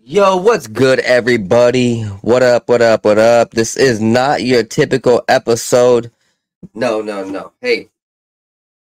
Yo, 0.00 0.36
what's 0.36 0.68
good, 0.68 1.00
everybody? 1.00 2.04
What 2.22 2.42
up, 2.42 2.68
what 2.68 2.80
up, 2.80 3.04
what 3.04 3.18
up? 3.18 3.50
This 3.50 3.76
is 3.76 4.00
not 4.00 4.42
your 4.42 4.62
typical 4.62 5.24
episode. 5.26 6.12
No, 6.72 7.02
no, 7.02 7.24
no. 7.24 7.52
Hey, 7.60 7.90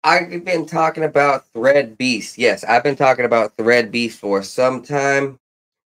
I've 0.03 0.43
been 0.43 0.65
talking 0.65 1.05
about 1.05 1.45
Thread 1.53 1.97
Beast. 1.97 2.37
Yes, 2.37 2.65
I've 2.65 2.83
been 2.83 2.97
talking 2.97 3.23
about 3.23 3.55
Thread 3.57 3.89
Beast 3.89 4.19
for 4.19 4.43
some 4.43 4.83
time, 4.83 5.39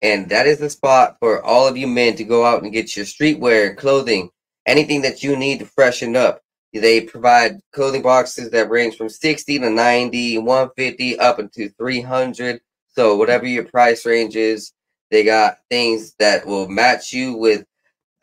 and 0.02 0.30
that 0.30 0.48
is 0.48 0.60
the 0.60 0.70
spot 0.70 1.18
for 1.20 1.44
all 1.44 1.68
of 1.68 1.76
you 1.76 1.88
men 1.88 2.16
to 2.16 2.24
go 2.24 2.46
out 2.46 2.64
and 2.64 2.72
get 2.72 2.96
your 2.96 3.06
streetwear, 3.06 3.76
clothing, 3.76 4.32
anything 4.66 5.02
that 5.02 5.22
you 5.22 5.36
need 5.36 5.60
to 5.60 5.66
freshen 5.66 6.16
up. 6.16 6.42
They 6.74 7.02
provide 7.02 7.60
clothing 7.74 8.02
boxes 8.02 8.50
that 8.52 8.70
range 8.70 8.96
from 8.96 9.10
60 9.10 9.60
to 9.60 9.70
90, 9.70 10.38
150 10.38 11.20
up 11.20 11.38
into 11.38 11.70
300. 11.70 12.62
So, 12.96 13.18
whatever 13.18 13.46
your 13.46 13.66
price 13.66 14.06
range 14.06 14.38
is, 14.38 14.72
they 15.12 15.24
got 15.24 15.58
things 15.70 16.14
that 16.20 16.46
will 16.46 16.68
match 16.68 17.14
you 17.14 17.36
with 17.36 17.66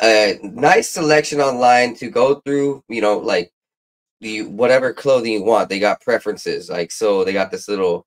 a 0.02 0.38
nice 0.42 0.88
selection 0.88 1.41
online 1.41 1.95
to 1.96 2.10
go 2.10 2.37
through, 2.41 2.83
you 2.88 3.01
know, 3.01 3.19
like 3.19 3.52
the 4.20 4.42
whatever 4.42 4.93
clothing 4.93 5.32
you 5.34 5.45
want. 5.45 5.69
They 5.69 5.79
got 5.79 6.01
preferences. 6.01 6.70
Like 6.70 6.91
so 6.91 7.24
they 7.24 7.32
got 7.32 7.51
this 7.51 7.69
little 7.69 8.06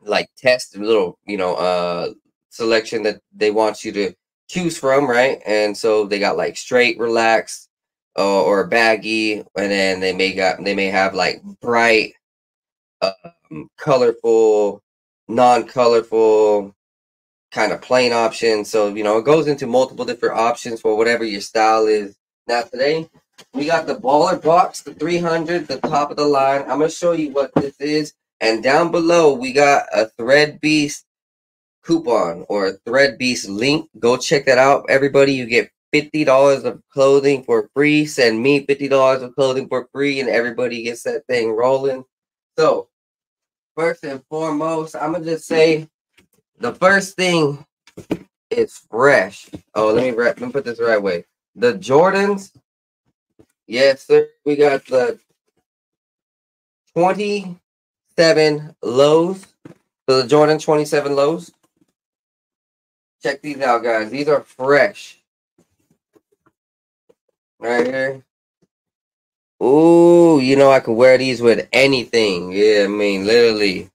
like 0.00 0.28
test 0.36 0.76
little, 0.76 1.18
you 1.26 1.36
know, 1.38 1.54
uh 1.54 2.10
selection 2.50 3.02
that 3.04 3.20
they 3.34 3.50
want 3.50 3.84
you 3.84 3.92
to 3.92 4.14
choose 4.48 4.78
from, 4.78 5.08
right? 5.08 5.40
And 5.46 5.76
so 5.76 6.06
they 6.06 6.18
got 6.18 6.36
like 6.36 6.56
straight, 6.56 6.98
relaxed, 6.98 7.68
uh, 8.18 8.42
or 8.42 8.66
baggy, 8.66 9.38
and 9.56 9.70
then 9.70 10.00
they 10.00 10.12
may 10.12 10.32
got 10.34 10.62
they 10.64 10.74
may 10.74 10.86
have 10.86 11.14
like 11.14 11.42
bright, 11.60 12.14
um, 13.02 13.68
colorful, 13.78 14.82
non-colorful, 15.28 16.74
kind 17.50 17.72
of 17.72 17.80
plain 17.80 18.12
option. 18.12 18.64
So, 18.64 18.94
you 18.94 19.04
know, 19.04 19.18
it 19.18 19.24
goes 19.24 19.46
into 19.46 19.66
multiple 19.66 20.04
different 20.04 20.38
options 20.38 20.80
for 20.80 20.96
whatever 20.96 21.24
your 21.24 21.40
style 21.40 21.86
is. 21.86 22.16
Now, 22.46 22.62
today 22.62 23.08
we 23.54 23.66
got 23.66 23.86
the 23.86 23.94
baller 23.96 24.42
box, 24.42 24.82
the 24.82 24.94
300, 24.94 25.66
the 25.66 25.78
top 25.80 26.10
of 26.10 26.16
the 26.16 26.26
line. 26.26 26.62
I'm 26.62 26.78
going 26.78 26.90
to 26.90 26.90
show 26.90 27.12
you 27.12 27.30
what 27.30 27.54
this 27.54 27.80
is. 27.80 28.14
And 28.40 28.62
down 28.62 28.90
below, 28.90 29.34
we 29.34 29.52
got 29.52 29.86
a 29.92 30.06
Thread 30.06 30.60
Beast 30.60 31.04
coupon 31.82 32.44
or 32.48 32.68
a 32.68 32.72
Thread 32.86 33.18
Beast 33.18 33.48
link. 33.48 33.88
Go 33.98 34.16
check 34.16 34.44
that 34.46 34.58
out, 34.58 34.86
everybody. 34.88 35.32
You 35.32 35.46
get 35.46 35.70
$50 35.94 36.64
of 36.64 36.82
clothing 36.90 37.44
for 37.44 37.68
free. 37.74 38.06
Send 38.06 38.42
me 38.42 38.64
$50 38.66 39.22
of 39.22 39.34
clothing 39.34 39.68
for 39.68 39.88
free, 39.92 40.20
and 40.20 40.28
everybody 40.28 40.82
gets 40.82 41.02
that 41.04 41.26
thing 41.26 41.50
rolling. 41.50 42.04
So, 42.58 42.88
first 43.76 44.04
and 44.04 44.22
foremost, 44.28 44.94
I'm 44.94 45.12
going 45.12 45.24
to 45.24 45.30
just 45.30 45.46
say 45.46 45.88
the 46.60 46.74
first 46.74 47.16
thing 47.16 47.64
is 48.50 48.80
fresh. 48.90 49.48
Oh, 49.74 49.92
let 49.92 50.04
me 50.04 50.10
wrap. 50.10 50.40
let 50.40 50.46
me 50.46 50.52
put 50.52 50.64
this 50.64 50.78
the 50.78 50.84
right 50.84 51.02
way. 51.02 51.24
The 51.54 51.74
Jordans, 51.74 52.52
yes, 53.66 54.06
sir. 54.06 54.28
We 54.44 54.56
got 54.56 54.84
the 54.86 55.18
27 56.94 58.76
lows. 58.82 59.46
So 60.08 60.22
the 60.22 60.28
Jordan 60.28 60.58
27 60.58 61.14
lows. 61.14 61.52
Check 63.22 63.42
these 63.42 63.60
out, 63.60 63.82
guys. 63.82 64.10
These 64.10 64.28
are 64.28 64.40
fresh. 64.40 65.18
Right 67.58 67.86
here. 67.86 68.24
Ooh, 69.62 70.38
you 70.40 70.54
know 70.54 70.70
I 70.70 70.80
can 70.80 70.94
wear 70.94 71.18
these 71.18 71.42
with 71.42 71.68
anything. 71.72 72.52
Yeah, 72.52 72.84
I 72.84 72.86
mean, 72.86 73.26
literally. 73.26 73.90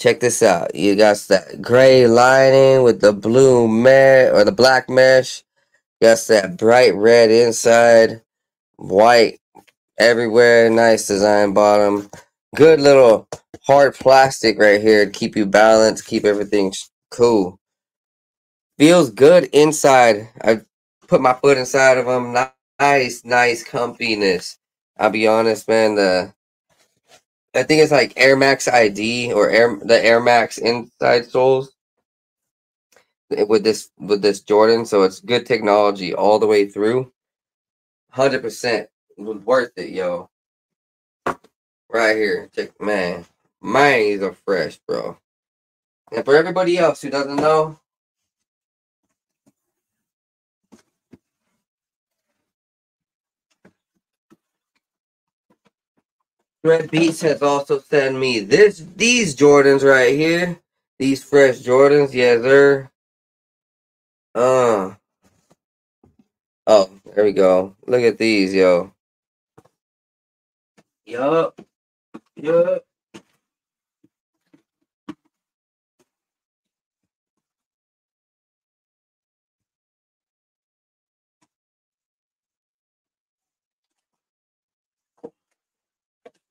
Check 0.00 0.20
this 0.20 0.42
out. 0.42 0.74
You 0.74 0.96
got 0.96 1.18
that 1.28 1.62
gray 1.62 2.06
lining 2.08 2.84
with 2.84 3.02
the 3.02 3.12
blue 3.12 3.68
mesh 3.68 4.32
or 4.32 4.44
the 4.44 4.52
black 4.52 4.88
mesh. 4.90 5.44
You 6.00 6.08
got 6.08 6.20
that 6.28 6.56
bright 6.58 6.94
red 6.94 7.30
inside, 7.30 8.22
white 8.76 9.40
everywhere. 9.98 10.70
Nice 10.70 11.06
design 11.06 11.54
bottom. 11.54 12.10
Good 12.56 12.80
little 12.80 13.28
hard 13.66 13.94
plastic 13.94 14.58
right 14.58 14.80
here 14.80 15.04
to 15.04 15.10
keep 15.12 15.36
you 15.36 15.46
balanced, 15.46 16.06
keep 16.06 16.24
everything 16.24 16.72
cool. 17.10 17.60
Feels 18.78 19.10
good 19.10 19.44
inside. 19.52 20.30
I 20.42 20.62
put 21.08 21.20
my 21.20 21.34
foot 21.34 21.58
inside 21.58 21.98
of 21.98 22.06
them. 22.06 22.34
Nice, 22.80 23.24
nice 23.24 23.62
comfiness. 23.68 24.56
I'll 24.98 25.10
be 25.10 25.28
honest, 25.28 25.68
man. 25.68 25.96
The 25.96 26.34
I 27.54 27.64
think 27.64 27.82
it's 27.82 27.92
like 27.92 28.12
Air 28.16 28.36
Max 28.36 28.68
ID 28.68 29.32
or 29.32 29.50
Air 29.50 29.76
the 29.82 30.04
Air 30.04 30.20
Max 30.20 30.58
inside 30.58 31.26
soles 31.26 31.72
with 33.28 33.64
this 33.64 33.90
with 33.98 34.22
this 34.22 34.40
Jordan. 34.40 34.86
So 34.86 35.02
it's 35.02 35.20
good 35.20 35.46
technology 35.46 36.14
all 36.14 36.38
the 36.38 36.46
way 36.46 36.68
through. 36.68 37.12
Hundred 38.10 38.42
percent 38.42 38.88
worth 39.16 39.72
it, 39.76 39.90
yo. 39.90 40.30
Right 41.88 42.16
here, 42.16 42.48
check 42.54 42.80
man. 42.80 43.24
Mine 43.60 44.02
is 44.02 44.22
a 44.22 44.32
fresh, 44.32 44.78
bro. 44.86 45.18
And 46.12 46.24
for 46.24 46.36
everybody 46.36 46.78
else 46.78 47.02
who 47.02 47.10
doesn't 47.10 47.36
know, 47.36 47.78
Thread 56.62 56.90
Beast 56.90 57.22
has 57.22 57.42
also 57.42 57.80
sent 57.80 58.18
me 58.18 58.40
this 58.40 58.84
these 58.96 59.36
Jordans 59.36 59.82
right 59.82 60.14
here. 60.14 60.60
These 60.98 61.24
fresh 61.24 61.60
Jordans, 61.60 62.12
yes, 62.12 62.42
sir. 62.42 62.90
Uh 64.34 64.94
oh, 66.66 66.90
there 67.14 67.24
we 67.24 67.32
go. 67.32 67.76
Look 67.86 68.02
at 68.02 68.18
these, 68.18 68.54
yo. 68.54 68.92
Yup. 71.06 71.60
Yup. 72.36 72.84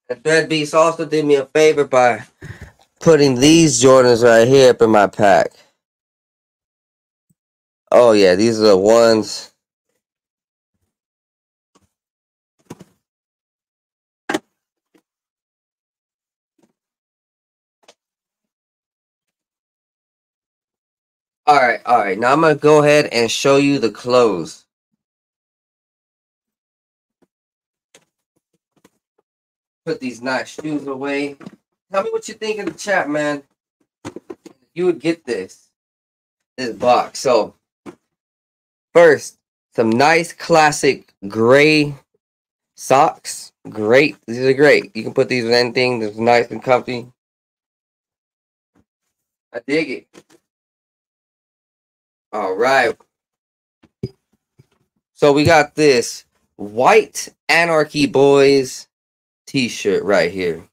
And 0.10 0.24
Thread 0.24 0.50
Beast 0.50 0.74
also 0.76 1.06
did 1.06 1.26
me 1.26 1.36
a 1.36 1.46
favor 1.48 1.86
by 1.86 2.24
putting 3.02 3.36
these 3.36 3.82
Jordans 3.84 4.24
right 4.24 4.48
here 4.48 4.72
up 4.72 4.82
in 4.82 4.92
my 4.92 5.08
pack. 5.08 5.52
Oh 7.92 8.14
yeah, 8.14 8.36
these 8.36 8.60
are 8.62 8.68
the 8.68 8.78
ones. 8.78 9.52
All 21.48 21.58
right, 21.58 21.82
all 21.86 22.00
right. 22.00 22.20
Now 22.20 22.34
I'm 22.34 22.42
gonna 22.42 22.56
go 22.56 22.84
ahead 22.84 23.08
and 23.08 23.32
show 23.32 23.58
you 23.58 23.80
the 23.80 23.92
clothes. 23.92 24.66
Put 29.86 30.00
these 30.00 30.22
nice 30.22 30.50
shoes 30.50 30.86
away. 30.88 31.38
Tell 31.92 32.04
me 32.04 32.12
what 32.12 32.28
you 32.28 32.36
think 32.36 32.60
in 32.60 32.66
the 32.66 32.72
chat, 32.74 33.10
man. 33.10 33.44
You 34.74 34.86
would 34.86 35.00
get 35.00 35.26
this 35.26 35.70
this 36.58 36.76
box. 36.76 37.20
So 37.20 37.56
first, 38.94 39.40
some 39.74 39.90
nice 39.90 40.34
classic 40.34 41.14
gray 41.28 41.96
socks. 42.76 43.54
Great. 43.70 44.18
These 44.28 44.46
are 44.46 44.54
great. 44.54 44.96
You 44.96 45.04
can 45.04 45.14
put 45.14 45.30
these 45.30 45.46
with 45.46 45.54
anything 45.54 46.00
that's 46.00 46.18
nice 46.18 46.52
and 46.52 46.62
comfy. 46.62 47.08
I 49.54 49.62
dig 49.66 49.90
it. 49.90 50.08
All 52.32 52.56
right. 52.56 52.96
So 55.14 55.34
we 55.34 55.44
got 55.44 55.76
this 55.76 56.26
white 56.56 57.30
anarchy 57.48 58.06
boys 58.06 58.89
t-shirt 59.50 60.04
right 60.04 60.32
here. 60.32 60.64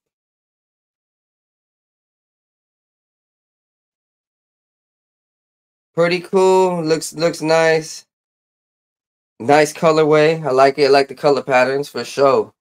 Pretty 5.95 6.21
cool. 6.21 6.85
Looks 6.85 7.15
looks 7.15 7.41
nice. 7.41 8.05
Nice 9.41 9.73
colorway. 9.73 10.45
I 10.47 10.51
like 10.51 10.79
it. 10.79 10.87
I 10.87 10.91
like 10.91 11.09
the 11.09 11.15
color 11.15 11.43
patterns 11.43 11.89
for 11.89 12.05
sure. 12.05 12.53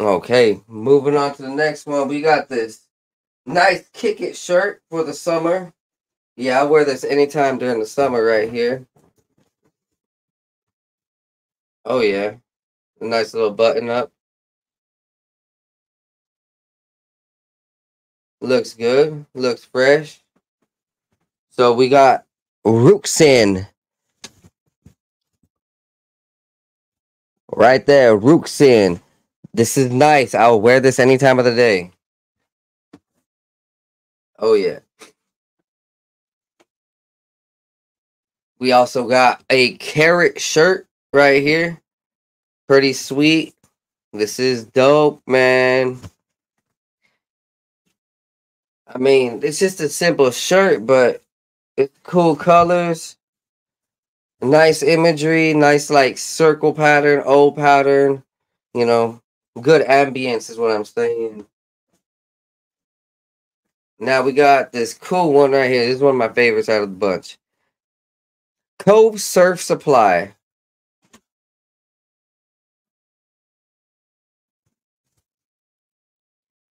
Okay, 0.00 0.60
moving 0.68 1.16
on 1.16 1.34
to 1.34 1.42
the 1.42 1.48
next 1.48 1.86
one. 1.86 2.06
We 2.06 2.20
got 2.20 2.48
this 2.48 2.86
nice 3.46 3.88
kick 3.92 4.20
it 4.20 4.36
shirt 4.36 4.82
for 4.90 5.02
the 5.02 5.12
summer. 5.12 5.72
Yeah, 6.36 6.60
I 6.60 6.64
wear 6.64 6.84
this 6.84 7.02
anytime 7.02 7.58
during 7.58 7.80
the 7.80 7.86
summer 7.86 8.24
right 8.24 8.50
here. 8.50 8.86
Oh 11.84 12.00
yeah. 12.00 12.34
A 13.00 13.04
nice 13.04 13.34
little 13.34 13.50
button 13.50 13.88
up. 13.90 14.12
Looks 18.40 18.74
good. 18.74 19.26
Looks 19.34 19.64
fresh. 19.64 20.20
So 21.50 21.72
we 21.72 21.88
got 21.88 22.24
Ruxin. 22.64 23.66
Right 27.50 27.84
there, 27.84 28.16
Ruxin. 28.16 29.00
This 29.58 29.76
is 29.76 29.90
nice. 29.90 30.36
I'll 30.36 30.60
wear 30.60 30.78
this 30.78 31.00
any 31.00 31.18
time 31.18 31.40
of 31.40 31.44
the 31.44 31.52
day. 31.52 31.90
Oh 34.38 34.54
yeah. 34.54 34.78
We 38.60 38.70
also 38.70 39.08
got 39.08 39.42
a 39.50 39.72
carrot 39.78 40.40
shirt 40.40 40.86
right 41.12 41.42
here. 41.42 41.80
Pretty 42.68 42.92
sweet. 42.92 43.56
This 44.12 44.38
is 44.38 44.64
dope, 44.64 45.22
man. 45.26 45.98
I 48.86 48.98
mean, 48.98 49.40
it's 49.42 49.58
just 49.58 49.80
a 49.80 49.88
simple 49.88 50.30
shirt, 50.30 50.86
but 50.86 51.24
it's 51.76 51.98
cool 52.04 52.36
colors. 52.36 53.16
Nice 54.40 54.84
imagery, 54.84 55.52
nice 55.52 55.90
like 55.90 56.16
circle 56.16 56.72
pattern, 56.72 57.24
old 57.26 57.56
pattern, 57.56 58.22
you 58.72 58.86
know, 58.86 59.20
good 59.60 59.86
ambience 59.86 60.50
is 60.50 60.58
what 60.58 60.70
I'm 60.70 60.84
saying. 60.84 61.46
Now 63.98 64.22
we 64.22 64.32
got 64.32 64.72
this 64.72 64.94
cool 64.94 65.32
one 65.32 65.52
right 65.52 65.70
here. 65.70 65.86
This 65.86 65.96
is 65.96 66.02
one 66.02 66.12
of 66.12 66.18
my 66.18 66.28
favorites 66.28 66.68
out 66.68 66.82
of 66.82 66.90
the 66.90 66.96
bunch. 66.96 67.38
Cove 68.78 69.20
Surf 69.20 69.60
Supply. 69.60 70.34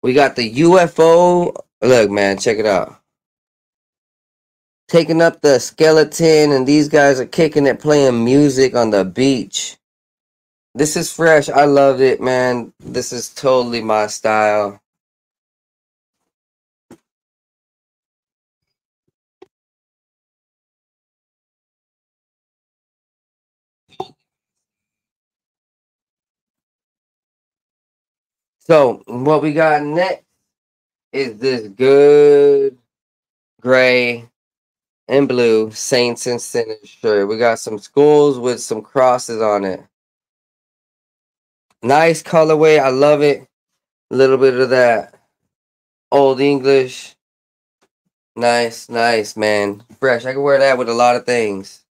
We 0.03 0.15
got 0.15 0.37
the 0.37 0.53
UFO. 0.55 1.55
Look, 1.83 2.11
man, 2.11 2.39
check 2.39 2.59
it 2.59 2.67
out. 2.67 3.01
Taking 4.89 5.23
up 5.23 5.41
the 5.43 5.61
skeleton, 5.61 6.53
and 6.53 6.67
these 6.67 6.89
guys 6.89 7.21
are 7.21 7.27
kicking 7.27 7.67
it, 7.67 7.81
playing 7.81 8.25
music 8.25 8.75
on 8.77 8.91
the 8.91 9.05
beach. 9.05 9.77
This 10.75 10.97
is 10.97 11.13
fresh. 11.13 11.51
I 11.51 11.67
loved 11.67 12.01
it, 12.01 12.21
man. 12.23 12.73
This 12.81 13.13
is 13.13 13.31
totally 13.31 13.83
my 13.83 14.09
style. 14.09 14.81
So 28.61 29.03
what 29.07 29.43
we 29.43 29.53
got 29.55 29.83
next 29.83 30.25
is 31.13 31.39
this 31.39 31.69
good 31.69 32.79
gray 33.61 34.29
and 35.09 35.29
blue 35.29 35.71
Saints 35.73 36.27
and 36.27 36.41
Sinners 36.43 36.79
shirt. 36.89 37.29
We 37.29 37.39
got 37.39 37.61
some 37.61 37.79
skulls 37.79 38.39
with 38.39 38.61
some 38.61 38.83
crosses 38.83 39.43
on 39.43 39.65
it. 39.65 39.83
Nice 41.83 42.23
colorway. 42.23 42.81
I 42.81 42.89
love 42.89 43.23
it. 43.23 43.47
A 44.11 44.17
little 44.17 44.37
bit 44.39 44.55
of 44.55 44.71
that 44.71 45.15
old 46.11 46.41
English. 46.41 47.17
Nice, 48.37 48.89
nice, 48.89 49.37
man. 49.37 49.83
Fresh. 49.99 50.25
I 50.25 50.33
can 50.33 50.43
wear 50.43 50.59
that 50.59 50.79
with 50.79 50.89
a 50.89 50.95
lot 50.95 51.17
of 51.17 51.27
things. 51.27 51.85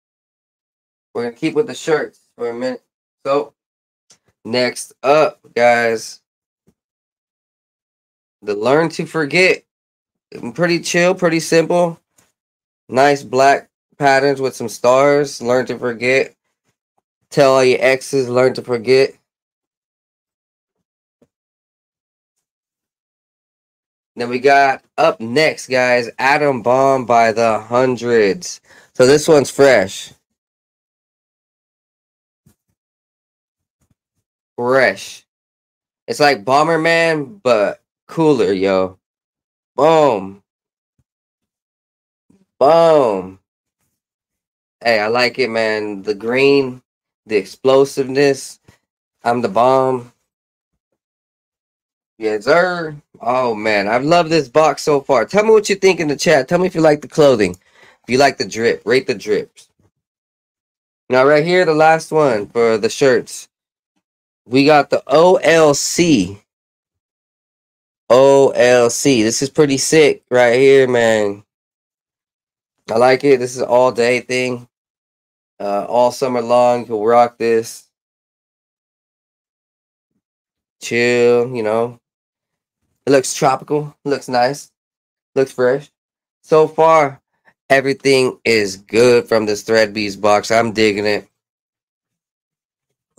We're 1.13 1.23
going 1.23 1.33
to 1.33 1.39
keep 1.39 1.55
with 1.55 1.67
the 1.67 1.75
shirts 1.75 2.19
for 2.37 2.49
a 2.49 2.53
minute. 2.53 2.83
So, 3.25 3.53
next 4.45 4.93
up, 5.03 5.39
guys 5.55 6.21
the 8.41 8.55
Learn 8.55 8.89
to 8.89 9.05
Forget. 9.05 9.63
Pretty 10.53 10.79
chill, 10.79 11.13
pretty 11.13 11.39
simple. 11.39 11.99
Nice 12.89 13.23
black 13.23 13.69
patterns 13.97 14.41
with 14.41 14.55
some 14.55 14.69
stars. 14.69 15.41
Learn 15.41 15.65
to 15.67 15.77
forget. 15.77 16.35
Tell 17.29 17.53
all 17.53 17.63
your 17.63 17.79
exes, 17.81 18.29
learn 18.29 18.53
to 18.55 18.61
forget. 18.61 19.13
Then 24.21 24.29
we 24.29 24.37
got 24.37 24.83
up 24.99 25.19
next, 25.19 25.67
guys, 25.67 26.07
Atom 26.19 26.61
Bomb 26.61 27.07
by 27.07 27.31
the 27.31 27.57
hundreds. 27.57 28.61
So 28.93 29.07
this 29.07 29.27
one's 29.27 29.49
fresh. 29.49 30.13
Fresh. 34.55 35.25
It's 36.07 36.19
like 36.19 36.45
Bomberman, 36.45 37.39
but 37.41 37.81
cooler, 38.05 38.53
yo. 38.53 38.99
Boom. 39.75 40.43
Boom. 42.59 43.39
Hey, 44.83 44.99
I 44.99 45.07
like 45.07 45.39
it, 45.39 45.49
man. 45.49 46.03
The 46.03 46.13
green, 46.13 46.83
the 47.25 47.37
explosiveness. 47.37 48.59
I'm 49.23 49.41
the 49.41 49.49
bomb. 49.49 50.13
Yes, 52.21 52.45
sir. 52.45 52.97
Oh 53.21 53.55
man, 53.55 53.89
I've 53.89 54.05
loved 54.05 54.29
this 54.31 54.49
box 54.49 54.83
so 54.83 55.01
far. 55.01 55.25
Tell 55.25 55.43
me 55.45 55.51
what 55.51 55.69
you 55.69 55.75
think 55.75 55.99
in 56.01 56.09
the 56.09 56.17
chat. 56.17 56.47
Tell 56.49 56.59
me 56.59 56.67
if 56.67 56.75
you 56.75 56.81
like 56.81 57.01
the 57.01 57.09
clothing. 57.09 57.53
If 57.53 58.09
you 58.09 58.19
like 58.19 58.37
the 58.37 58.47
drip, 58.47 58.83
rate 58.85 59.07
the 59.07 59.15
drips. 59.15 59.69
Now, 61.09 61.25
right 61.25 61.45
here, 61.45 61.65
the 61.65 61.73
last 61.75 62.11
one 62.11 62.47
for 62.47 62.77
the 62.77 62.89
shirts. 62.89 63.49
We 64.47 64.65
got 64.65 64.91
the 64.91 65.03
OLC 65.07 66.39
OLC. 68.11 69.23
This 69.23 69.41
is 69.41 69.49
pretty 69.49 69.77
sick 69.77 70.23
right 70.29 70.55
here, 70.59 70.87
man. 70.87 71.43
I 72.91 72.97
like 72.97 73.23
it. 73.23 73.39
This 73.39 73.55
is 73.55 73.61
all 73.61 73.93
day 73.93 74.21
thing. 74.21 74.67
Uh, 75.61 75.85
all 75.87 76.11
summer 76.11 76.41
long, 76.41 76.87
you'll 76.87 77.05
rock 77.05 77.37
this. 77.37 77.87
Chill, 80.81 81.55
you 81.55 81.63
know. 81.63 82.00
It 83.05 83.11
looks 83.11 83.33
tropical. 83.33 83.95
Looks 84.05 84.29
nice. 84.29 84.71
Looks 85.35 85.51
fresh. 85.51 85.89
So 86.43 86.67
far, 86.67 87.21
everything 87.69 88.37
is 88.43 88.77
good 88.77 89.27
from 89.27 89.45
this 89.45 89.63
Thread 89.63 89.93
Beast 89.93 90.21
box. 90.21 90.51
I'm 90.51 90.71
digging 90.71 91.05
it. 91.05 91.27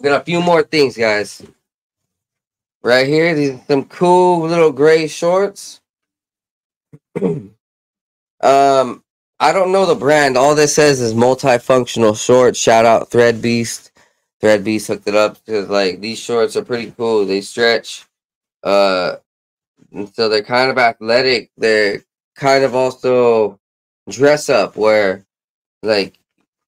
Got 0.01 0.21
a 0.21 0.25
few 0.25 0.41
more 0.41 0.63
things, 0.63 0.97
guys. 0.97 1.43
Right 2.83 3.07
here, 3.07 3.35
these 3.35 3.61
some 3.69 3.85
cool 3.85 4.41
little 4.49 4.73
gray 4.73 5.07
shorts. 5.07 5.81
um, 7.23 7.53
I 8.41 9.53
don't 9.53 9.73
know 9.73 9.87
the 9.87 9.95
brand. 9.95 10.37
All 10.37 10.57
this 10.57 10.75
says 10.75 11.01
is 11.01 11.15
multifunctional 11.15 12.17
shorts. 12.17 12.59
Shout 12.59 12.85
out 12.85 13.11
Thread 13.11 13.41
Beast. 13.41 13.93
Thread 14.41 14.65
Beast 14.65 14.89
hooked 14.89 15.07
it 15.07 15.15
up 15.15 15.39
because 15.45 15.69
like 15.69 16.01
these 16.01 16.19
shorts 16.19 16.57
are 16.57 16.65
pretty 16.65 16.91
cool. 16.91 17.25
They 17.25 17.41
stretch. 17.41 18.05
Uh, 18.65 19.17
and 19.93 20.13
so 20.15 20.29
they're 20.29 20.43
kind 20.43 20.71
of 20.71 20.79
athletic. 20.79 21.51
They're 21.57 22.03
kind 22.37 22.65
of 22.65 22.75
also 22.75 23.61
dress 24.09 24.49
up 24.49 24.77
where 24.77 25.27
like 25.83 26.19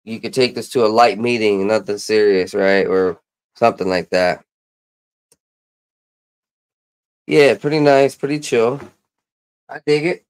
you 0.04 0.21
could 0.21 0.35
take 0.35 0.54
this 0.54 0.71
to 0.71 0.85
a 0.85 0.88
light 0.88 1.19
meeting, 1.19 1.66
nothing 1.66 1.99
serious, 1.99 2.54
right? 2.54 2.87
Or 2.87 3.21
something 3.57 3.88
like 3.88 4.11
that. 4.11 4.45
Yeah, 7.26 7.54
pretty 7.57 7.81
nice, 7.81 8.14
pretty 8.14 8.38
chill. 8.38 8.81
I 9.69 9.81
dig 9.87 10.07
it. 10.07 10.25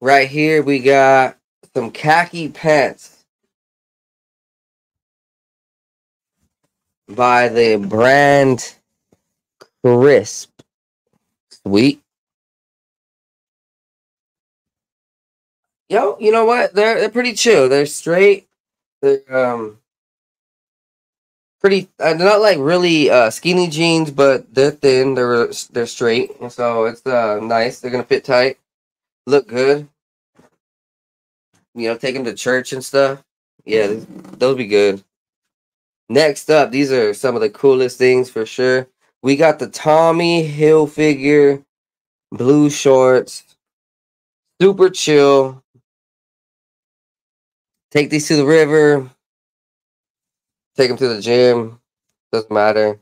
Right 0.00 0.28
here, 0.28 0.62
we 0.62 0.80
got 0.80 1.38
some 1.74 1.90
khaki 1.92 2.48
pants 2.48 3.24
by 7.08 7.48
the 7.48 7.76
brand 7.76 8.74
Crisp. 9.84 10.50
Sweet. 11.50 12.02
Yo, 15.88 16.16
you 16.20 16.30
know 16.30 16.44
what? 16.44 16.74
They're 16.74 17.00
they're 17.00 17.10
pretty 17.10 17.34
chill. 17.34 17.68
They're 17.68 17.86
straight. 17.86 18.48
They're 19.02 19.22
um 19.34 19.78
pretty. 21.60 21.88
Uh, 21.98 22.14
they're 22.14 22.28
not 22.28 22.40
like 22.40 22.58
really 22.58 23.10
uh, 23.10 23.30
skinny 23.30 23.68
jeans, 23.68 24.10
but 24.10 24.52
they're 24.54 24.70
thin. 24.70 25.14
They're 25.14 25.48
they're 25.72 25.86
straight, 25.86 26.30
so 26.50 26.84
it's 26.84 27.04
uh, 27.06 27.40
nice. 27.40 27.80
They're 27.80 27.90
gonna 27.90 28.04
fit 28.04 28.24
tight, 28.24 28.58
look 29.26 29.48
good. 29.48 29.88
You 31.74 31.88
know, 31.88 31.96
take 31.96 32.14
them 32.14 32.24
to 32.24 32.34
church 32.34 32.72
and 32.72 32.84
stuff. 32.84 33.22
Yeah, 33.64 33.94
those 34.38 34.56
be 34.56 34.66
good. 34.66 35.02
Next 36.08 36.50
up, 36.50 36.70
these 36.70 36.90
are 36.92 37.14
some 37.14 37.36
of 37.36 37.40
the 37.40 37.50
coolest 37.50 37.98
things 37.98 38.30
for 38.30 38.44
sure. 38.44 38.88
We 39.22 39.36
got 39.36 39.58
the 39.58 39.68
Tommy 39.68 40.48
Hilfiger 40.48 41.64
blue 42.32 42.70
shorts. 42.70 43.44
Super 44.60 44.90
chill. 44.90 45.62
Take 47.90 48.10
these 48.10 48.28
to 48.28 48.36
the 48.36 48.46
river. 48.46 49.10
Take 50.76 50.88
them 50.88 50.98
to 50.98 51.08
the 51.08 51.20
gym. 51.20 51.80
Doesn't 52.32 52.50
matter. 52.50 52.98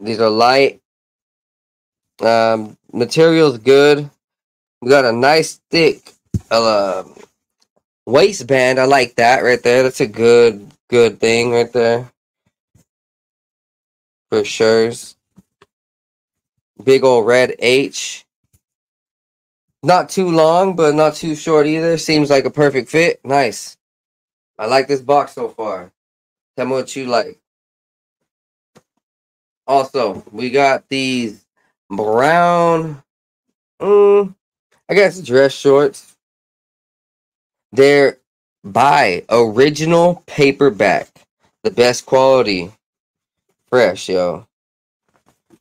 These 0.00 0.20
are 0.20 0.30
light. 0.30 0.80
Um, 2.20 2.76
material's 2.92 3.58
good. 3.58 4.08
We 4.80 4.88
got 4.90 5.04
a 5.04 5.12
nice 5.12 5.60
thick 5.70 6.12
uh, 6.50 7.04
waistband. 8.06 8.78
I 8.78 8.84
like 8.84 9.16
that 9.16 9.42
right 9.42 9.62
there. 9.62 9.82
That's 9.82 10.00
a 10.00 10.06
good 10.06 10.70
good 10.88 11.20
thing 11.20 11.52
right 11.52 11.72
there. 11.72 12.10
For 14.32 14.46
sure. 14.46 14.90
Big 16.82 17.04
old 17.04 17.26
red 17.26 17.54
H. 17.58 18.24
Not 19.82 20.08
too 20.08 20.30
long, 20.30 20.74
but 20.74 20.94
not 20.94 21.16
too 21.16 21.36
short 21.36 21.66
either. 21.66 21.98
Seems 21.98 22.30
like 22.30 22.46
a 22.46 22.50
perfect 22.50 22.88
fit. 22.88 23.20
Nice. 23.26 23.76
I 24.58 24.64
like 24.64 24.88
this 24.88 25.02
box 25.02 25.34
so 25.34 25.50
far. 25.50 25.92
Tell 26.56 26.64
me 26.64 26.72
what 26.72 26.96
you 26.96 27.04
like. 27.04 27.38
Also, 29.66 30.24
we 30.32 30.48
got 30.48 30.88
these 30.88 31.44
brown, 31.90 33.02
mm, 33.82 34.34
I 34.88 34.94
guess 34.94 35.20
dress 35.20 35.52
shorts. 35.52 36.16
They're 37.70 38.16
by 38.64 39.26
original 39.28 40.22
paperback, 40.26 41.08
the 41.64 41.70
best 41.70 42.06
quality, 42.06 42.72
fresh, 43.72 44.10
yo. 44.10 44.46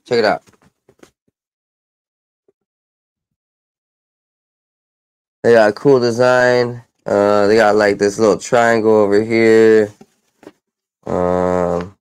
Check 0.04 0.20
it 0.20 0.26
out. 0.26 0.44
They 5.44 5.54
got 5.54 5.70
a 5.70 5.74
cool 5.74 6.02
design. 6.02 6.84
Uh, 7.06 7.48
they 7.48 7.56
got 7.56 7.78
like 7.78 7.98
this 7.98 8.20
little 8.20 8.38
triangle 8.38 8.92
over 8.92 9.24
here. 9.24 9.94
Um, 11.06 11.96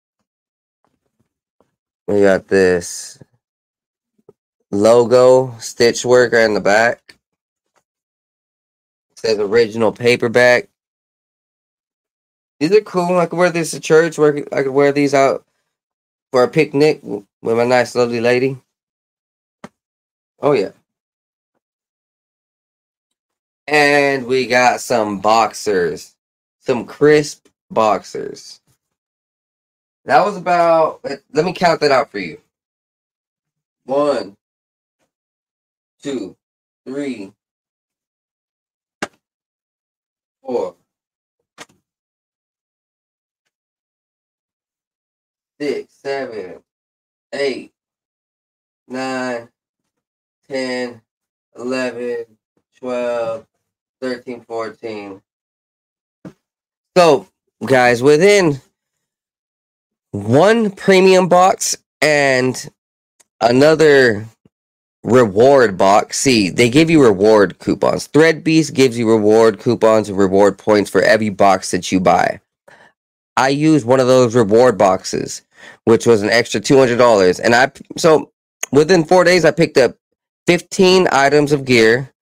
we 2.09 2.23
got 2.23 2.49
this 2.49 3.23
logo 4.73 5.57
stitch 5.61 6.05
work 6.05 6.33
right 6.33 6.45
in 6.45 6.55
the 6.55 6.61
back. 6.61 7.15
It 9.13 9.19
says 9.21 9.39
original 9.39 9.93
paperback. 9.93 10.69
These 12.59 12.73
are 12.73 12.81
cool. 12.81 13.17
I 13.17 13.27
could 13.27 13.39
wear 13.39 13.51
these 13.51 13.71
to 13.71 13.79
church. 13.79 14.19
I 14.19 14.65
could 14.65 14.73
wear 14.73 14.91
these 14.91 15.15
out 15.15 15.47
for 16.33 16.45
a 16.45 16.49
picnic 16.49 17.01
with 17.03 17.25
my 17.43 17.65
nice, 17.65 17.95
lovely 17.95 18.21
lady. 18.21 18.59
Oh, 20.41 20.53
yeah. 20.53 20.71
And 23.67 24.27
we 24.27 24.47
got 24.47 24.81
some 24.81 25.21
boxers. 25.21 26.17
Some 26.61 26.87
crisp 26.87 27.49
boxers. 27.71 28.61
That 30.05 30.25
was 30.25 30.37
about, 30.37 31.01
let 31.33 31.45
me 31.45 31.53
count 31.53 31.81
that 31.81 31.93
out 31.93 32.11
for 32.11 32.19
you. 32.19 32.41
One, 33.85 34.37
two, 36.03 36.37
three, 36.87 37.33
four, 40.43 40.77
six, 45.61 45.93
seven, 45.95 46.63
eight, 47.33 47.73
nine, 48.89 49.49
ten, 50.49 51.03
eleven, 51.57 52.25
twelve, 52.79 53.47
thirteen, 54.01 54.41
fourteen. 54.43 55.21
So, 56.97 57.29
guys, 57.65 58.03
within 58.03 58.61
one 60.13 60.71
premium 60.71 61.29
box 61.29 61.77
and 62.01 62.71
another 63.41 64.27
reward 65.03 65.79
box. 65.79 66.19
See, 66.19 66.51
they 66.51 66.69
give 66.69 66.91
you 66.91 67.03
reward 67.03 67.59
coupons. 67.59 68.07
Threadbeast 68.07 68.75
gives 68.75 68.99
you 68.99 69.09
reward 69.09 69.61
coupons 69.61 70.09
and 70.09 70.19
reward 70.19 70.59
points 70.59 70.91
for 70.91 71.03
every 71.03 71.31
box 71.31 71.71
that 71.71 71.91
you 71.91 72.01
buy. 72.01 72.41
I 73.37 73.49
used 73.49 73.87
one 73.87 74.01
of 74.01 74.07
those 74.07 74.35
reward 74.35 74.77
boxes, 74.77 75.43
which 75.85 76.07
was 76.07 76.23
an 76.23 76.31
extra 76.31 76.61
two 76.61 76.79
hundred 76.79 76.99
dollars, 76.99 77.41
and 77.41 77.55
I 77.55 77.73
so 77.99 78.33
within 78.73 79.05
four 79.05 79.25
days 79.25 79.45
I 79.45 79.53
picked 79.53 79.79
up 79.79 79.97
fifteen 80.47 81.09
items 81.13 81.53
of 81.53 81.65
gear 81.65 82.13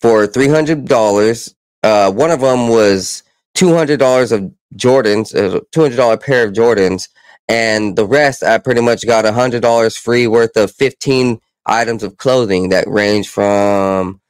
for 0.00 0.26
three 0.26 0.48
hundred 0.48 0.86
dollars. 0.86 1.54
Uh, 1.82 2.12
one 2.12 2.30
of 2.32 2.40
them 2.40 2.68
was 2.68 3.22
two 3.54 3.74
hundred 3.74 3.98
dollars 4.00 4.32
of 4.32 4.52
Jordans, 4.76 5.34
a 5.34 5.62
hundred 5.78 5.96
dollar 5.96 6.18
pair 6.18 6.46
of 6.46 6.54
Jordans, 6.54 7.08
and 7.48 7.96
the 7.96 8.06
rest 8.06 8.42
I 8.42 8.58
pretty 8.58 8.82
much 8.82 9.06
got 9.06 9.26
a 9.26 9.32
hundred 9.32 9.62
dollars 9.62 9.96
free 9.96 10.26
worth 10.26 10.56
of 10.56 10.72
fifteen 10.72 11.40
items 11.66 12.02
of 12.02 12.16
clothing 12.18 12.70
that 12.70 12.88
range 12.88 13.28
from 13.28 14.20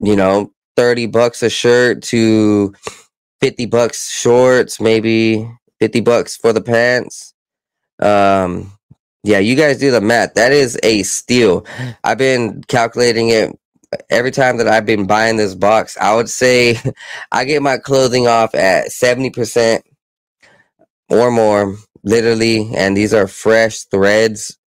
you 0.00 0.16
know 0.16 0.52
30 0.76 1.06
bucks 1.06 1.42
a 1.42 1.50
shirt 1.50 2.02
to 2.04 2.74
50 3.42 3.66
bucks 3.66 4.10
shorts 4.10 4.80
maybe 4.80 5.50
50 5.80 6.02
bucks 6.02 6.36
for 6.36 6.54
the 6.54 6.62
pants 6.62 7.33
um 8.00 8.72
yeah 9.24 9.38
you 9.38 9.56
guys 9.56 9.78
do 9.78 9.90
the 9.90 10.00
math 10.00 10.34
that 10.34 10.52
is 10.52 10.78
a 10.82 11.02
steal 11.04 11.66
i've 12.04 12.18
been 12.18 12.62
calculating 12.68 13.30
it 13.30 13.56
every 14.10 14.30
time 14.30 14.58
that 14.58 14.68
i've 14.68 14.86
been 14.86 15.06
buying 15.06 15.36
this 15.36 15.54
box 15.54 15.96
i 16.00 16.14
would 16.14 16.28
say 16.28 16.76
i 17.32 17.44
get 17.44 17.62
my 17.62 17.78
clothing 17.78 18.26
off 18.28 18.54
at 18.54 18.88
70% 18.88 19.82
or 21.10 21.30
more 21.30 21.76
literally 22.04 22.70
and 22.76 22.96
these 22.96 23.14
are 23.14 23.28
fresh 23.28 23.84
threads 23.84 24.58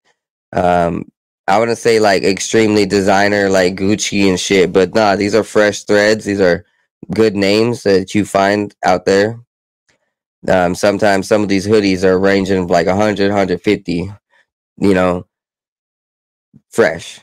um 0.54 1.04
I 1.48 1.58
wouldn't 1.58 1.78
say 1.78 2.00
like 2.00 2.24
extremely 2.24 2.86
designer 2.86 3.50
like 3.50 3.76
Gucci 3.76 4.28
and 4.28 4.40
shit, 4.40 4.72
but 4.72 4.94
nah, 4.94 5.16
these 5.16 5.34
are 5.34 5.44
fresh 5.44 5.84
threads. 5.84 6.24
These 6.24 6.40
are 6.40 6.64
good 7.14 7.36
names 7.36 7.84
that 7.84 8.14
you 8.14 8.24
find 8.24 8.74
out 8.84 9.06
there. 9.06 9.40
Um, 10.46 10.74
sometimes 10.74 11.26
some 11.28 11.42
of 11.42 11.48
these 11.48 11.66
hoodies 11.66 12.04
are 12.04 12.18
ranging 12.18 12.66
like 12.66 12.86
100, 12.86 13.28
150, 13.28 14.12
you 14.78 14.94
know, 14.94 15.26
fresh. 16.70 17.20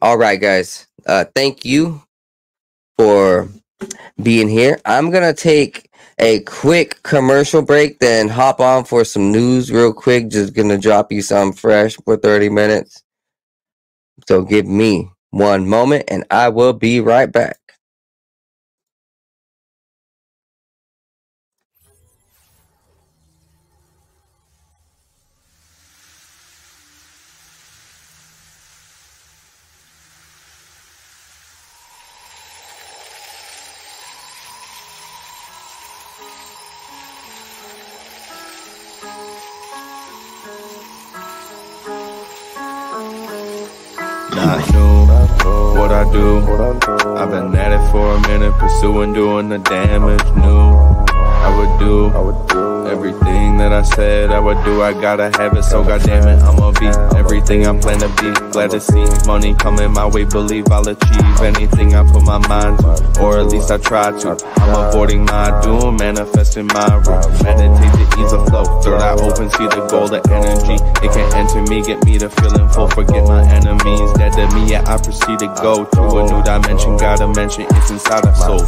All 0.00 0.18
right, 0.18 0.40
guys. 0.40 0.86
Uh, 1.06 1.24
thank 1.34 1.64
you 1.64 2.02
for 2.98 3.48
being 4.22 4.48
here. 4.48 4.80
I'm 4.84 5.10
going 5.10 5.24
to 5.24 5.40
take 5.40 5.90
a 6.18 6.40
quick 6.40 7.02
commercial 7.02 7.62
break, 7.62 7.98
then 8.00 8.28
hop 8.28 8.60
on 8.60 8.84
for 8.84 9.04
some 9.04 9.32
news 9.32 9.72
real 9.72 9.92
quick. 9.92 10.30
Just 10.30 10.54
going 10.54 10.68
to 10.70 10.78
drop 10.78 11.12
you 11.12 11.22
some 11.22 11.52
fresh 11.52 11.96
for 12.04 12.16
30 12.16 12.50
minutes. 12.50 13.02
So 14.28 14.42
give 14.44 14.66
me 14.66 15.10
one 15.30 15.68
moment 15.68 16.04
and 16.08 16.24
I 16.30 16.50
will 16.50 16.74
be 16.74 17.00
right 17.00 17.30
back. 17.32 17.61
I've 46.72 47.30
been 47.30 47.54
at 47.54 47.72
it 47.72 47.90
for 47.90 48.14
a 48.14 48.20
minute, 48.22 48.52
pursuing 48.58 49.12
doing 49.12 49.48
the 49.48 49.58
damage. 49.58 50.24
New, 50.36 50.72
I 51.44 51.54
would 51.56 51.78
do 51.78 52.81
Everything 52.92 53.56
that 53.56 53.72
I 53.72 53.82
said 53.82 54.30
I 54.30 54.38
would 54.38 54.62
do, 54.64 54.82
I 54.82 54.92
gotta 54.92 55.30
have 55.38 55.56
it, 55.56 55.62
so 55.62 55.82
goddamn 55.82 56.28
it, 56.28 56.42
I'ma 56.42 56.72
be 56.72 56.88
everything 57.16 57.66
I'm 57.66 57.80
planning 57.80 58.14
to 58.14 58.22
be. 58.22 58.52
Glad 58.52 58.72
to 58.72 58.80
see 58.80 59.06
money 59.26 59.54
coming 59.54 59.90
my 59.92 60.06
way, 60.06 60.24
believe 60.24 60.70
I'll 60.70 60.86
achieve 60.86 61.40
anything 61.40 61.94
I 61.94 62.04
put 62.12 62.22
my 62.22 62.36
mind 62.46 62.80
to, 62.80 63.22
or 63.22 63.40
at 63.40 63.46
least 63.46 63.70
I 63.70 63.78
try 63.78 64.12
to. 64.12 64.36
I'm 64.56 64.88
avoiding 64.88 65.24
my 65.24 65.58
doom, 65.62 65.96
manifesting 65.96 66.66
my 66.66 67.00
room. 67.00 67.24
Meditate 67.42 67.92
to 67.96 68.04
ease 68.20 68.30
the 68.30 68.44
flow, 68.50 68.64
third 68.82 69.00
eye 69.00 69.16
open, 69.16 69.48
see 69.48 69.66
the 69.72 69.88
golden 69.88 70.20
energy. 70.30 70.76
It 71.00 71.10
can 71.16 71.32
enter 71.32 71.62
me, 71.72 71.80
get 71.80 72.04
me 72.04 72.18
to 72.18 72.28
feeling 72.28 72.68
full, 72.68 72.88
forget 72.88 73.24
my 73.24 73.40
enemies. 73.48 74.12
Dead 74.20 74.32
to 74.36 74.54
me, 74.54 74.70
yeah, 74.70 74.84
I 74.84 75.00
proceed 75.00 75.38
to 75.40 75.48
go 75.64 75.86
to 75.86 76.02
a 76.18 76.22
new 76.28 76.42
dimension, 76.44 76.98
gotta 76.98 77.26
mention 77.32 77.64
it's 77.70 77.90
inside 77.90 78.26
of 78.26 78.36
soul. 78.36 78.60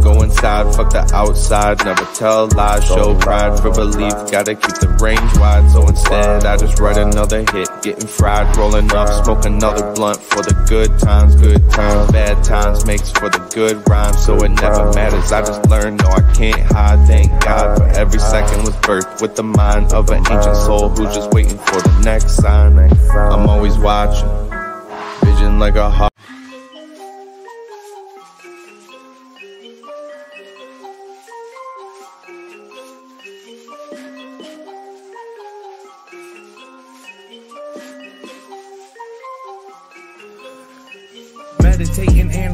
Go 0.00 0.22
inside, 0.22 0.72
fuck 0.76 0.90
the 0.92 1.02
outside, 1.12 1.84
never 1.84 2.06
tell 2.14 2.46
lies, 2.54 2.86
show 2.86 3.18
pride 3.18 3.58
for 3.58 3.71
believe, 3.74 4.12
gotta 4.30 4.54
keep 4.54 4.76
the 4.78 4.88
range 5.00 5.20
wide. 5.38 5.70
So 5.70 5.86
instead, 5.86 6.44
I 6.44 6.56
just 6.56 6.78
write 6.78 6.98
another 6.98 7.44
hit, 7.52 7.68
getting 7.82 8.06
fried, 8.06 8.56
rolling 8.56 8.90
up, 8.92 9.24
smoke 9.24 9.44
another 9.44 9.92
blunt 9.94 10.18
for 10.18 10.42
the 10.42 10.54
good 10.68 10.98
times, 10.98 11.34
good 11.36 11.62
times, 11.70 12.12
bad 12.12 12.42
times 12.44 12.86
makes 12.86 13.10
for 13.10 13.28
the 13.28 13.38
good 13.54 13.82
rhymes. 13.88 14.24
So 14.24 14.36
it 14.44 14.50
never 14.50 14.92
matters. 14.92 15.32
I 15.32 15.40
just 15.40 15.68
learned, 15.68 16.02
no, 16.02 16.08
I 16.08 16.32
can't 16.34 16.60
hide. 16.60 17.06
Thank 17.06 17.44
God 17.44 17.78
for 17.78 17.86
every 17.98 18.20
second 18.20 18.64
was 18.64 18.76
birthed 18.76 19.20
with 19.20 19.36
the 19.36 19.42
mind 19.42 19.92
of 19.92 20.10
an 20.10 20.18
ancient 20.30 20.56
soul 20.56 20.88
who's 20.88 21.14
just 21.14 21.32
waiting 21.32 21.58
for 21.58 21.80
the 21.80 22.00
next 22.04 22.36
sign. 22.36 22.78
I'm 22.78 23.48
always 23.48 23.78
watching, 23.78 24.28
vision 25.24 25.58
like 25.58 25.76
a 25.76 25.90
heart. 25.90 26.11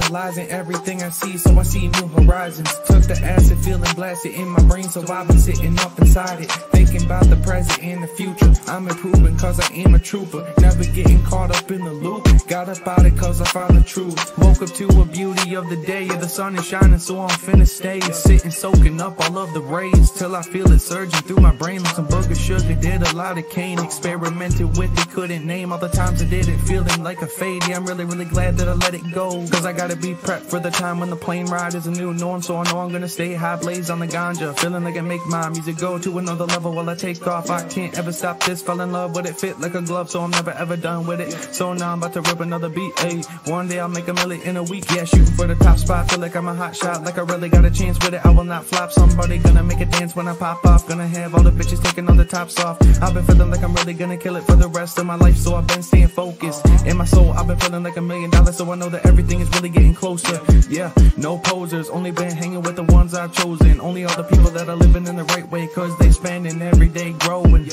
Analyzing 0.08 0.48
everything 0.48 1.02
I 1.02 1.10
see, 1.10 1.36
so 1.36 1.58
I 1.58 1.62
see 1.62 1.88
new 1.88 2.06
horizons. 2.08 2.72
Took 2.86 3.02
the 3.02 3.20
acid, 3.22 3.58
feeling 3.58 3.94
blasted 3.94 4.32
in 4.34 4.48
my 4.48 4.62
brain, 4.62 4.84
so 4.84 5.02
I've 5.02 5.28
been 5.28 5.38
sitting 5.38 5.78
up 5.80 5.98
inside 5.98 6.40
it. 6.40 6.50
Thinking 6.72 7.04
about 7.04 7.24
the 7.28 7.36
present 7.36 7.82
and 7.82 8.02
the 8.02 8.08
future. 8.08 8.52
I'm 8.68 8.88
improving 8.88 9.36
cause 9.36 9.60
I 9.60 9.72
am 9.74 9.94
a 9.94 9.98
trooper. 9.98 10.50
Never 10.60 10.84
getting 10.84 11.22
caught 11.24 11.54
up 11.54 11.70
in 11.70 11.84
the 11.84 11.92
loop. 11.92 12.26
Got 12.48 12.68
up 12.70 12.86
out 12.86 13.04
it 13.04 13.16
cause 13.18 13.40
I 13.42 13.44
found 13.44 13.76
the 13.76 13.84
truth. 13.84 14.16
Woke 14.38 14.62
up 14.62 14.70
to 14.70 14.86
a 15.00 15.04
beauty 15.04 15.54
of 15.54 15.68
the 15.68 15.76
day, 15.76 16.04
yeah, 16.04 16.16
the 16.16 16.28
sun 16.28 16.56
is 16.56 16.66
shining, 16.66 16.98
so 16.98 17.20
I'm 17.20 17.28
finna 17.28 17.68
stay. 17.68 18.00
Sitting, 18.00 18.50
soaking 18.50 19.00
up 19.00 19.20
all 19.20 19.38
of 19.38 19.52
the 19.52 19.60
rays, 19.60 20.10
till 20.12 20.34
I 20.34 20.42
feel 20.42 20.72
it 20.72 20.78
surging 20.78 21.20
through 21.22 21.42
my 21.42 21.54
brain 21.54 21.82
like 21.82 21.94
some 21.94 22.08
booger 22.08 22.36
sugar. 22.36 22.74
Did 22.80 23.02
a 23.02 23.14
lot 23.14 23.36
of 23.36 23.48
cane, 23.50 23.78
experimented 23.78 24.78
with 24.78 24.96
it, 24.98 25.10
couldn't 25.10 25.44
name 25.44 25.72
all 25.72 25.78
the 25.78 25.88
times 25.88 26.22
I 26.22 26.24
did 26.24 26.48
it, 26.48 26.56
feeling 26.60 27.02
like 27.02 27.20
a 27.20 27.26
fade. 27.26 27.62
Yeah, 27.68 27.76
I'm 27.76 27.84
really, 27.84 28.04
really 28.04 28.24
glad 28.24 28.56
that 28.56 28.68
I 28.68 28.72
let 28.72 28.94
it 28.94 29.12
go. 29.12 29.46
Cause 29.50 29.66
I 29.66 29.72
gotta 29.72 29.97
be 30.00 30.14
prepped 30.14 30.46
for 30.50 30.60
the 30.60 30.70
time 30.70 31.00
when 31.00 31.10
the 31.10 31.16
plane 31.16 31.46
ride 31.46 31.74
is 31.74 31.86
a 31.86 31.90
new 31.90 32.14
norm. 32.14 32.42
So 32.42 32.56
I 32.56 32.64
know 32.64 32.78
I'm 32.80 32.92
gonna 32.92 33.08
stay 33.08 33.34
high, 33.34 33.56
blaze 33.56 33.90
on 33.90 33.98
the 33.98 34.06
ganja. 34.06 34.58
Feeling 34.58 34.84
like 34.84 34.96
I 34.96 35.00
make 35.00 35.24
my 35.26 35.48
music 35.48 35.76
go 35.78 35.98
to 35.98 36.18
another 36.18 36.46
level 36.46 36.72
while 36.72 36.88
I 36.88 36.94
take 36.94 37.26
off. 37.26 37.50
I 37.50 37.66
can't 37.68 37.96
ever 37.98 38.12
stop 38.12 38.42
this. 38.44 38.62
Fell 38.62 38.80
in 38.80 38.92
love 38.92 39.14
with 39.14 39.26
it, 39.26 39.36
fit 39.36 39.60
like 39.60 39.74
a 39.74 39.82
glove, 39.82 40.10
so 40.10 40.20
I'm 40.22 40.30
never 40.30 40.50
ever 40.52 40.76
done 40.76 41.06
with 41.06 41.20
it. 41.20 41.32
So 41.54 41.72
now 41.72 41.92
I'm 41.92 41.98
about 41.98 42.12
to 42.14 42.20
rip 42.22 42.40
another 42.40 42.68
beat. 42.68 42.94
Ayy, 42.96 43.24
one 43.50 43.68
day 43.68 43.80
I'll 43.80 43.88
make 43.88 44.08
a 44.08 44.14
million 44.14 44.42
in 44.42 44.56
a 44.56 44.62
week. 44.62 44.84
Yeah, 44.94 45.04
shooting 45.04 45.34
for 45.34 45.46
the 45.46 45.54
top 45.56 45.78
spot. 45.78 46.10
Feel 46.10 46.20
like 46.20 46.36
I'm 46.36 46.48
a 46.48 46.54
hot 46.54 46.76
shot, 46.76 47.04
like 47.04 47.18
I 47.18 47.22
really 47.22 47.48
got 47.48 47.64
a 47.64 47.70
chance 47.70 47.98
with 48.04 48.14
it. 48.14 48.24
I 48.24 48.30
will 48.30 48.44
not 48.44 48.64
flop. 48.64 48.92
Somebody 48.92 49.38
gonna 49.38 49.62
make 49.62 49.80
it 49.80 49.90
dance 49.90 50.14
when 50.16 50.28
I 50.28 50.34
pop 50.34 50.64
off. 50.66 50.88
Gonna 50.88 51.06
have 51.06 51.34
all 51.34 51.42
the 51.42 51.50
bitches 51.50 51.82
taking 51.82 52.08
all 52.08 52.14
the 52.14 52.24
tops 52.24 52.58
off. 52.60 52.78
I've 53.02 53.14
been 53.14 53.24
feeling 53.24 53.50
like 53.50 53.62
I'm 53.62 53.74
really 53.74 53.94
gonna 53.94 54.16
kill 54.16 54.36
it 54.36 54.44
for 54.44 54.56
the 54.56 54.68
rest 54.68 54.98
of 54.98 55.06
my 55.06 55.16
life, 55.16 55.36
so 55.36 55.54
I've 55.54 55.66
been 55.66 55.82
staying 55.82 56.08
focused. 56.08 56.64
In 56.86 56.96
my 56.96 57.04
soul, 57.04 57.32
I've 57.32 57.46
been 57.46 57.58
feeling 57.58 57.82
like 57.82 57.96
a 57.96 58.02
million 58.02 58.30
dollars, 58.30 58.56
so 58.56 58.70
I 58.70 58.76
know 58.76 58.88
that 58.88 59.06
everything 59.06 59.40
is 59.40 59.48
really 59.50 59.68
getting 59.68 59.87
closer. 59.94 60.40
Yeah, 60.68 60.92
no 61.16 61.38
posers, 61.38 61.88
only 61.90 62.10
been 62.10 62.30
hanging 62.30 62.62
with 62.62 62.76
the 62.76 62.84
ones 62.84 63.14
I've 63.14 63.32
chosen. 63.32 63.80
Only 63.80 64.04
all 64.04 64.16
the 64.16 64.24
people 64.24 64.50
that 64.50 64.68
are 64.68 64.76
living 64.76 65.06
in 65.06 65.16
the 65.16 65.24
right 65.24 65.48
way, 65.50 65.66
cause 65.68 65.96
they 65.98 66.10
spending 66.10 66.60
every 66.62 66.88
day 66.88 67.12
growing. 67.12 67.70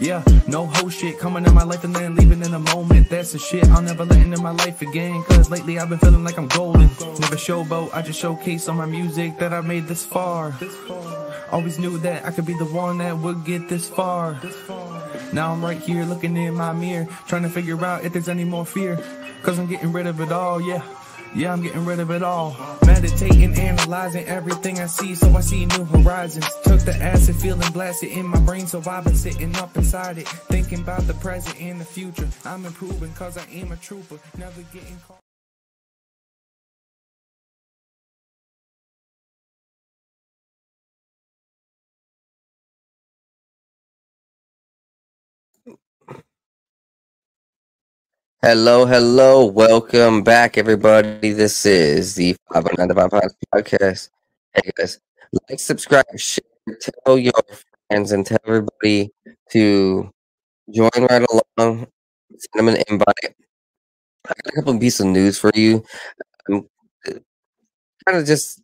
Yeah, 0.00 0.24
no 0.46 0.66
whole 0.66 0.88
shit 0.88 1.18
coming 1.18 1.44
in 1.44 1.54
my 1.54 1.62
life 1.62 1.84
and 1.84 1.94
then 1.94 2.14
leaving 2.14 2.42
in 2.42 2.54
a 2.54 2.58
moment. 2.58 3.10
That's 3.10 3.32
the 3.32 3.38
shit 3.38 3.68
I'll 3.68 3.82
never 3.82 4.06
let 4.06 4.18
into 4.18 4.40
my 4.40 4.52
life 4.52 4.80
again. 4.80 5.22
Cause 5.24 5.50
lately 5.50 5.78
I've 5.78 5.90
been 5.90 5.98
feeling 5.98 6.24
like 6.24 6.38
I'm 6.38 6.48
golden. 6.48 6.88
Never 7.20 7.36
showboat, 7.36 7.94
I 7.94 8.00
just 8.00 8.18
showcase 8.18 8.68
on 8.68 8.76
my 8.76 8.86
music 8.86 9.38
that 9.38 9.52
I 9.52 9.60
made 9.60 9.86
this 9.86 10.04
far. 10.06 10.54
Always 11.52 11.78
knew 11.78 11.98
that 11.98 12.24
I 12.24 12.30
could 12.30 12.46
be 12.46 12.54
the 12.54 12.64
one 12.64 12.98
that 12.98 13.18
would 13.18 13.44
get 13.44 13.68
this 13.68 13.88
far. 13.88 14.40
Now 15.32 15.52
I'm 15.52 15.62
right 15.62 15.78
here 15.78 16.04
looking 16.04 16.36
in 16.36 16.54
my 16.54 16.72
mirror, 16.72 17.06
trying 17.26 17.42
to 17.42 17.50
figure 17.50 17.84
out 17.84 18.04
if 18.04 18.12
there's 18.14 18.28
any 18.28 18.44
more 18.44 18.64
fear. 18.64 18.96
Cause 19.42 19.58
I'm 19.58 19.66
getting 19.66 19.92
rid 19.92 20.06
of 20.06 20.20
it 20.20 20.32
all, 20.32 20.60
yeah. 20.60 20.82
Yeah, 21.34 21.52
I'm 21.52 21.62
getting 21.62 21.84
rid 21.84 22.00
of 22.00 22.10
it 22.10 22.22
all. 22.22 22.56
Meditating, 22.84 23.54
analyzing 23.54 24.26
everything 24.26 24.80
I 24.80 24.86
see, 24.86 25.14
so 25.14 25.34
I 25.36 25.40
see 25.40 25.64
new 25.66 25.84
horizons. 25.84 26.46
Took 26.64 26.80
the 26.80 26.94
acid, 26.94 27.36
feeling 27.36 27.70
blasted 27.72 28.10
in 28.10 28.26
my 28.26 28.40
brain, 28.40 28.66
so 28.66 28.82
I've 28.84 29.04
been 29.04 29.14
sitting 29.14 29.54
up 29.56 29.76
inside 29.76 30.18
it. 30.18 30.28
Thinking 30.28 30.80
about 30.80 31.06
the 31.06 31.14
present 31.14 31.60
and 31.60 31.80
the 31.80 31.84
future. 31.84 32.28
I'm 32.44 32.66
improving 32.66 33.12
cause 33.12 33.38
I 33.38 33.44
am 33.52 33.70
a 33.70 33.76
trooper. 33.76 34.18
Never 34.36 34.62
getting 34.72 34.98
caught. 35.06 35.20
Hello, 48.42 48.86
hello. 48.86 49.44
Welcome 49.44 50.22
back, 50.22 50.56
everybody. 50.56 51.32
This 51.34 51.66
is 51.66 52.14
the 52.14 52.34
595 52.50 53.32
podcast. 53.54 54.08
Hey, 54.54 54.70
guys, 54.74 54.98
like, 55.50 55.60
subscribe, 55.60 56.06
share, 56.16 56.40
tell 56.80 57.18
your 57.18 57.34
friends, 57.90 58.12
and 58.12 58.24
tell 58.24 58.38
everybody 58.46 59.12
to 59.50 60.10
join 60.72 60.88
right 60.96 61.22
along. 61.58 61.86
Send 62.30 62.54
them 62.54 62.68
an 62.68 62.82
invite. 62.88 63.34
I 64.24 64.28
got 64.28 64.46
a 64.46 64.52
couple 64.52 64.72
of 64.72 64.80
pieces 64.80 65.00
of 65.00 65.08
news 65.08 65.38
for 65.38 65.50
you. 65.54 65.84
I'm 66.48 66.66
kind 67.04 68.18
of 68.18 68.24
just 68.24 68.62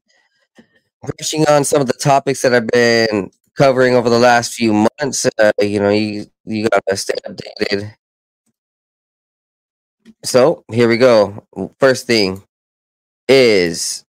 brushing 1.02 1.46
on 1.50 1.64
some 1.64 1.82
of 1.82 1.86
the 1.86 2.00
topics 2.00 2.40
that 2.40 2.54
I've 2.54 2.66
been 2.68 3.30
covering 3.58 3.94
over 3.94 4.08
the 4.08 4.18
last 4.18 4.54
few 4.54 4.72
months. 4.72 5.26
Uh, 5.38 5.52
you 5.60 5.80
know, 5.80 5.90
you 5.90 6.24
you 6.46 6.66
gotta 6.66 6.96
stay 6.96 7.14
updated 7.28 7.92
so 10.24 10.64
here 10.72 10.88
we 10.88 10.96
go. 10.98 11.44
First 11.80 12.06
thing 12.06 12.42
is 13.28 14.04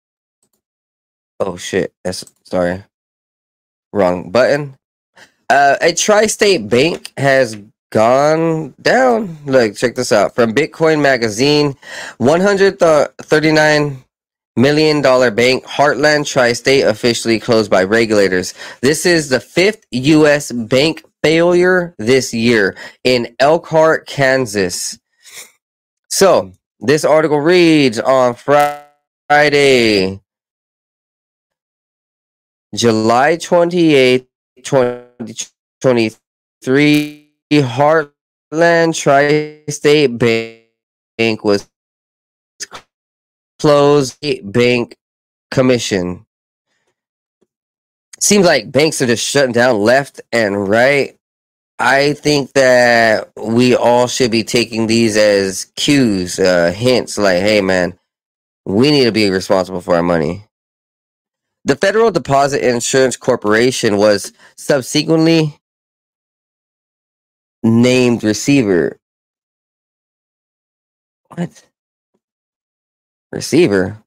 oh 1.41 1.57
shit. 1.57 1.93
That's 2.05 2.25
sorry. 2.45 2.85
Wrong 3.93 4.31
button. 4.31 4.77
Uh, 5.51 5.77
a 5.81 5.95
tri-state 5.95 6.69
bank 6.69 7.13
has 7.17 7.57
gone 7.93 8.75
down. 8.83 9.39
Look, 9.47 9.77
check 9.77 9.95
this 9.95 10.13
out. 10.13 10.35
From 10.35 10.55
Bitcoin 10.55 11.01
Magazine, 11.03 11.75
139 12.19 14.05
million 14.57 15.01
dollar 15.03 15.31
bank 15.31 15.65
Heartland 15.65 16.27
Tri-State 16.27 16.83
officially 16.83 17.39
closed 17.41 17.71
by 17.71 17.85
regulators. 17.85 18.55
This 18.83 19.07
is 19.07 19.29
the 19.29 19.41
fifth 19.41 19.87
U.S. 19.93 20.53
bank 20.53 21.05
failure 21.23 21.95
this 21.99 22.35
year 22.35 22.77
in 23.05 23.35
Elkhart, 23.39 24.07
Kansas. 24.07 24.99
So 26.13 26.53
this 26.79 27.05
article 27.07 27.41
reads 27.41 27.99
on 27.99 28.35
Friday, 28.35 30.21
July 32.75 33.37
28, 33.37 34.29
2023, 34.63 37.31
Heartland 37.51 38.95
Tri 38.95 39.63
State 39.71 40.19
Bank 40.19 41.45
was 41.45 41.67
closed. 43.59 44.19
Bank 44.53 44.99
Commission. 45.51 46.27
Seems 48.21 48.45
like 48.45 48.71
banks 48.71 49.01
are 49.01 49.07
just 49.07 49.25
shutting 49.25 49.53
down 49.53 49.79
left 49.79 50.21
and 50.31 50.69
right. 50.69 51.17
I 51.79 52.13
think 52.15 52.53
that 52.53 53.33
we 53.37 53.75
all 53.75 54.07
should 54.07 54.31
be 54.31 54.45
taking 54.45 54.87
these 54.87 55.17
as 55.17 55.67
cues, 55.77 56.39
uh, 56.39 56.73
hints 56.73 57.19
like, 57.19 57.41
hey, 57.41 57.61
man, 57.61 57.99
we 58.65 58.91
need 58.91 59.05
to 59.05 59.13
be 59.13 59.31
responsible 59.31 59.81
for 59.81 59.97
our 59.97 60.03
money. 60.03 60.45
The 61.65 61.77
Federal 61.77 62.11
Deposit 62.11 62.67
Insurance 62.69 63.17
Corporation 63.17 63.97
was 63.97 64.33
subsequently 64.57 65.59
named 67.63 68.25
receiver. 68.25 68.99
What? 71.29 71.65
Receiver? 73.33 73.99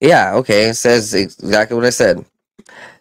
Yeah, 0.00 0.34
okay. 0.36 0.70
It 0.70 0.74
says 0.74 1.14
exactly 1.14 1.76
what 1.76 1.86
I 1.86 1.90
said. 1.90 2.24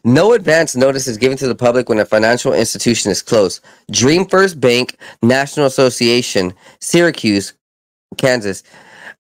No 0.08 0.32
advance 0.32 0.74
notice 0.74 1.06
is 1.06 1.18
given 1.18 1.38
to 1.38 1.50
the 1.50 1.54
public 1.54 1.90
when 1.90 2.00
a 2.00 2.06
financial 2.06 2.54
institution 2.54 3.12
is 3.12 3.22
closed. 3.22 3.60
Dream 3.92 4.26
First 4.26 4.58
Bank, 4.58 4.96
National 5.22 5.66
Association, 5.66 6.54
Syracuse, 6.80 7.56
Kansas, 8.18 8.64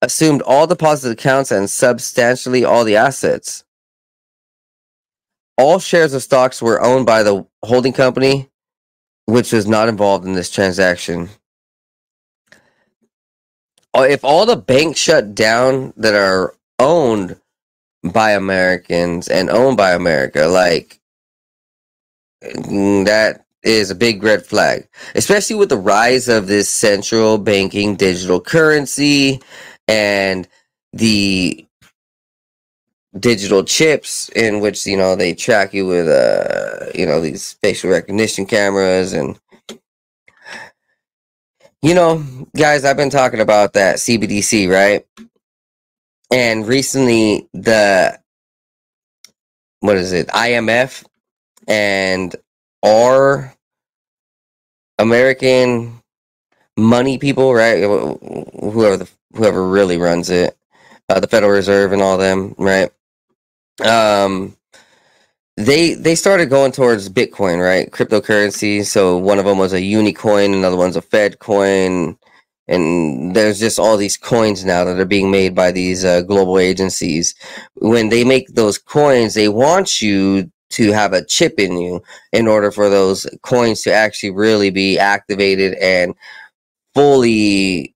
assumed 0.01 0.41
all 0.43 0.65
deposit 0.65 1.11
accounts 1.11 1.51
and 1.51 1.69
substantially 1.69 2.63
all 2.63 2.85
the 2.85 2.95
assets. 2.95 3.65
All 5.57 5.79
shares 5.79 6.13
of 6.13 6.23
stocks 6.23 6.61
were 6.61 6.81
owned 6.81 7.05
by 7.05 7.21
the 7.21 7.45
holding 7.65 7.91
company, 7.91 8.47
which 9.25 9.51
was 9.51 9.67
not 9.67 9.89
involved 9.89 10.25
in 10.25 10.35
this 10.35 10.49
transaction. 10.49 11.27
Uh, 13.93 14.07
if 14.09 14.23
all 14.23 14.45
the 14.45 14.55
banks 14.55 15.01
shut 15.01 15.35
down 15.35 15.91
that 15.97 16.13
are 16.13 16.55
owned 16.79 17.35
by 18.03 18.31
Americans 18.31 19.27
and 19.27 19.49
owned 19.49 19.77
by 19.77 19.91
America. 19.91 20.45
Like 20.45 20.99
mm, 22.43 23.05
that 23.05 23.45
is 23.63 23.91
a 23.91 23.95
big 23.95 24.23
red 24.23 24.45
flag, 24.45 24.87
especially 25.15 25.55
with 25.55 25.69
the 25.69 25.77
rise 25.77 26.27
of 26.29 26.47
this 26.47 26.69
central 26.69 27.37
banking 27.37 27.95
digital 27.95 28.39
currency 28.39 29.41
and 29.87 30.47
the 30.93 31.65
digital 33.19 33.63
chips 33.63 34.29
in 34.35 34.59
which 34.59 34.85
you 34.85 34.95
know 34.97 35.15
they 35.15 35.33
track 35.33 35.73
you 35.73 35.85
with 35.87 36.07
uh 36.07 36.85
you 36.93 37.05
know 37.05 37.19
these 37.19 37.53
facial 37.63 37.89
recognition 37.89 38.45
cameras 38.45 39.13
and 39.13 39.39
you 41.81 41.93
know 41.95 42.23
guys 42.55 42.85
i've 42.85 42.97
been 42.97 43.09
talking 43.09 43.39
about 43.39 43.73
that 43.73 43.95
cbdc 43.95 44.69
right 44.69 45.05
and 46.31 46.67
recently 46.67 47.47
the 47.53 48.19
what 49.81 49.97
is 49.97 50.13
it? 50.13 50.27
Imf 50.29 51.05
and 51.67 52.35
our 52.85 53.53
american 54.99 56.01
money 56.77 57.17
people 57.17 57.53
right? 57.53 57.81
Whoever 57.83 58.97
the, 58.97 59.09
whoever 59.35 59.67
really 59.67 59.97
runs 59.97 60.29
it 60.29 60.57
uh, 61.09 61.19
the 61.19 61.27
federal 61.27 61.51
reserve 61.53 61.93
and 61.93 62.01
all 62.01 62.17
them 62.17 62.55
right? 62.57 62.91
Um 63.83 64.57
they 65.57 65.95
they 65.95 66.15
started 66.15 66.49
going 66.49 66.71
towards 66.73 67.09
bitcoin 67.09 67.61
right? 67.63 67.91
Cryptocurrency. 67.91 68.85
So 68.85 69.17
one 69.17 69.39
of 69.39 69.45
them 69.45 69.57
was 69.59 69.73
a 69.73 69.81
unicoin 69.81 70.53
another 70.53 70.77
one's 70.77 70.97
a 70.97 71.01
fed 71.03 71.39
coin 71.39 72.17
and 72.67 73.35
there's 73.35 73.59
just 73.59 73.79
all 73.79 73.97
these 73.97 74.17
coins 74.17 74.65
now 74.65 74.83
that 74.83 74.99
are 74.99 75.05
being 75.05 75.31
made 75.31 75.55
by 75.55 75.71
these 75.71 76.03
uh, 76.03 76.21
global 76.21 76.59
agencies. 76.59 77.33
When 77.75 78.09
they 78.09 78.23
make 78.23 78.47
those 78.49 78.77
coins 78.77 79.33
they 79.33 79.49
want 79.49 80.01
you 80.01 80.51
to 80.69 80.91
have 80.91 81.13
a 81.13 81.23
chip 81.25 81.59
in 81.59 81.77
you 81.77 82.01
in 82.33 82.47
order 82.47 82.71
for 82.71 82.89
those 82.89 83.25
coins 83.41 83.81
to 83.83 83.93
actually 83.93 84.31
really 84.31 84.69
be 84.69 84.99
activated 84.99 85.73
and 85.75 86.13
fully 86.93 87.95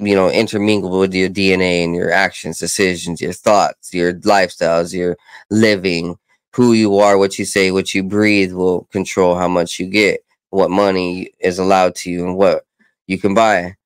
you 0.00 0.14
know 0.14 0.30
intermingled 0.30 0.92
with 0.92 1.12
your 1.12 1.28
dna 1.28 1.82
and 1.82 1.94
your 1.94 2.12
actions 2.12 2.58
decisions 2.58 3.20
your 3.20 3.32
thoughts 3.32 3.92
your 3.92 4.12
lifestyles 4.14 4.94
your 4.94 5.16
living. 5.50 6.16
Who 6.54 6.72
you 6.72 6.98
are 6.98 7.18
what 7.18 7.38
you 7.38 7.44
say 7.44 7.70
what 7.70 7.94
you 7.94 8.02
breathe 8.02 8.52
will 8.52 8.84
control 8.92 9.36
how 9.36 9.48
much 9.48 9.78
you 9.78 9.86
get 9.86 10.24
what 10.50 10.70
money 10.70 11.30
is 11.40 11.58
allowed 11.58 11.94
to 11.96 12.10
you 12.10 12.24
and 12.24 12.36
what 12.36 12.64
you 13.08 13.18
can 13.18 13.34
buy. 13.34 13.76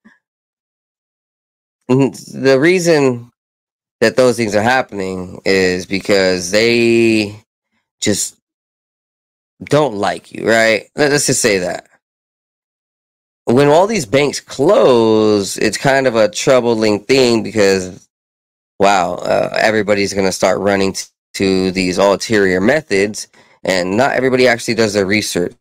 The 1.89 2.59
reason 2.61 3.31
that 4.01 4.17
those 4.17 4.37
things 4.37 4.55
are 4.57 4.63
happening 4.63 5.41
is 5.45 5.87
because 5.87 6.51
they 6.53 7.37
just 8.01 8.37
don't 9.65 9.95
like 9.97 10.33
you 10.33 10.49
right? 10.49 10.89
Let's 10.97 11.27
just 11.27 11.43
say 11.43 11.59
that. 11.61 11.89
When 13.47 13.69
all 13.69 13.87
these 13.89 14.07
banks 14.07 14.41
close, 14.41 15.59
it's 15.59 15.79
kind 15.79 16.07
of 16.07 16.17
a 16.17 16.29
troubling 16.31 17.01
thing 17.01 17.43
because, 17.43 18.09
wow, 18.81 19.15
uh, 19.15 19.57
everybody's 19.61 20.15
going 20.15 20.27
to 20.27 20.33
start 20.33 20.61
running 20.61 20.95
t- 20.95 21.05
to 21.35 21.73
these 21.73 21.99
ulterior 21.99 22.61
methods, 22.61 23.29
and 23.65 23.97
not 23.97 24.13
everybody 24.13 24.49
actually 24.49 24.75
does 24.75 24.95
their 24.95 25.07
research. 25.07 25.55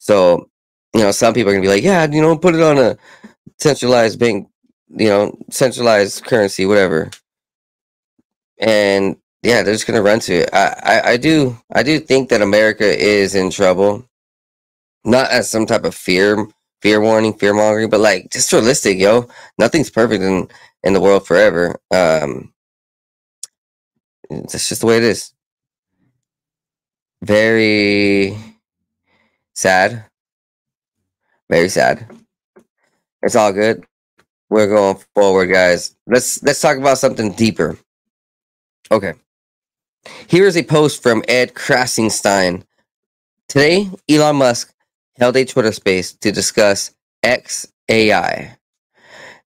So, 0.00 0.48
you 0.94 1.00
know, 1.02 1.12
some 1.12 1.34
people 1.34 1.52
are 1.52 1.56
to 1.56 1.68
be 1.68 1.68
like, 1.68 1.84
yeah, 1.84 2.06
you 2.10 2.20
know, 2.22 2.36
put 2.38 2.54
it 2.54 2.62
on 2.62 2.78
a 2.78 2.96
centralized 3.58 4.18
bank, 4.18 4.48
you 4.90 5.08
know, 5.08 5.36
centralized 5.50 6.24
currency, 6.24 6.66
whatever. 6.66 7.10
And 8.60 9.16
yeah, 9.42 9.62
they're 9.62 9.74
just 9.74 9.86
to 9.96 10.02
run 10.02 10.20
to 10.20 10.34
it. 10.34 10.50
I, 10.52 10.74
I, 10.82 11.10
I 11.12 11.16
do, 11.18 11.58
I 11.74 11.82
do 11.82 12.00
think 12.00 12.30
that 12.30 12.42
America 12.42 12.84
is 12.86 13.34
in 13.34 13.50
trouble 13.50 14.04
not 15.04 15.30
as 15.32 15.50
some 15.50 15.66
type 15.66 15.84
of 15.84 15.96
fear 15.96 16.46
fear 16.82 17.00
warning, 17.00 17.34
fear 17.34 17.54
mongering, 17.54 17.90
but 17.90 18.00
like 18.00 18.30
just 18.32 18.52
realistic, 18.52 18.98
yo. 18.98 19.28
Nothing's 19.58 19.90
perfect 19.90 20.22
in 20.24 20.48
in 20.84 20.94
the 20.94 21.00
world 21.02 21.26
forever. 21.26 21.76
Um 21.92 22.52
that's 24.30 24.68
just 24.68 24.80
the 24.82 24.86
way 24.86 24.98
it 24.98 25.04
is. 25.04 25.32
Very 27.22 28.36
sad. 29.54 30.06
Very 31.52 31.68
sad. 31.68 32.06
It's 33.22 33.36
all 33.36 33.52
good. 33.52 33.84
We're 34.48 34.68
going 34.68 34.96
forward, 35.14 35.48
guys. 35.48 35.94
Let's 36.06 36.42
let's 36.42 36.62
talk 36.62 36.78
about 36.78 36.96
something 36.96 37.32
deeper. 37.32 37.76
Okay. 38.90 39.12
Here 40.28 40.46
is 40.46 40.56
a 40.56 40.62
post 40.62 41.02
from 41.02 41.22
Ed 41.28 41.52
Krasenstein. 41.52 42.62
Today, 43.48 43.90
Elon 44.08 44.36
Musk 44.36 44.72
held 45.18 45.36
a 45.36 45.44
Twitter 45.44 45.72
space 45.72 46.14
to 46.14 46.32
discuss 46.32 46.94
XAI. 47.22 48.56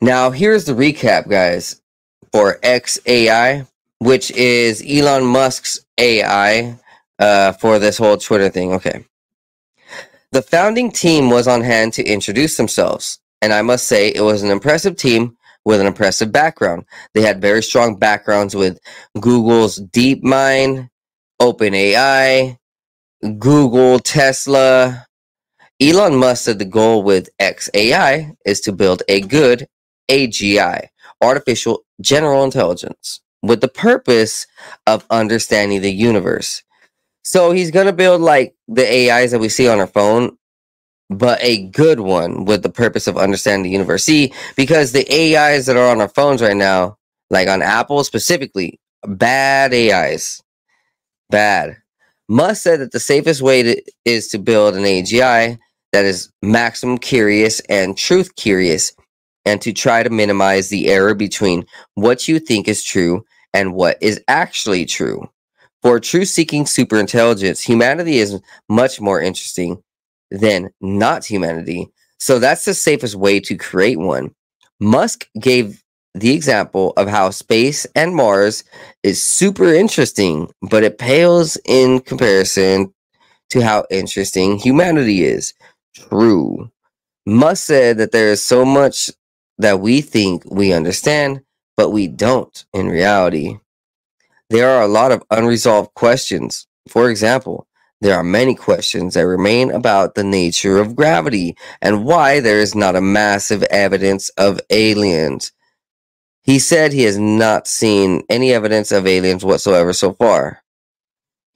Now, 0.01 0.31
here's 0.31 0.65
the 0.65 0.75
recap, 0.75 1.29
guys, 1.29 1.83
for 2.31 2.61
XAI, 2.63 3.67
which 3.99 4.31
is 4.31 4.81
Elon 4.89 5.25
Musk's 5.27 5.81
AI 5.99 6.79
uh, 7.19 7.51
for 7.55 7.81
this 7.81 7.99
whole 7.99 8.17
Twitter 8.17 8.49
thing. 8.49 8.75
Okay. 8.75 9.05
The 10.37 10.43
founding 10.43 10.93
team 10.93 11.31
was 11.31 11.49
on 11.49 11.63
hand 11.63 11.95
to 11.95 12.05
introduce 12.05 12.59
themselves, 12.59 13.21
and 13.41 13.55
I 13.55 13.63
must 13.63 13.87
say 13.87 14.09
it 14.09 14.21
was 14.21 14.43
an 14.43 14.51
impressive 14.51 14.95
team 14.95 15.39
with 15.65 15.81
an 15.81 15.87
impressive 15.87 16.31
background. 16.31 16.85
They 17.15 17.23
had 17.23 17.41
very 17.41 17.63
strong 17.63 17.97
backgrounds 17.97 18.55
with 18.55 18.79
Google's 19.19 19.81
DeepMind, 19.81 20.91
OpenAI, 21.41 22.59
Google, 23.39 23.99
Tesla, 23.99 25.07
Elon 25.81 26.17
Musk 26.17 26.45
said 26.45 26.59
the 26.59 26.67
goal 26.67 27.03
with 27.03 27.31
XAI 27.41 28.35
is 28.45 28.61
to 28.61 28.73
build 28.73 29.03
a 29.09 29.23
good 29.23 29.67
AGI, 30.11 30.89
artificial 31.23 31.87
general 32.03 32.45
intelligence, 32.45 33.23
with 33.43 33.63
the 33.63 33.69
purpose 33.69 34.47
of 34.87 35.07
understanding 35.09 35.81
the 35.81 35.91
universe. 35.91 36.63
So 37.27 37.51
he's 37.51 37.73
to 37.73 37.93
build 37.93 38.21
like 38.21 38.55
the 38.69 39.11
AIs 39.11 39.33
that 39.33 39.41
we 39.41 39.49
see 39.49 39.67
on 39.67 39.81
our 39.81 39.89
phone, 39.89 40.39
but 41.11 41.43
a 41.43 41.67
good 41.67 41.99
one 41.99 42.45
with 42.45 42.63
the 42.63 42.71
purpose 42.71 43.09
of 43.09 43.19
understanding 43.19 43.65
the 43.65 43.71
universe. 43.71 44.05
See, 44.05 44.33
because 44.55 44.93
the 44.93 45.05
AIs 45.11 45.67
that 45.67 45.77
are 45.77 45.91
on 45.91 46.01
our 46.01 46.09
phones 46.09 46.41
right 46.41 46.57
now, 46.57 46.99
like 47.29 47.49
on 47.49 47.63
Apple 47.63 48.05
specifically, 48.05 48.79
bad 49.05 49.75
AIs. 49.75 50.41
Bad. 51.29 51.79
Musk 52.29 52.63
said 52.63 52.79
that 52.79 52.93
the 52.93 53.01
safest 53.01 53.43
way 53.43 53.65
to, 53.65 53.83
is 54.05 54.29
to 54.29 54.39
build 54.39 54.77
an 54.77 54.85
AGI 54.85 55.59
that 55.93 56.05
is 56.05 56.31
maximum 56.43 56.97
curious 56.97 57.59
and 57.69 57.99
truth 57.99 58.37
curious, 58.37 58.93
and 59.45 59.61
to 59.63 59.73
try 59.73 60.05
to 60.05 60.11
minimize 60.11 60.69
the 60.69 60.89
error 60.89 61.15
between 61.15 61.67
what 61.95 62.29
you 62.29 62.39
think 62.39 62.69
is 62.69 62.85
true 62.85 63.25
and 63.53 63.75
what 63.75 64.01
is 64.01 64.23
actually 64.29 64.85
true. 64.85 65.29
For 65.83 66.01
truth 66.01 66.29
seeking 66.29 66.65
superintelligence, 66.65 67.65
humanity 67.65 68.19
is 68.19 68.41
much 68.69 69.01
more 69.01 69.21
interesting 69.21 69.83
than 70.31 70.71
not 70.81 71.25
humanity. 71.25 71.89
So 72.19 72.39
that's 72.39 72.65
the 72.65 72.75
safest 72.75 73.15
way 73.15 73.41
to 73.41 73.57
create 73.57 73.99
one. 73.99 74.35
Musk 74.81 75.29
gave 75.39 75.83
the 76.15 76.33
example 76.33 76.93
of 76.97 77.09
how 77.09 77.31
space 77.31 77.87
and 77.95 78.15
Mars 78.15 78.65
is 79.03 79.23
super 79.23 79.73
interesting, 79.73 80.51
but 80.63 80.83
it 80.83 80.99
pales 80.99 81.59
in 81.67 82.01
comparison 82.01 82.93
to 83.51 83.61
how 83.63 83.85
interesting 83.91 84.59
humanity 84.59 85.25
is 85.25 85.53
true. 85.95 86.71
Musk 87.27 87.67
said 87.67 87.99
that 87.99 88.13
there 88.13 88.29
is 88.29 88.43
so 88.43 88.65
much 88.65 89.11
that 89.59 89.81
we 89.81 90.01
think 90.01 90.43
we 90.51 90.73
understand, 90.73 91.43
but 91.77 91.91
we 91.91 92.09
don't 92.09 92.65
in 92.73 92.89
reality. 92.89 93.59
There 94.51 94.71
are 94.71 94.83
a 94.83 94.89
lot 94.89 95.13
of 95.13 95.25
unresolved 95.31 95.95
questions. 95.95 96.67
For 96.89 97.11
example, 97.11 97.67
there 98.01 98.17
are 98.17 98.23
many 98.23 98.55
questions 98.55 99.15
that 99.15 99.27
remain 99.27 99.71
about 99.71 100.15
the 100.15 100.23
nature 100.25 100.79
of 100.79 100.95
gravity 100.95 101.57
and 101.83 102.05
why 102.05 102.41
there 102.41 102.61
is 102.61 102.75
not 102.75 102.95
a 102.95 103.01
massive 103.01 103.63
evidence 103.65 104.29
of 104.31 104.61
aliens. 104.71 105.53
He 106.43 106.61
said 106.61 106.93
he 106.93 107.03
has 107.03 107.19
not 107.19 107.67
seen 107.67 108.23
any 108.29 108.53
evidence 108.53 108.93
of 108.93 109.07
aliens 109.07 109.45
whatsoever 109.45 109.93
so 109.93 110.13
far. 110.13 110.63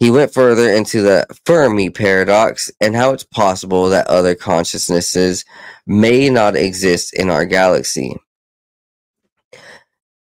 He 0.01 0.11
went 0.11 0.35
further 0.35 0.69
into 0.69 1.03
the 1.03 1.27
Fermi 1.45 1.91
paradox 1.91 2.73
and 2.81 2.97
how 2.97 3.13
it's 3.13 3.23
possible 3.23 3.91
that 3.91 4.09
other 4.09 4.35
consciousnesses 4.35 5.45
may 5.87 6.31
not 6.31 6.57
exist 6.57 7.15
in 7.15 7.31
our 7.31 7.45
galaxy. 7.45 8.17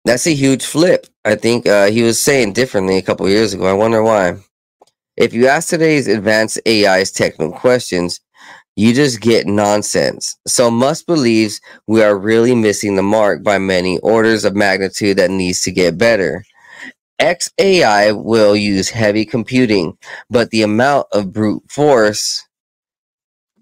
That's 0.04 0.26
a 0.26 0.34
huge 0.34 0.64
flip. 0.64 1.06
I 1.24 1.34
think 1.34 1.66
uh, 1.66 1.86
he 1.90 2.02
was 2.02 2.20
saying 2.20 2.54
differently 2.54 2.96
a 2.96 3.02
couple 3.02 3.28
years 3.28 3.52
ago. 3.52 3.66
I 3.66 3.74
wonder 3.74 4.02
why. 4.02 4.36
If 5.16 5.34
you 5.34 5.46
ask 5.46 5.68
today's 5.68 6.08
advanced 6.08 6.60
AI's 6.66 7.12
technical 7.12 7.52
questions, 7.52 8.20
you 8.76 8.94
just 8.94 9.20
get 9.20 9.46
nonsense. 9.46 10.36
So 10.46 10.70
Musk 10.70 11.06
believes 11.06 11.60
we 11.86 12.02
are 12.02 12.16
really 12.16 12.54
missing 12.54 12.96
the 12.96 13.02
mark 13.02 13.42
by 13.42 13.58
many 13.58 13.98
orders 13.98 14.44
of 14.46 14.56
magnitude 14.56 15.18
that 15.18 15.30
needs 15.30 15.60
to 15.62 15.72
get 15.72 15.98
better. 15.98 16.44
XAI 17.20 18.24
will 18.24 18.56
use 18.56 18.88
heavy 18.88 19.26
computing, 19.26 19.98
but 20.30 20.50
the 20.50 20.62
amount 20.62 21.08
of 21.12 21.32
brute 21.34 21.62
force 21.68 22.42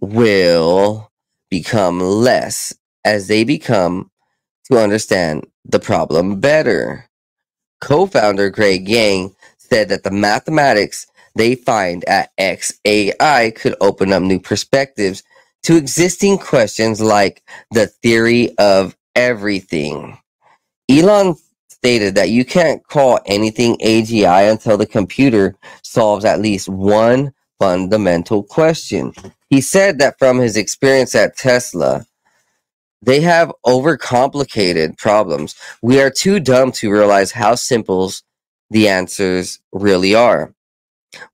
will 0.01 1.11
become 1.51 1.99
less 1.99 2.73
as 3.05 3.27
they 3.27 3.43
become 3.43 4.11
to 4.71 4.79
understand 4.79 5.45
the 5.69 5.81
problem 5.81 6.41
better. 6.41 7.07
Co 7.81 8.07
founder 8.07 8.51
Greg 8.51 8.89
Yang 8.89 9.35
said 9.59 9.89
that 9.91 10.05
the 10.05 10.11
mathematics 10.11 11.07
they 11.35 11.55
find 11.55 12.05
at 12.07 12.31
XAI 12.39 13.55
could 13.55 13.77
open 13.81 14.13
up 14.13 14.23
new 14.23 14.41
perspectives 14.41 15.23
to 15.65 15.77
existing 15.77 16.39
questions 16.39 17.01
like 17.01 17.43
the 17.71 17.87
theory 17.89 18.57
of 18.59 18.97
everything. 19.15 20.19
Elon 20.91 21.37
stated 21.71 22.15
that 22.17 22.31
you 22.31 22.45
can't 22.45 22.87
call 22.89 23.21
anything 23.27 23.77
AGI 23.79 24.51
until 24.51 24.77
the 24.77 24.87
computer 24.87 25.57
solves 25.83 26.25
at 26.25 26.41
least 26.41 26.69
one 26.69 27.33
fundamental 27.59 28.43
question. 28.43 29.13
He 29.51 29.61
said 29.61 29.99
that 29.99 30.19
from 30.19 30.39
his 30.39 30.57
experience 30.57 31.15
at 31.15 31.37
Tesla, 31.37 32.07
they 33.03 33.21
have 33.21 33.53
overcomplicated 33.65 34.99
problems. 34.99 35.55
We 35.83 36.01
are 36.01 36.11
too 36.11 36.41
dumb 36.41 36.73
to 36.73 36.91
realize 36.91 37.33
how 37.33 37.55
simple 37.55 38.13
the 38.71 38.89
answers 38.89 39.61
really 39.73 40.15
are. 40.15 40.53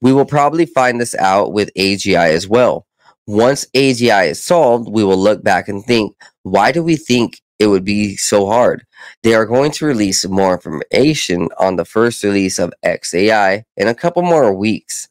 We 0.01 0.13
will 0.13 0.27
probably 0.27 0.67
find 0.67 1.01
this 1.01 1.15
out 1.17 1.53
with 1.53 1.75
AGI 1.75 2.31
as 2.31 2.47
well. 2.47 2.87
Once 3.27 3.67
AGI 3.75 4.29
is 4.29 4.43
solved, 4.43 4.89
we 4.89 5.03
will 5.03 5.17
look 5.17 5.43
back 5.43 5.69
and 5.69 5.85
think, 5.85 6.15
why 6.43 6.73
do 6.73 6.83
we 6.83 6.97
think 6.97 7.41
it 7.59 7.69
would 7.69 7.85
be 7.85 8.17
so 8.17 8.47
hard? 8.47 8.85
They 9.23 9.35
are 9.35 9.47
going 9.47 9.73
to 9.73 9.87
release 9.87 10.27
more 10.27 10.55
information 10.55 11.49
on 11.59 11.77
the 11.77 11.85
first 11.85 12.23
release 12.23 12.59
of 12.59 12.75
XAI 12.85 13.63
in 13.77 13.89
a 13.89 13.95
couple 13.95 14.23
more 14.23 14.55
weeks. 14.55 15.09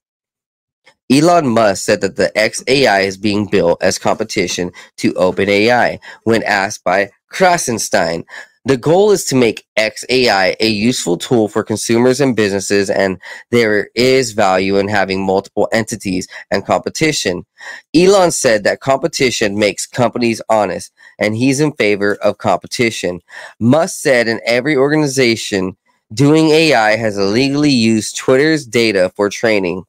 Elon 1.14 1.48
Musk 1.48 1.86
said 1.86 2.02
that 2.02 2.16
the 2.16 2.32
XAI 2.36 3.06
is 3.06 3.18
being 3.18 3.46
built 3.46 3.84
as 3.84 4.00
competition 4.00 4.72
to 4.98 5.14
OpenAI 5.14 6.00
when 6.24 6.42
asked 6.42 6.84
by 6.84 7.12
Krasenstein. 7.32 8.24
The 8.66 8.78
goal 8.78 9.12
is 9.12 9.24
to 9.26 9.36
make 9.36 9.68
XAI 9.78 10.56
a 10.60 10.68
useful 10.68 11.18
tool 11.18 11.50
for 11.50 11.64
consumers 11.64 12.20
and 12.20 12.36
businesses, 12.36 12.90
and 12.90 13.22
there 13.52 13.90
is 13.94 14.32
value 14.32 14.78
in 14.78 14.88
having 14.88 15.24
multiple 15.24 15.70
entities 15.72 16.28
and 16.50 16.66
competition. 16.66 17.46
Elon 17.94 18.32
said 18.32 18.64
that 18.64 18.80
competition 18.80 19.60
makes 19.60 19.86
companies 19.86 20.42
honest, 20.50 20.92
and 21.20 21.36
he's 21.36 21.60
in 21.60 21.74
favor 21.74 22.16
of 22.24 22.40
competition. 22.40 23.20
Musk 23.60 24.00
said 24.00 24.28
in 24.28 24.42
every 24.48 24.76
organization 24.76 25.78
doing 26.12 26.50
AI 26.50 26.96
has 26.96 27.20
illegally 27.20 27.70
used 27.70 28.18
Twitter's 28.18 28.66
data 28.66 29.12
for 29.16 29.30
training 29.30 29.84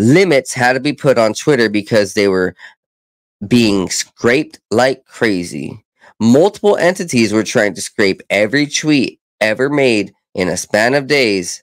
limits 0.00 0.54
had 0.54 0.72
to 0.72 0.80
be 0.80 0.94
put 0.94 1.18
on 1.18 1.34
Twitter 1.34 1.68
because 1.68 2.14
they 2.14 2.26
were 2.26 2.54
being 3.46 3.90
scraped 3.90 4.58
like 4.70 5.04
crazy. 5.04 5.84
Multiple 6.18 6.76
entities 6.76 7.32
were 7.32 7.44
trying 7.44 7.74
to 7.74 7.80
scrape 7.80 8.22
every 8.30 8.66
tweet 8.66 9.20
ever 9.40 9.68
made 9.68 10.12
in 10.34 10.48
a 10.48 10.56
span 10.56 10.94
of 10.94 11.06
days. 11.06 11.62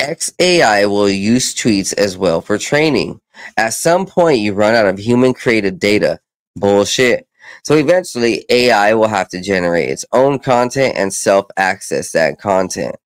XAI 0.00 0.88
will 0.90 1.08
use 1.08 1.54
tweets 1.54 1.94
as 1.94 2.18
well 2.18 2.40
for 2.40 2.58
training. 2.58 3.20
At 3.56 3.74
some 3.74 4.06
point, 4.06 4.40
you 4.40 4.52
run 4.52 4.74
out 4.74 4.86
of 4.86 4.98
human 4.98 5.32
created 5.32 5.78
data. 5.78 6.20
Bullshit. 6.56 7.26
So 7.64 7.76
eventually, 7.76 8.44
AI 8.48 8.94
will 8.94 9.08
have 9.08 9.28
to 9.30 9.40
generate 9.40 9.88
its 9.88 10.04
own 10.12 10.38
content 10.38 10.96
and 10.96 11.12
self 11.12 11.46
access 11.56 12.12
that 12.12 12.38
content. 12.38 12.96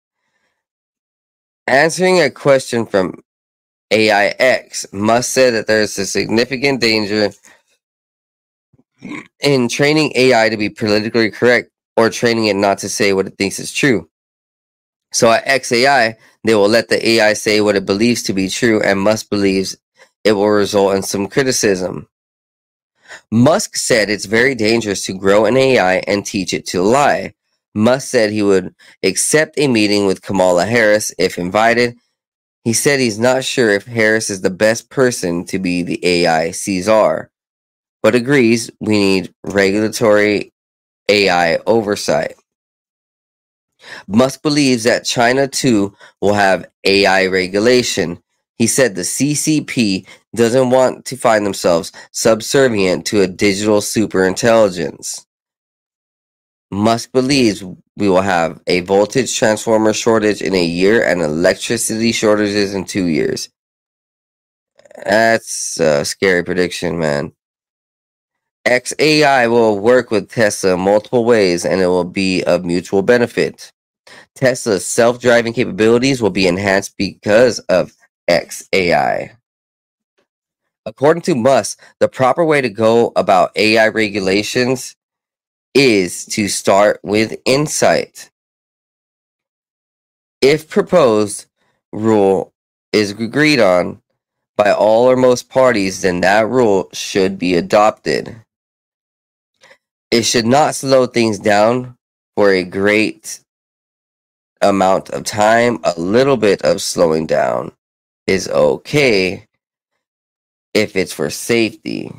Answering 1.66 2.20
a 2.20 2.30
question 2.30 2.86
from 2.86 3.22
AIX 3.90 4.92
Musk 4.92 5.30
say 5.32 5.50
that 5.50 5.66
there 5.66 5.82
is 5.82 5.98
a 5.98 6.06
significant 6.06 6.80
danger 6.80 7.30
in 9.40 9.68
training 9.68 10.12
AI 10.14 10.48
to 10.48 10.56
be 10.56 10.68
politically 10.70 11.30
correct 11.30 11.70
or 11.96 12.10
training 12.10 12.46
it 12.46 12.56
not 12.56 12.78
to 12.78 12.88
say 12.88 13.12
what 13.12 13.26
it 13.26 13.36
thinks 13.38 13.58
is 13.58 13.72
true. 13.72 14.08
So 15.12 15.32
at 15.32 15.46
XAI, 15.46 16.16
they 16.44 16.54
will 16.54 16.68
let 16.68 16.88
the 16.88 17.06
AI 17.08 17.32
say 17.32 17.60
what 17.60 17.76
it 17.76 17.86
believes 17.86 18.22
to 18.24 18.32
be 18.32 18.48
true 18.48 18.80
and 18.82 19.00
Musk 19.00 19.28
believes 19.30 19.76
it 20.24 20.32
will 20.32 20.48
result 20.50 20.94
in 20.94 21.02
some 21.02 21.26
criticism. 21.28 22.08
Musk 23.30 23.76
said 23.76 24.08
it's 24.08 24.26
very 24.26 24.54
dangerous 24.54 25.04
to 25.06 25.12
grow 25.14 25.46
an 25.46 25.56
AI 25.56 25.96
and 26.06 26.24
teach 26.24 26.54
it 26.54 26.66
to 26.68 26.82
lie. 26.82 27.34
Musk 27.74 28.08
said 28.08 28.30
he 28.30 28.42
would 28.42 28.74
accept 29.02 29.58
a 29.58 29.68
meeting 29.68 30.06
with 30.06 30.22
Kamala 30.22 30.66
Harris 30.66 31.12
if 31.18 31.38
invited 31.38 31.96
he 32.64 32.72
said 32.72 33.00
he's 33.00 33.18
not 33.18 33.44
sure 33.44 33.70
if 33.70 33.86
Harris 33.86 34.30
is 34.30 34.42
the 34.42 34.50
best 34.50 34.90
person 34.90 35.44
to 35.46 35.58
be 35.58 35.82
the 35.82 36.04
AI 36.04 36.50
Caesar, 36.50 37.30
but 38.02 38.14
agrees 38.14 38.70
we 38.80 38.98
need 38.98 39.34
regulatory 39.44 40.52
AI 41.08 41.58
oversight. 41.66 42.34
Musk 44.08 44.42
believes 44.42 44.84
that 44.84 45.04
China 45.04 45.48
too 45.48 45.94
will 46.20 46.34
have 46.34 46.68
AI 46.84 47.26
regulation. 47.26 48.22
He 48.56 48.66
said 48.66 48.94
the 48.94 49.02
CCP 49.02 50.06
doesn't 50.36 50.70
want 50.70 51.06
to 51.06 51.16
find 51.16 51.46
themselves 51.46 51.92
subservient 52.12 53.06
to 53.06 53.22
a 53.22 53.26
digital 53.26 53.80
superintelligence. 53.80 55.24
Musk 56.70 57.12
believes 57.12 57.64
we 57.96 58.08
will 58.10 58.22
have 58.22 58.60
a 58.66 58.80
voltage 58.82 59.36
transformer 59.36 59.94
shortage 59.94 60.42
in 60.42 60.54
a 60.54 60.64
year 60.64 61.04
and 61.04 61.22
electricity 61.22 62.12
shortages 62.12 62.74
in 62.74 62.84
two 62.84 63.06
years. 63.06 63.50
That's 65.04 65.80
a 65.80 66.04
scary 66.04 66.44
prediction, 66.44 66.98
man. 66.98 67.32
XAI 68.66 69.50
will 69.50 69.78
work 69.78 70.10
with 70.10 70.30
Tesla 70.30 70.76
multiple 70.76 71.24
ways 71.24 71.64
and 71.64 71.80
it 71.80 71.86
will 71.86 72.04
be 72.04 72.44
of 72.44 72.64
mutual 72.64 73.02
benefit. 73.02 73.72
Tesla's 74.36 74.86
self 74.86 75.20
driving 75.20 75.52
capabilities 75.52 76.22
will 76.22 76.30
be 76.30 76.46
enhanced 76.46 76.96
because 76.98 77.58
of 77.60 77.92
XAI. 78.30 79.36
According 80.86 81.22
to 81.22 81.34
Musk, 81.34 81.80
the 82.00 82.08
proper 82.08 82.44
way 82.44 82.60
to 82.60 82.70
go 82.70 83.12
about 83.16 83.52
AI 83.56 83.88
regulations 83.88 84.96
is 85.74 86.26
to 86.26 86.48
start 86.48 87.00
with 87.02 87.40
insight. 87.44 88.30
If 90.40 90.68
proposed 90.68 91.46
rule 91.92 92.52
is 92.92 93.12
agreed 93.12 93.60
on 93.60 94.00
by 94.56 94.72
all 94.72 95.10
or 95.10 95.16
most 95.16 95.48
parties, 95.48 96.02
then 96.02 96.20
that 96.22 96.48
rule 96.48 96.88
should 96.92 97.38
be 97.38 97.54
adopted. 97.54 98.36
It 100.10 100.22
should 100.22 100.46
not 100.46 100.74
slow 100.74 101.06
things 101.06 101.38
down 101.38 101.96
for 102.36 102.50
a 102.50 102.64
great 102.64 103.40
amount 104.60 105.10
of 105.10 105.24
time. 105.24 105.78
A 105.84 105.98
little 105.98 106.36
bit 106.36 106.62
of 106.62 106.82
slowing 106.82 107.26
down 107.26 107.72
is 108.26 108.48
okay 108.48 109.46
if 110.74 110.96
it's 110.96 111.12
for 111.12 111.30
safety. 111.30 112.12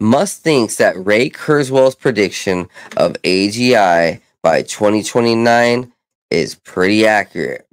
Musk 0.00 0.42
thinks 0.42 0.76
that 0.76 1.04
Ray 1.04 1.28
Kurzweil's 1.28 1.96
prediction 1.96 2.68
of 2.96 3.14
AGI 3.24 4.20
by 4.42 4.62
2029 4.62 5.92
is 6.30 6.54
pretty 6.54 7.06
accurate, 7.06 7.66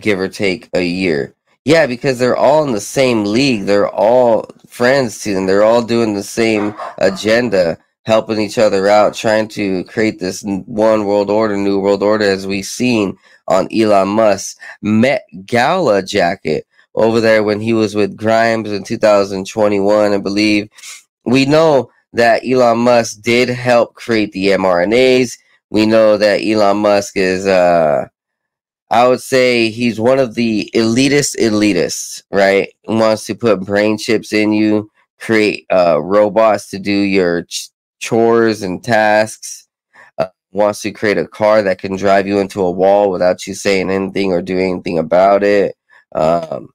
give 0.00 0.18
or 0.18 0.28
take 0.28 0.68
a 0.74 0.82
year. 0.82 1.34
Yeah, 1.64 1.86
because 1.86 2.18
they're 2.18 2.36
all 2.36 2.64
in 2.64 2.72
the 2.72 2.80
same 2.80 3.24
league. 3.24 3.66
They're 3.66 3.88
all 3.88 4.50
friends 4.66 5.22
to 5.22 5.34
them. 5.34 5.46
They're 5.46 5.62
all 5.62 5.82
doing 5.82 6.14
the 6.14 6.22
same 6.22 6.74
agenda, 6.96 7.78
helping 8.04 8.40
each 8.40 8.58
other 8.58 8.88
out, 8.88 9.14
trying 9.14 9.48
to 9.48 9.84
create 9.84 10.18
this 10.18 10.42
one 10.42 11.04
world 11.04 11.30
order, 11.30 11.56
new 11.56 11.78
world 11.78 12.02
order, 12.02 12.24
as 12.24 12.46
we've 12.46 12.64
seen 12.64 13.16
on 13.46 13.68
Elon 13.72 14.08
Musk's 14.08 14.56
Met 14.82 15.24
Gala 15.46 16.02
jacket 16.02 16.66
over 16.94 17.20
there 17.20 17.44
when 17.44 17.60
he 17.60 17.74
was 17.74 17.94
with 17.94 18.16
Grimes 18.16 18.72
in 18.72 18.82
2021, 18.82 20.12
I 20.12 20.18
believe 20.18 20.68
we 21.28 21.44
know 21.44 21.90
that 22.14 22.42
Elon 22.46 22.78
Musk 22.78 23.20
did 23.22 23.48
help 23.48 23.94
create 23.94 24.32
the 24.32 24.48
mRNAs. 24.48 25.38
We 25.70 25.84
know 25.84 26.16
that 26.16 26.40
Elon 26.42 26.78
Musk 26.78 27.16
is, 27.16 27.46
uh, 27.46 28.06
I 28.90 29.06
would 29.06 29.20
say 29.20 29.68
he's 29.68 30.00
one 30.00 30.18
of 30.18 30.34
the 30.34 30.70
elitist 30.74 31.36
elitists, 31.36 32.22
right? 32.30 32.72
Wants 32.86 33.26
to 33.26 33.34
put 33.34 33.60
brain 33.60 33.98
chips 33.98 34.32
in 34.32 34.52
you, 34.54 34.90
create 35.20 35.66
uh, 35.70 36.00
robots 36.00 36.70
to 36.70 36.78
do 36.78 36.92
your 36.92 37.42
ch- 37.44 37.68
chores 38.00 38.62
and 38.62 38.82
tasks. 38.82 39.68
Uh, 40.16 40.28
wants 40.52 40.80
to 40.82 40.90
create 40.92 41.18
a 41.18 41.28
car 41.28 41.62
that 41.62 41.78
can 41.78 41.96
drive 41.96 42.26
you 42.26 42.38
into 42.38 42.62
a 42.62 42.70
wall 42.70 43.10
without 43.10 43.46
you 43.46 43.52
saying 43.52 43.90
anything 43.90 44.32
or 44.32 44.40
doing 44.40 44.72
anything 44.72 44.98
about 44.98 45.44
it. 45.44 45.76
Um, 46.14 46.70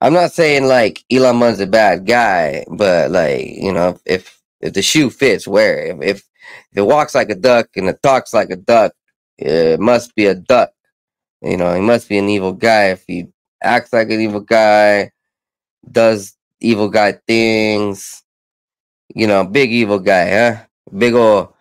I'm 0.00 0.12
not 0.12 0.32
saying 0.32 0.64
like 0.66 1.04
Elon 1.10 1.36
Musk's 1.36 1.60
a 1.60 1.66
bad 1.66 2.06
guy, 2.06 2.64
but 2.70 3.10
like 3.10 3.46
you 3.46 3.72
know, 3.72 3.98
if 4.06 4.40
if 4.60 4.72
the 4.74 4.82
shoe 4.82 5.10
fits, 5.10 5.46
wear 5.48 5.78
it. 5.78 5.98
If 6.02 6.24
If 6.72 6.78
it 6.78 6.82
walks 6.82 7.14
like 7.14 7.30
a 7.30 7.34
duck 7.34 7.68
and 7.76 7.88
it 7.88 8.02
talks 8.02 8.34
like 8.34 8.50
a 8.50 8.56
duck, 8.56 8.92
it 9.38 9.80
must 9.80 10.14
be 10.14 10.26
a 10.26 10.34
duck. 10.34 10.70
You 11.42 11.56
know, 11.56 11.74
he 11.74 11.80
must 11.80 12.08
be 12.08 12.18
an 12.18 12.28
evil 12.28 12.52
guy. 12.52 12.90
If 12.90 13.04
he 13.06 13.28
acts 13.62 13.92
like 13.92 14.10
an 14.10 14.20
evil 14.20 14.40
guy, 14.40 15.12
does 15.90 16.36
evil 16.60 16.88
guy 16.88 17.12
things, 17.26 18.22
you 19.14 19.26
know, 19.26 19.44
big 19.44 19.72
evil 19.72 19.98
guy, 19.98 20.30
huh? 20.30 20.56
Big 20.96 21.14
old, 21.14 21.54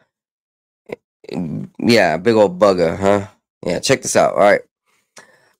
yeah, 1.79 2.17
big 2.17 2.35
old 2.35 2.59
bugger, 2.59 2.97
huh? 2.97 3.27
Yeah, 3.65 3.79
check 3.79 4.01
this 4.01 4.15
out. 4.15 4.33
All 4.33 4.39
right. 4.39 4.61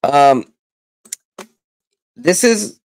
Um, 0.04 0.46
this 2.18 2.44
is, 2.44 2.80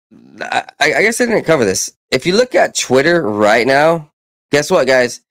I, 0.41 0.65
I 0.79 1.01
guess 1.01 1.21
I 1.21 1.25
didn't 1.25 1.45
cover 1.45 1.63
this. 1.63 1.93
If 2.11 2.25
you 2.25 2.35
look 2.35 2.55
at 2.55 2.75
Twitter 2.75 3.21
right 3.21 3.65
now, 3.65 4.11
guess 4.51 4.71
what, 4.71 4.87
guys? 4.87 5.21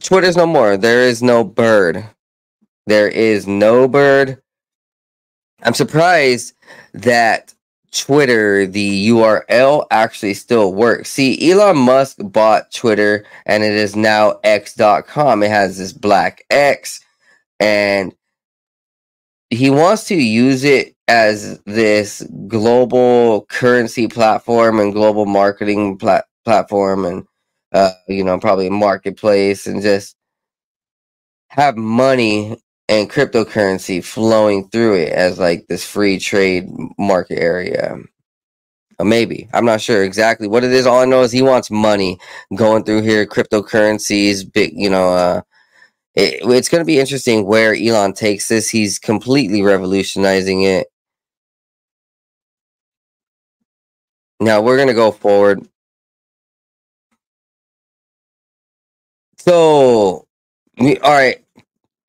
Twitter's 0.00 0.36
no 0.36 0.46
more. 0.46 0.76
There 0.76 1.02
is 1.02 1.22
no 1.22 1.44
bird. 1.44 2.04
There 2.86 3.08
is 3.08 3.46
no 3.46 3.88
bird. 3.88 4.42
I'm 5.62 5.74
surprised 5.74 6.54
that 6.94 7.54
Twitter, 7.92 8.66
the 8.66 9.08
URL 9.08 9.86
actually 9.90 10.34
still 10.34 10.72
works. 10.72 11.10
See, 11.10 11.50
Elon 11.50 11.76
Musk 11.76 12.18
bought 12.20 12.72
Twitter 12.72 13.24
and 13.46 13.64
it 13.64 13.72
is 13.72 13.96
now 13.96 14.38
x.com. 14.44 15.42
It 15.42 15.50
has 15.50 15.78
this 15.78 15.92
black 15.92 16.44
X 16.50 17.04
and 17.58 18.14
he 19.50 19.70
wants 19.70 20.04
to 20.04 20.14
use 20.14 20.62
it 20.62 20.94
as 21.10 21.60
this 21.66 22.22
global 22.48 23.46
currency 23.50 24.08
platform 24.08 24.80
and 24.80 24.94
global 24.94 25.26
marketing 25.26 25.98
plat- 25.98 26.26
platform 26.46 27.04
and 27.06 27.26
uh, 27.74 27.92
you 28.08 28.24
know, 28.24 28.40
probably 28.40 28.68
a 28.68 28.72
marketplace 28.72 29.66
and 29.68 29.82
just 29.82 30.16
have 31.48 31.76
money 31.76 32.56
and 32.88 33.10
cryptocurrency 33.10 34.04
flowing 34.04 34.68
through 34.70 34.96
it 34.96 35.12
as 35.12 35.38
like 35.38 35.66
this 35.68 35.86
free 35.86 36.18
trade 36.18 36.68
market 36.98 37.38
area. 37.40 37.96
Maybe 39.02 39.48
I'm 39.54 39.66
not 39.66 39.80
sure 39.80 40.04
exactly 40.04 40.48
what 40.48 40.64
it 40.64 40.72
is. 40.72 40.86
All 40.86 41.00
I 41.00 41.06
know 41.06 41.22
is 41.22 41.32
he 41.32 41.42
wants 41.42 41.70
money 41.70 42.18
going 42.56 42.84
through 42.84 43.02
here, 43.02 43.26
cryptocurrencies, 43.26 44.50
big, 44.52 44.72
you 44.74 44.90
know. 44.90 45.10
Uh, 45.14 45.42
it, 46.14 46.40
it's 46.44 46.68
going 46.68 46.82
to 46.82 46.86
be 46.86 47.00
interesting 47.00 47.46
where 47.46 47.74
Elon 47.74 48.14
takes 48.14 48.48
this. 48.48 48.70
He's 48.70 48.98
completely 48.98 49.62
revolutionizing 49.62 50.62
it. 50.62 50.88
Now 54.40 54.62
we're 54.62 54.76
going 54.76 54.88
to 54.88 54.94
go 54.94 55.12
forward. 55.12 55.66
So, 59.38 60.26
we, 60.78 60.98
all 60.98 61.12
right 61.12 61.42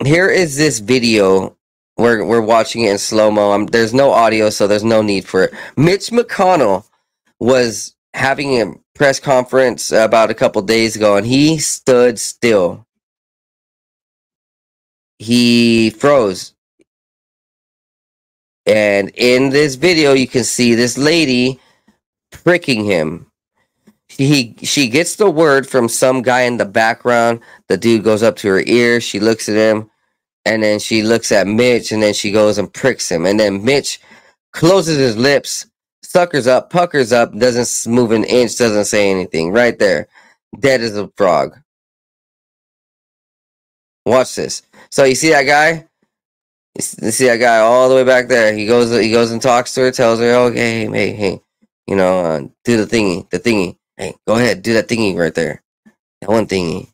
here 0.05 0.29
is 0.29 0.57
this 0.57 0.79
video. 0.79 1.57
We're 1.97 2.25
we're 2.25 2.41
watching 2.41 2.83
it 2.83 2.91
in 2.91 2.97
slow 2.97 3.31
mo. 3.31 3.65
There's 3.65 3.93
no 3.93 4.11
audio, 4.11 4.49
so 4.49 4.67
there's 4.67 4.83
no 4.83 5.01
need 5.01 5.25
for 5.27 5.43
it. 5.43 5.53
Mitch 5.77 6.09
McConnell 6.09 6.85
was 7.39 7.95
having 8.13 8.61
a 8.61 8.75
press 8.95 9.19
conference 9.19 9.91
about 9.91 10.31
a 10.31 10.33
couple 10.33 10.61
days 10.61 10.95
ago, 10.95 11.17
and 11.17 11.25
he 11.25 11.57
stood 11.59 12.19
still. 12.19 12.85
He 15.19 15.91
froze. 15.91 16.53
And 18.65 19.11
in 19.15 19.49
this 19.49 19.75
video, 19.75 20.13
you 20.13 20.27
can 20.27 20.43
see 20.43 20.75
this 20.75 20.97
lady 20.97 21.59
pricking 22.43 22.85
him. 22.85 23.27
He 24.07 24.55
she 24.63 24.89
gets 24.89 25.15
the 25.15 25.29
word 25.29 25.67
from 25.67 25.87
some 25.87 26.21
guy 26.21 26.41
in 26.41 26.57
the 26.57 26.65
background. 26.65 27.39
The 27.67 27.77
dude 27.77 28.03
goes 28.03 28.23
up 28.23 28.35
to 28.37 28.49
her 28.49 28.61
ear. 28.65 28.99
She 28.99 29.19
looks 29.19 29.47
at 29.47 29.55
him 29.55 29.89
and 30.45 30.63
then 30.63 30.79
she 30.79 31.03
looks 31.03 31.31
at 31.31 31.47
Mitch 31.47 31.91
and 31.91 32.01
then 32.01 32.13
she 32.13 32.31
goes 32.31 32.57
and 32.57 32.71
pricks 32.73 33.09
him. 33.09 33.25
And 33.25 33.39
then 33.39 33.63
Mitch 33.63 34.01
closes 34.51 34.97
his 34.97 35.15
lips, 35.15 35.65
suckers 36.03 36.47
up, 36.47 36.69
puckers 36.69 37.13
up, 37.13 37.37
doesn't 37.37 37.91
move 37.91 38.11
an 38.11 38.25
inch, 38.25 38.57
doesn't 38.57 38.85
say 38.85 39.09
anything. 39.09 39.51
Right 39.51 39.77
there. 39.79 40.07
Dead 40.59 40.81
as 40.81 40.97
a 40.97 41.07
frog. 41.15 41.57
Watch 44.05 44.35
this. 44.35 44.63
So 44.89 45.03
you 45.03 45.15
see 45.15 45.29
that 45.29 45.43
guy? 45.43 45.87
You 46.75 46.81
see 46.81 47.27
that 47.27 47.37
guy 47.37 47.59
all 47.59 47.87
the 47.87 47.95
way 47.95 48.03
back 48.03 48.27
there. 48.27 48.53
He 48.53 48.65
goes 48.65 48.91
he 48.91 49.11
goes 49.11 49.31
and 49.31 49.41
talks 49.41 49.73
to 49.73 49.81
her, 49.81 49.91
tells 49.91 50.19
her, 50.19 50.33
okay, 50.33 50.87
hey, 50.87 51.13
hey, 51.13 51.41
you 51.91 51.97
know, 51.97 52.21
uh, 52.21 52.39
do 52.63 52.77
the 52.77 52.85
thingy, 52.85 53.29
the 53.31 53.37
thingy. 53.37 53.75
Hey, 53.97 54.15
go 54.25 54.35
ahead, 54.37 54.61
do 54.61 54.75
that 54.75 54.87
thingy 54.87 55.17
right 55.17 55.35
there. 55.35 55.61
That 56.21 56.29
one 56.29 56.47
thingy. 56.47 56.87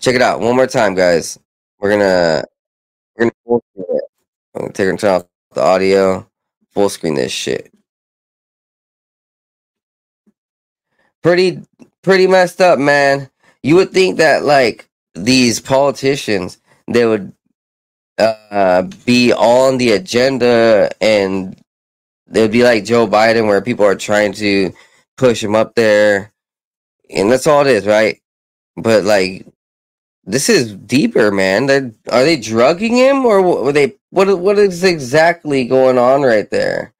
Check 0.00 0.14
it 0.14 0.22
out 0.22 0.40
one 0.40 0.56
more 0.56 0.66
time, 0.66 0.94
guys. 0.94 1.38
We're 1.78 1.90
gonna 1.90 2.44
we're 3.18 3.30
gonna. 3.50 3.60
I'm 4.54 4.62
gonna 4.62 4.72
take 4.72 4.88
and 4.88 4.98
turn 4.98 5.16
off 5.16 5.26
the 5.52 5.60
audio, 5.60 6.26
full 6.72 6.88
screen 6.88 7.16
this 7.16 7.32
shit. 7.32 7.70
Pretty 11.22 11.60
pretty 12.02 12.26
messed 12.26 12.62
up, 12.62 12.78
man. 12.78 13.28
You 13.62 13.74
would 13.76 13.90
think 13.90 14.16
that 14.16 14.42
like 14.42 14.88
these 15.14 15.60
politicians 15.60 16.56
they 16.88 17.04
would 17.04 17.34
uh, 18.16 18.84
be 19.04 19.34
on 19.34 19.76
the 19.76 19.92
agenda 19.92 20.88
and 21.02 21.60
they'd 22.28 22.52
be 22.52 22.64
like 22.64 22.84
Joe 22.84 23.06
Biden 23.06 23.46
where 23.46 23.62
people 23.62 23.84
are 23.86 23.94
trying 23.96 24.32
to 24.34 24.72
push 25.16 25.42
him 25.42 25.54
up 25.54 25.74
there 25.74 26.32
and 27.10 27.30
that's 27.30 27.46
all 27.46 27.62
it 27.62 27.68
is, 27.68 27.86
right? 27.86 28.20
But 28.76 29.04
like 29.04 29.46
this 30.24 30.48
is 30.48 30.74
deeper, 30.74 31.30
man. 31.30 31.66
They're, 31.66 31.92
are 32.10 32.24
they 32.24 32.36
drugging 32.36 32.96
him, 32.96 33.24
or 33.24 33.42
were 33.42 33.72
they? 33.72 33.94
What 34.10 34.38
what 34.40 34.58
is 34.58 34.84
exactly 34.84 35.64
going 35.66 35.98
on 35.98 36.22
right 36.22 36.50
there? 36.50 36.94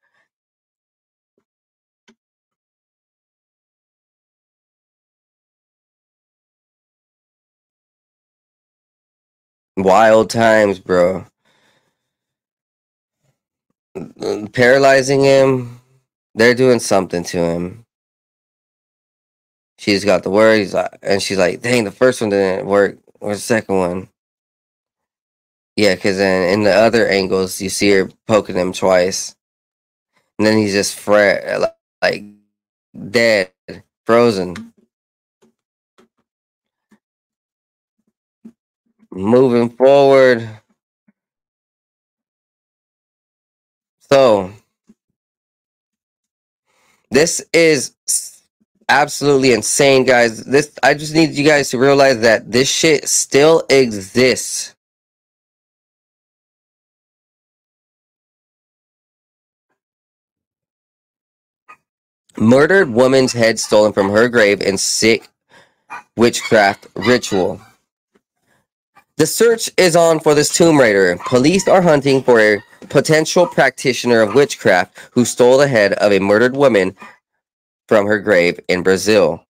Wild 9.77 10.31
times, 10.31 10.79
bro. 10.81 11.27
Paralyzing 14.53 15.25
him. 15.25 15.81
They're 16.35 16.55
doing 16.55 16.81
something 16.81 17.25
to 17.25 17.39
him. 17.39 17.87
She's 19.79 20.05
got 20.05 20.23
the 20.23 20.31
words, 20.31 20.75
and 21.03 21.23
she's 21.23 21.39
like, 21.39 21.63
"Dang, 21.63 21.85
the 21.85 21.91
first 21.91 22.21
one 22.21 22.31
didn't 22.31 22.67
work." 22.67 22.99
Or 23.21 23.35
the 23.35 23.41
second 23.41 23.79
one. 23.79 24.09
Yeah, 25.77 25.95
because 25.95 26.17
then 26.19 26.51
in 26.51 26.63
the 26.65 26.73
other 26.73 27.07
angles, 27.09 27.61
you 27.61 27.69
see 27.69 27.91
her 27.91 28.11
poking 28.27 28.57
him 28.57 28.73
twice. 28.73 29.35
And 30.39 30.47
then 30.47 30.59
he's 30.59 30.73
just 30.73 30.95
fret, 30.95 31.75
like 32.03 32.25
dead, 33.11 33.53
frozen. 34.05 34.73
Moving 39.11 39.71
forward. 39.71 40.49
So, 44.11 44.53
this 47.11 47.45
is 47.53 47.95
absolutely 48.89 49.53
insane, 49.53 50.05
guys. 50.05 50.45
This 50.45 50.73
I 50.83 50.95
just 50.95 51.15
need 51.15 51.33
you 51.33 51.45
guys 51.45 51.71
to 51.71 51.79
realize 51.79 52.21
that 52.21 52.53
this 52.53 52.69
shit 52.71 53.09
still 53.09 53.65
exists. 53.71 54.75
Murdered 62.39 62.91
woman's 62.91 63.33
head 63.33 63.59
stolen 63.61 63.93
from 63.93 64.11
her 64.11 64.29
grave 64.29 64.63
in 64.63 64.79
sick 64.79 65.29
witchcraft 66.17 66.87
ritual. 66.97 67.61
The 69.17 69.27
search 69.27 69.71
is 69.79 69.97
on 69.97 70.21
for 70.21 70.35
this 70.35 70.55
tomb 70.55 70.79
raider. 70.79 71.19
Police 71.25 71.67
are 71.69 71.81
hunting 71.81 72.23
for 72.23 72.39
a 72.39 72.63
potential 72.91 73.47
practitioner 73.47 74.21
of 74.21 74.35
witchcraft 74.35 74.99
who 75.13 75.25
stole 75.25 75.57
the 75.57 75.69
head 75.69 75.95
of 75.95 76.13
a 76.13 76.19
murdered 76.19 76.55
woman 76.55 76.95
from 77.89 78.07
her 78.07 78.19
grave 78.19 78.61
in 78.69 78.83
Brazil. 78.83 79.43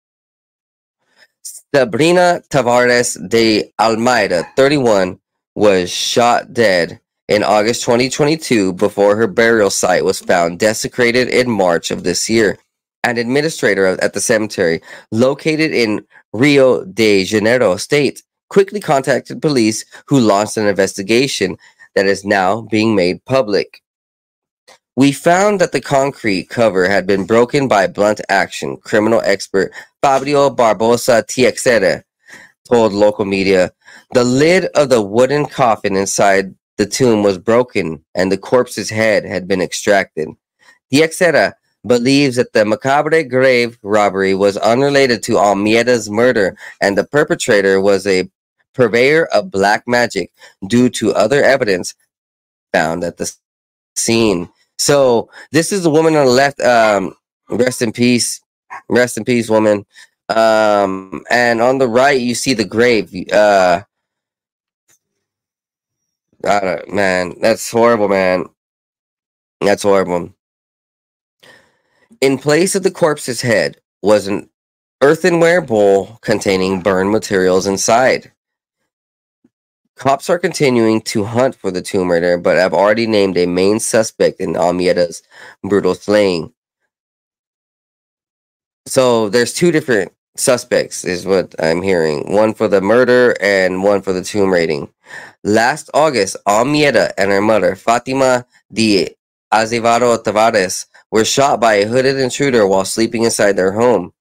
Sabrina 1.75 2.43
Tavares 2.49 3.17
de 3.29 3.73
Almeida, 3.81 4.47
31, 4.57 5.19
was 5.57 5.91
shot 5.91 6.53
dead 6.53 7.01
in 7.27 7.43
August 7.43 7.83
2022 7.83 8.73
before 8.75 9.17
her 9.17 9.27
burial 9.27 9.71
site 9.71 10.05
was 10.05 10.21
found 10.21 10.61
desecrated 10.61 11.29
in 11.29 11.51
March 11.51 11.91
of 11.91 12.05
this 12.05 12.31
year. 12.31 12.57
An 13.03 13.19
administrator 13.19 13.87
at 13.87 14.13
the 14.13 14.21
cemetery, 14.21 14.81
located 15.11 15.73
in 15.73 16.07
Rio 16.33 16.85
de 16.85 17.25
Janeiro 17.25 17.77
state, 17.77 18.23
quickly 18.49 18.81
contacted 18.81 19.43
police 19.43 19.85
who 20.07 20.19
launched 20.19 20.57
an 20.57 20.67
investigation 20.67 21.57
that 21.95 22.07
is 22.07 22.25
now 22.25 22.63
being 22.63 22.95
made 22.95 23.25
public. 23.25 23.83
We 24.97 25.13
found 25.13 25.61
that 25.61 25.73
the 25.73 25.81
concrete 25.81 26.49
cover 26.49 26.89
had 26.89 27.07
been 27.07 27.27
broken 27.27 27.69
by 27.69 27.87
blunt 27.87 28.21
action, 28.29 28.79
criminal 28.79 29.21
expert 29.25 29.73
Fabio 30.01 30.49
Barbosa 30.49 31.27
Teixeira 31.27 32.03
told 32.69 32.93
local 32.93 33.25
media. 33.25 33.73
The 34.13 34.25
lid 34.25 34.67
of 34.75 34.89
the 34.89 35.03
wooden 35.03 35.47
coffin 35.47 35.97
inside 35.97 36.55
the 36.77 36.87
tomb 36.87 37.23
was 37.23 37.39
broken 37.39 38.05
and 38.15 38.31
the 38.31 38.39
corpse's 38.39 38.91
head 38.91 39.25
had 39.25 39.49
been 39.49 39.61
extracted. 39.61 40.29
Teixeira 40.93 41.55
believes 41.87 42.37
that 42.37 42.53
the 42.53 42.65
macabre 42.65 43.23
grave 43.23 43.79
robbery 43.83 44.35
was 44.35 44.57
unrelated 44.57 45.23
to 45.23 45.39
Almeida's 45.39 46.11
murder 46.11 46.57
and 46.81 46.97
the 46.97 47.05
perpetrator 47.05 47.81
was 47.81 48.07
a 48.07 48.31
purveyor 48.77 49.27
of 49.27 49.51
black 49.51 49.89
magic 49.89 50.31
due 50.69 50.89
to 50.91 51.15
other 51.15 51.43
evidence 51.43 51.95
found 52.73 53.03
at 53.03 53.17
the 53.17 53.33
scene. 53.97 54.49
So 54.79 55.31
this 55.51 55.73
is 55.73 55.83
the 55.83 55.91
woman 55.91 56.15
on 56.15 56.27
the 56.27 56.33
left. 56.33 56.61
Um, 56.61 57.15
rest 57.49 57.83
in 57.83 57.93
peace. 57.93 58.41
Rest 58.89 59.17
in 59.17 59.25
peace, 59.25 59.49
woman. 59.49 59.87
Um, 60.29 61.25
and 61.31 61.63
on 61.63 61.79
the 61.79 61.89
right, 61.89 62.21
you 62.21 62.35
see 62.35 62.53
the 62.53 62.65
grave. 62.65 63.13
Uh, 63.33 63.83
man, 66.89 67.35
that's 67.41 67.71
horrible, 67.71 68.09
man. 68.09 68.47
That's 69.61 69.83
horrible. 69.83 70.33
In 72.21 72.39
place 72.39 72.75
of 72.75 72.83
the 72.83 72.91
corpse's 72.91 73.41
head 73.41 73.79
was 74.03 74.27
an 74.27 74.49
earthenware 75.03 75.61
bowl 75.61 76.19
containing 76.23 76.81
burned 76.81 77.11
materials 77.11 77.67
inside. 77.67 78.33
Cops 79.97 80.29
are 80.29 80.39
continuing 80.39 81.01
to 81.01 81.25
hunt 81.25 81.55
for 81.55 81.71
the 81.71 81.81
tomb 81.81 82.11
raider, 82.11 82.37
but 82.37 82.57
have 82.59 82.75
already 82.75 83.07
named 83.07 83.39
a 83.39 83.47
main 83.47 83.81
suspect 83.81 84.41
in 84.41 84.57
Almeida's 84.57 85.23
brutal 85.63 85.95
slaying. 85.95 86.53
So 88.87 89.31
there's 89.31 89.55
two 89.55 89.73
different 89.73 90.13
suspects, 90.37 91.05
is 91.05 91.27
what 91.27 91.55
I'm 91.59 91.81
hearing. 91.81 92.33
One 92.33 92.53
for 92.53 92.69
the 92.69 92.83
murder 92.83 93.35
and 93.41 93.83
one 93.83 94.03
for 94.03 94.13
the 94.13 94.23
tomb 94.23 94.53
raiding. 94.53 94.93
Last 95.43 95.89
August, 95.95 96.37
Almeida 96.47 97.19
and 97.19 97.31
her 97.31 97.41
mother, 97.41 97.75
Fatima 97.75 98.47
de 98.71 99.17
Azevedo 99.53 100.19
Tavares, 100.19 100.87
were 101.11 101.25
shot 101.25 101.59
by 101.59 101.75
a 101.75 101.87
hooded 101.89 102.19
intruder 102.19 102.67
while 102.67 102.85
sleeping 102.85 103.23
inside 103.23 103.57
their 103.57 103.73
home. 103.73 104.13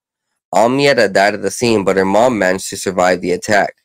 Almeida 0.53 1.09
died 1.09 1.33
at 1.33 1.41
the 1.41 1.51
scene, 1.51 1.83
but 1.83 1.97
her 1.97 2.05
mom 2.05 2.39
managed 2.39 2.69
to 2.69 2.77
survive 2.77 3.19
the 3.19 3.31
attack. 3.31 3.75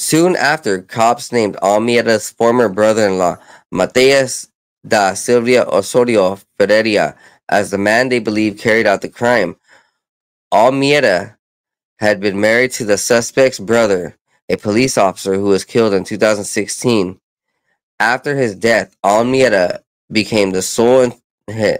Soon 0.00 0.34
after, 0.34 0.80
cops 0.80 1.30
named 1.30 1.56
Almeida's 1.56 2.30
former 2.30 2.70
brother-in-law, 2.70 3.36
Mateus 3.70 4.48
da 4.88 5.12
Silva 5.12 5.68
Osorio 5.68 6.38
Ferreira, 6.58 7.14
as 7.50 7.70
the 7.70 7.76
man 7.76 8.08
they 8.08 8.18
believe 8.18 8.56
carried 8.56 8.86
out 8.86 9.02
the 9.02 9.10
crime. 9.10 9.56
Almeida 10.50 11.36
had 11.98 12.18
been 12.18 12.40
married 12.40 12.72
to 12.72 12.84
the 12.86 12.96
suspect's 12.96 13.58
brother, 13.58 14.16
a 14.48 14.56
police 14.56 14.96
officer 14.96 15.34
who 15.34 15.44
was 15.44 15.66
killed 15.66 15.92
in 15.92 16.02
2016. 16.02 17.20
After 18.00 18.34
his 18.34 18.54
death, 18.54 18.96
Almeida 19.04 19.82
became 20.10 20.52
the 20.52 20.62
sole 20.62 21.12
in- 21.46 21.78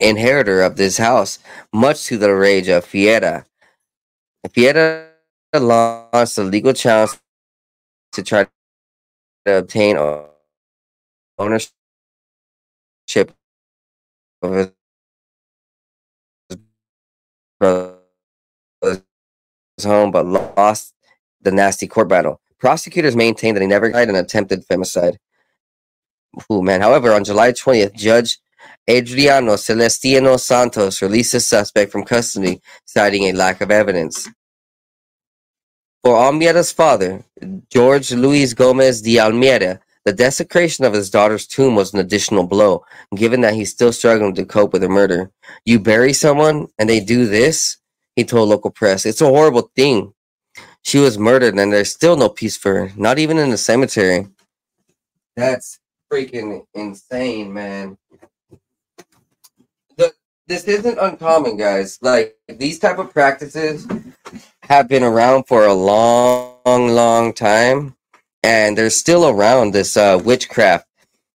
inheritor 0.00 0.62
of 0.62 0.76
this 0.76 0.96
house, 0.96 1.38
much 1.70 2.06
to 2.06 2.16
the 2.16 2.34
rage 2.34 2.68
of 2.68 2.86
Fiera. 2.86 3.44
Fiera 4.54 5.10
launched 5.52 6.38
a 6.38 6.44
legal 6.44 6.72
challenge 6.72 7.18
to 8.12 8.22
try 8.22 8.46
to 9.46 9.58
obtain 9.58 9.96
ownership 11.38 11.72
of 14.42 14.54
his 14.54 14.72
brother's 17.58 17.98
home, 19.82 20.10
but 20.10 20.26
lost 20.26 20.94
the 21.40 21.50
nasty 21.50 21.86
court 21.86 22.08
battle. 22.08 22.40
Prosecutors 22.58 23.16
maintained 23.16 23.56
that 23.56 23.62
he 23.62 23.66
never 23.66 23.90
died 23.90 24.08
an 24.08 24.14
attempted 24.14 24.64
femicide. 24.66 25.16
Ooh, 26.50 26.62
man. 26.62 26.80
However, 26.80 27.12
on 27.12 27.24
July 27.24 27.52
20th, 27.52 27.94
Judge 27.94 28.38
Adriano 28.88 29.56
Celestino 29.56 30.36
Santos 30.38 31.02
released 31.02 31.32
the 31.32 31.40
suspect 31.40 31.90
from 31.90 32.04
custody, 32.04 32.60
citing 32.84 33.24
a 33.24 33.32
lack 33.32 33.60
of 33.60 33.70
evidence. 33.70 34.28
For 36.02 36.16
Almeida's 36.16 36.72
father, 36.72 37.22
George 37.70 38.10
Luis 38.10 38.54
Gomez 38.54 39.02
de 39.02 39.20
Almeida, 39.20 39.78
the 40.04 40.12
desecration 40.12 40.84
of 40.84 40.94
his 40.94 41.10
daughter's 41.10 41.46
tomb 41.46 41.76
was 41.76 41.94
an 41.94 42.00
additional 42.00 42.44
blow, 42.44 42.84
given 43.14 43.42
that 43.42 43.54
he's 43.54 43.70
still 43.70 43.92
struggling 43.92 44.34
to 44.34 44.44
cope 44.44 44.72
with 44.72 44.82
her 44.82 44.88
murder. 44.88 45.30
You 45.64 45.78
bury 45.78 46.12
someone 46.12 46.66
and 46.76 46.90
they 46.90 46.98
do 46.98 47.26
this, 47.26 47.76
he 48.16 48.24
told 48.24 48.48
local 48.48 48.72
press. 48.72 49.06
It's 49.06 49.20
a 49.20 49.26
horrible 49.26 49.70
thing. 49.76 50.12
She 50.82 50.98
was 50.98 51.18
murdered 51.18 51.54
and 51.56 51.72
there's 51.72 51.92
still 51.92 52.16
no 52.16 52.28
peace 52.28 52.56
for 52.56 52.74
her, 52.74 52.92
not 52.96 53.20
even 53.20 53.38
in 53.38 53.50
the 53.50 53.56
cemetery. 53.56 54.26
That's 55.36 55.78
freaking 56.12 56.64
insane, 56.74 57.52
man. 57.52 57.96
This 60.52 60.64
isn't 60.64 60.98
uncommon, 60.98 61.56
guys. 61.56 61.98
Like 62.02 62.36
these 62.46 62.78
type 62.78 62.98
of 62.98 63.10
practices 63.10 63.88
have 64.64 64.86
been 64.86 65.02
around 65.02 65.44
for 65.44 65.64
a 65.64 65.72
long, 65.72 66.58
long 66.66 67.32
time, 67.32 67.96
and 68.42 68.76
they're 68.76 68.90
still 68.90 69.26
around. 69.26 69.72
This 69.72 69.96
uh, 69.96 70.20
witchcraft. 70.22 70.86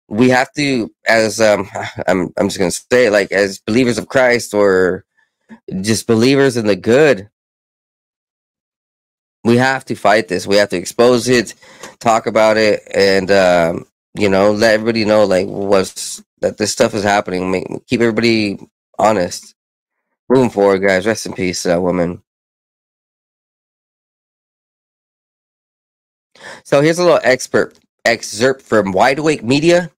We 0.08 0.30
have 0.30 0.54
to, 0.54 0.94
as 1.08 1.42
um, 1.42 1.68
I'm, 2.08 2.32
I'm 2.38 2.48
just 2.48 2.60
gonna 2.60 2.70
say, 2.70 3.10
like 3.10 3.32
as 3.32 3.58
believers 3.58 3.98
of 3.98 4.08
Christ 4.08 4.54
or 4.54 5.04
just 5.82 6.06
believers 6.06 6.56
in 6.56 6.68
the 6.68 6.76
good, 6.76 7.28
we 9.44 9.58
have 9.58 9.84
to 9.86 9.96
fight 9.96 10.28
this. 10.28 10.46
We 10.46 10.58
have 10.58 10.70
to 10.70 10.78
expose 10.78 11.28
it, 11.28 11.56
talk 12.00 12.28
about 12.28 12.58
it, 12.58 12.84
and 12.94 13.32
um, 13.32 13.88
you 14.14 14.30
know, 14.30 14.52
let 14.52 14.76
everybody 14.76 15.06
know 15.06 15.26
like 15.26 15.48
what's 15.48 16.24
that 16.42 16.60
this 16.60 16.72
stuff 16.72 16.94
is 16.94 17.04
happening. 17.04 17.50
Make, 17.50 17.66
keep 17.88 18.02
everybody 18.02 18.60
honest. 18.98 19.56
Moving 20.30 20.50
forward, 20.50 20.80
guys. 20.80 21.06
Rest 21.06 21.26
in 21.26 21.34
peace, 21.34 21.66
uh, 21.66 21.80
woman. 21.82 22.24
So 26.64 26.82
here's 26.82 27.00
a 27.00 27.04
little 27.04 27.22
expert 27.24 27.80
excerpt 28.06 28.62
from 28.62 28.92
Wide 28.92 29.20
Awake 29.20 29.44
Media 29.44 29.92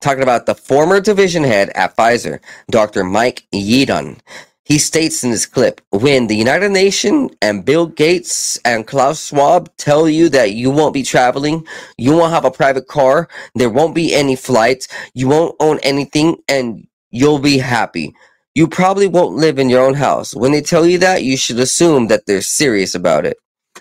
talking 0.00 0.22
about 0.22 0.46
the 0.46 0.54
former 0.54 1.00
division 1.00 1.44
head 1.44 1.70
at 1.74 1.96
Pfizer, 1.96 2.40
Dr. 2.70 3.04
Mike 3.04 3.46
Yeadon. 3.54 4.18
He 4.64 4.78
states 4.78 5.24
in 5.24 5.32
this 5.32 5.46
clip, 5.46 5.80
when 5.90 6.28
the 6.28 6.36
United 6.36 6.70
Nations 6.70 7.32
and 7.42 7.64
Bill 7.64 7.86
Gates 7.86 8.58
and 8.64 8.86
Klaus 8.86 9.26
Schwab 9.26 9.70
tell 9.78 10.08
you 10.08 10.28
that 10.28 10.52
you 10.52 10.70
won't 10.70 10.94
be 10.94 11.02
traveling, 11.02 11.66
you 11.98 12.12
won't 12.16 12.32
have 12.32 12.44
a 12.44 12.52
private 12.52 12.86
car, 12.86 13.28
there 13.56 13.70
won't 13.70 13.94
be 13.96 14.14
any 14.14 14.36
flights, 14.36 14.86
you 15.14 15.28
won't 15.28 15.56
own 15.58 15.80
anything, 15.82 16.36
and 16.48 16.86
you'll 17.10 17.40
be 17.40 17.58
happy. 17.58 18.14
You 18.54 18.68
probably 18.68 19.08
won't 19.08 19.36
live 19.36 19.58
in 19.58 19.70
your 19.70 19.84
own 19.86 19.94
house. 19.94 20.34
When 20.36 20.52
they 20.52 20.62
tell 20.62 20.86
you 20.86 20.98
that, 20.98 21.24
you 21.24 21.36
should 21.38 21.60
assume 21.60 22.08
that 22.08 22.26
they're 22.26 22.42
serious 22.42 22.94
about 22.94 23.26
it. 23.26 23.38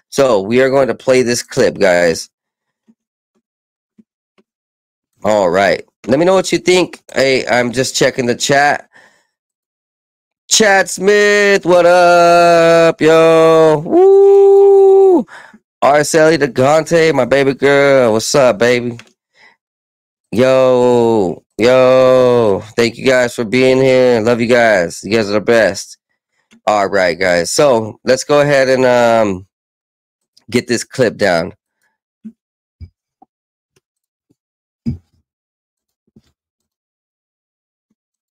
So 0.10 0.42
we 0.42 0.62
are 0.62 0.70
going 0.70 0.90
to 0.90 0.96
play 0.96 1.24
this 1.24 1.44
clip, 1.44 1.80
guys. 1.80 2.30
All 5.24 5.50
right. 5.50 5.86
Let 6.08 6.20
me 6.20 6.26
know 6.26 6.36
what 6.36 6.52
you 6.52 6.60
think. 6.60 7.02
Hey, 7.14 7.48
I'm 7.48 7.72
just 7.74 7.96
checking 7.96 8.28
the 8.28 8.36
chat. 8.36 8.90
Chad 10.50 10.90
Smith, 10.90 11.66
what 11.66 11.86
up, 11.86 13.02
yo? 13.02 13.84
Woo! 13.86 15.26
Araceli 15.84 16.38
DeGante, 16.38 17.14
my 17.14 17.26
baby 17.26 17.54
girl. 17.54 18.14
What's 18.14 18.34
up, 18.36 18.60
baby? 18.60 19.00
Yo, 20.32 21.44
yo. 21.60 22.64
Thank 22.78 22.98
you 22.98 23.06
guys 23.06 23.36
for 23.36 23.46
being 23.46 23.78
here. 23.80 24.22
Love 24.22 24.42
you 24.42 24.48
guys. 24.48 25.04
You 25.04 25.12
guys 25.12 25.30
are 25.30 25.34
the 25.34 25.42
best. 25.42 25.98
All 26.68 26.88
right, 26.90 27.20
guys. 27.20 27.52
So 27.52 28.00
let's 28.06 28.24
go 28.24 28.42
ahead 28.42 28.70
and 28.70 28.86
um 28.86 29.48
get 30.52 30.68
this 30.68 30.86
clip 30.86 31.18
down. 31.18 31.54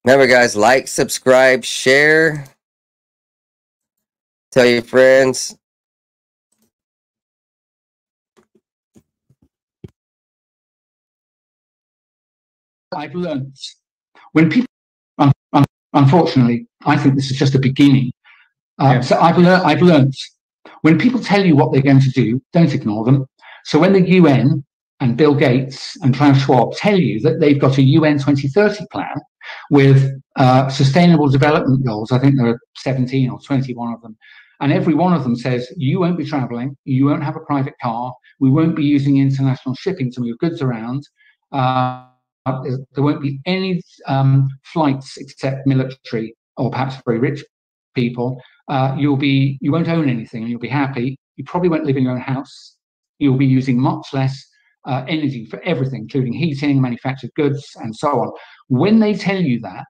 Remember, 0.05 0.29
guys, 0.29 0.57
like, 0.57 0.89
subscribe, 0.89 1.64
share, 1.64 2.47
tell 4.53 4.66
your 4.66 4.83
friends. 4.83 5.58
I've 12.95 13.14
learned 13.14 13.57
when 14.32 14.51
people, 14.51 14.68
un, 15.18 15.32
un, 15.53 15.64
unfortunately, 15.93 16.66
I 16.84 16.97
think 16.97 17.14
this 17.14 17.30
is 17.30 17.39
just 17.39 17.55
a 17.55 17.59
beginning. 17.59 18.12
Uh, 18.80 18.95
yeah. 18.95 19.01
So 19.01 19.18
I've 19.18 19.39
learned, 19.39 19.62
I've 19.64 19.82
learned 19.82 20.14
when 20.82 20.99
people 20.99 21.20
tell 21.20 21.45
you 21.45 21.57
what 21.57 21.72
they're 21.72 21.82
going 21.82 22.01
to 22.01 22.11
do, 22.11 22.41
don't 22.53 22.72
ignore 22.72 23.05
them. 23.05 23.26
So 23.64 23.78
when 23.78 23.93
the 23.93 24.09
UN 24.09 24.64
and 25.01 25.16
Bill 25.16 25.34
Gates 25.34 25.97
and 26.03 26.14
Klaus 26.14 26.43
Schwab 26.43 26.74
tell 26.74 26.99
you 26.99 27.20
that 27.20 27.41
they've 27.41 27.61
got 27.61 27.78
a 27.78 27.82
UN 27.82 28.18
2030 28.18 28.86
plan 28.91 29.14
with 29.70 30.11
uh, 30.36 30.68
sustainable 30.68 31.28
development 31.28 31.84
goals. 31.86 32.12
I 32.12 32.18
think 32.18 32.36
there 32.36 32.49
are 32.49 32.61
17 32.76 33.30
or 33.30 33.39
21 33.41 33.95
of 33.95 34.03
them. 34.03 34.16
And 34.61 34.72
every 34.72 34.95
one 34.95 35.14
of 35.14 35.22
them 35.22 35.36
says, 35.36 35.72
you 35.76 36.01
won't 36.01 36.18
be 36.18 36.24
traveling, 36.24 36.76
you 36.84 37.07
won't 37.07 37.22
have 37.22 37.36
a 37.36 37.41
private 37.41 37.74
car, 37.80 38.12
we 38.41 38.51
won't 38.51 38.74
be 38.74 38.84
using 38.84 39.18
international 39.18 39.74
shipping 39.76 40.11
to 40.12 40.20
move 40.20 40.39
goods 40.39 40.62
around. 40.62 41.05
Uh, 41.53 42.07
there 42.95 43.05
won't 43.05 43.23
be 43.23 43.41
any 43.47 43.83
um, 44.07 44.49
flights 44.65 45.17
except 45.17 45.67
military 45.67 46.35
or 46.57 46.71
perhaps 46.71 46.97
very 47.05 47.19
rich 47.19 47.45
people. 47.95 48.41
Uh, 48.69 48.95
you'll 48.99 49.17
be, 49.17 49.59
you 49.61 49.73
won't 49.73 49.89
own 49.89 50.09
anything 50.09 50.43
and 50.43 50.51
you'll 50.51 50.61
be 50.61 50.69
happy. 50.69 51.19
You 51.37 51.45
probably 51.45 51.69
won't 51.69 51.85
live 51.85 51.97
in 51.97 52.05
your 52.05 52.13
own 52.13 52.21
house. 52.21 52.77
You'll 53.19 53.39
be 53.39 53.47
using 53.47 53.81
much 53.81 54.07
less 54.13 54.45
uh, 54.87 55.05
energy 55.09 55.47
for 55.47 55.61
everything, 55.63 56.03
including 56.03 56.33
heating, 56.33 56.81
manufactured 56.81 57.31
goods, 57.35 57.65
and 57.77 57.95
so 57.95 58.21
on. 58.21 58.33
When 58.69 59.01
they 59.01 59.15
tell 59.15 59.41
you 59.41 59.61
that, 59.61 59.87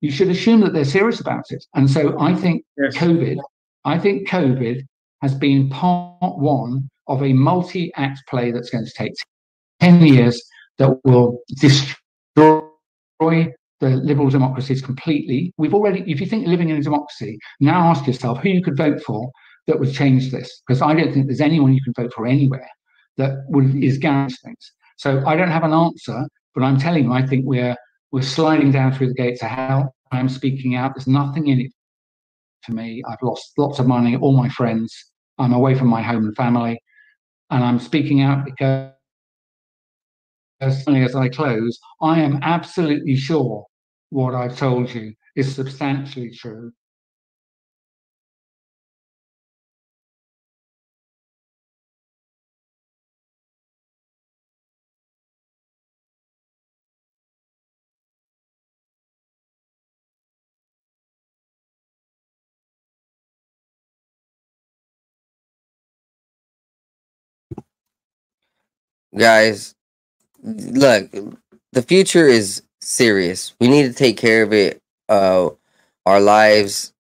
you 0.00 0.10
should 0.10 0.28
assume 0.28 0.60
that 0.60 0.72
they're 0.72 0.84
serious 0.84 1.20
about 1.20 1.44
it. 1.50 1.64
And 1.74 1.90
so 1.90 2.18
I 2.18 2.34
think 2.34 2.64
yes. 2.78 2.96
COVID, 2.96 3.38
I 3.84 3.98
think 3.98 4.28
COVID 4.28 4.82
has 5.22 5.34
been 5.34 5.68
part 5.68 6.38
one 6.38 6.88
of 7.06 7.22
a 7.22 7.32
multi-act 7.32 8.20
play 8.28 8.50
that's 8.50 8.70
going 8.70 8.84
to 8.84 8.92
take 8.96 9.12
10 9.80 10.06
years 10.06 10.42
that 10.80 10.98
will 11.04 11.40
destroy 11.60 11.94
the 13.80 13.90
liberal 13.90 14.30
democracies 14.30 14.80
completely. 14.80 15.52
We've 15.58 15.74
already, 15.74 16.00
if 16.10 16.20
you 16.20 16.26
think 16.26 16.46
living 16.46 16.70
in 16.70 16.76
a 16.78 16.82
democracy, 16.82 17.38
now 17.60 17.82
ask 17.90 18.06
yourself 18.06 18.38
who 18.38 18.48
you 18.48 18.62
could 18.62 18.78
vote 18.78 19.02
for 19.02 19.30
that 19.66 19.78
would 19.78 19.92
change 19.92 20.30
this. 20.30 20.62
Because 20.66 20.80
I 20.80 20.94
don't 20.94 21.12
think 21.12 21.26
there's 21.26 21.42
anyone 21.42 21.74
you 21.74 21.82
can 21.84 21.92
vote 21.92 22.12
for 22.14 22.26
anywhere 22.26 22.68
that 23.18 23.44
would, 23.48 23.76
is 23.84 23.98
guaranteed 23.98 24.38
things. 24.42 24.72
So 24.96 25.22
I 25.26 25.36
don't 25.36 25.50
have 25.50 25.64
an 25.64 25.72
answer, 25.72 26.26
but 26.54 26.64
I'm 26.64 26.78
telling 26.78 27.04
you, 27.04 27.12
I 27.12 27.26
think 27.26 27.44
we're 27.46 27.76
we're 28.10 28.22
sliding 28.22 28.72
down 28.72 28.92
through 28.92 29.08
the 29.08 29.14
gates 29.14 29.42
of 29.42 29.50
hell. 29.50 29.94
I'm 30.10 30.28
speaking 30.28 30.74
out. 30.74 30.94
There's 30.96 31.06
nothing 31.06 31.46
in 31.46 31.60
it 31.60 31.72
for 32.62 32.72
me. 32.72 33.02
I've 33.08 33.22
lost 33.22 33.52
lots 33.56 33.78
of 33.78 33.86
money, 33.86 34.16
all 34.16 34.36
my 34.36 34.48
friends. 34.48 34.92
I'm 35.38 35.52
away 35.52 35.76
from 35.76 35.86
my 35.88 36.02
home 36.02 36.24
and 36.24 36.36
family, 36.36 36.82
and 37.50 37.62
I'm 37.62 37.78
speaking 37.78 38.20
out 38.22 38.44
because, 38.44 38.90
as 41.02 41.14
I 41.14 41.28
close, 41.28 41.78
I 42.00 42.20
am 42.20 42.38
absolutely 42.42 43.16
sure 43.16 43.66
what 44.10 44.34
I've 44.34 44.56
told 44.58 44.92
you 44.94 45.14
is 45.36 45.54
substantially 45.54 46.30
true. 46.30 46.72
guys, 69.16 69.74
look, 70.42 71.10
the 71.72 71.82
future 71.82 72.26
is 72.26 72.62
serious. 72.80 73.54
We 73.60 73.68
need 73.68 73.84
to 73.84 73.92
take 73.92 74.16
care 74.16 74.42
of 74.42 74.52
it, 74.52 74.80
uh, 75.08 75.50
our 76.06 76.20
lives. 76.20 76.92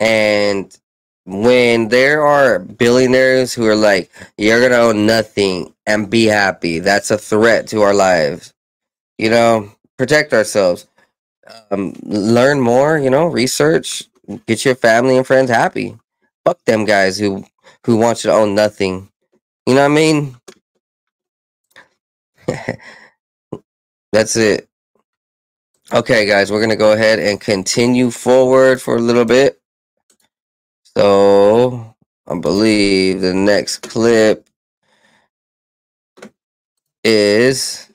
And 0.00 0.76
when 1.24 1.88
there 1.88 2.26
are 2.26 2.58
billionaires 2.58 3.54
who 3.54 3.66
are 3.66 3.76
like, 3.76 4.10
you're 4.36 4.60
going 4.60 4.72
to 4.72 4.80
own 4.80 5.06
nothing 5.06 5.72
and 5.86 6.10
be 6.10 6.24
happy, 6.24 6.78
that's 6.78 7.10
a 7.10 7.18
threat 7.18 7.68
to 7.68 7.82
our 7.82 7.94
lives. 7.94 8.52
You 9.18 9.30
know, 9.30 9.70
protect 9.96 10.32
ourselves. 10.32 10.86
Um, 11.70 11.94
learn 12.02 12.60
more, 12.60 12.98
you 12.98 13.10
know, 13.10 13.26
research, 13.26 14.04
get 14.46 14.64
your 14.64 14.74
family 14.74 15.16
and 15.16 15.26
friends 15.26 15.50
happy. 15.50 15.96
Fuck 16.44 16.62
them 16.64 16.84
guys 16.84 17.18
who 17.18 17.44
who 17.84 17.96
want 17.96 18.24
you 18.24 18.30
to 18.30 18.36
own 18.36 18.54
nothing. 18.54 19.10
You 19.66 19.74
know 19.74 19.82
what 19.82 19.92
I 19.92 19.94
mean? 19.94 20.36
That's 24.12 24.36
it. 24.36 24.68
Okay, 25.92 26.26
guys, 26.26 26.52
we're 26.52 26.60
going 26.60 26.70
to 26.70 26.76
go 26.76 26.92
ahead 26.92 27.18
and 27.18 27.40
continue 27.40 28.10
forward 28.10 28.80
for 28.82 28.96
a 28.96 29.00
little 29.00 29.24
bit. 29.24 29.60
So, 30.96 31.94
I 32.28 32.38
believe 32.38 33.20
the 33.22 33.34
next 33.34 33.78
clip 33.82 34.48
is 37.04 37.90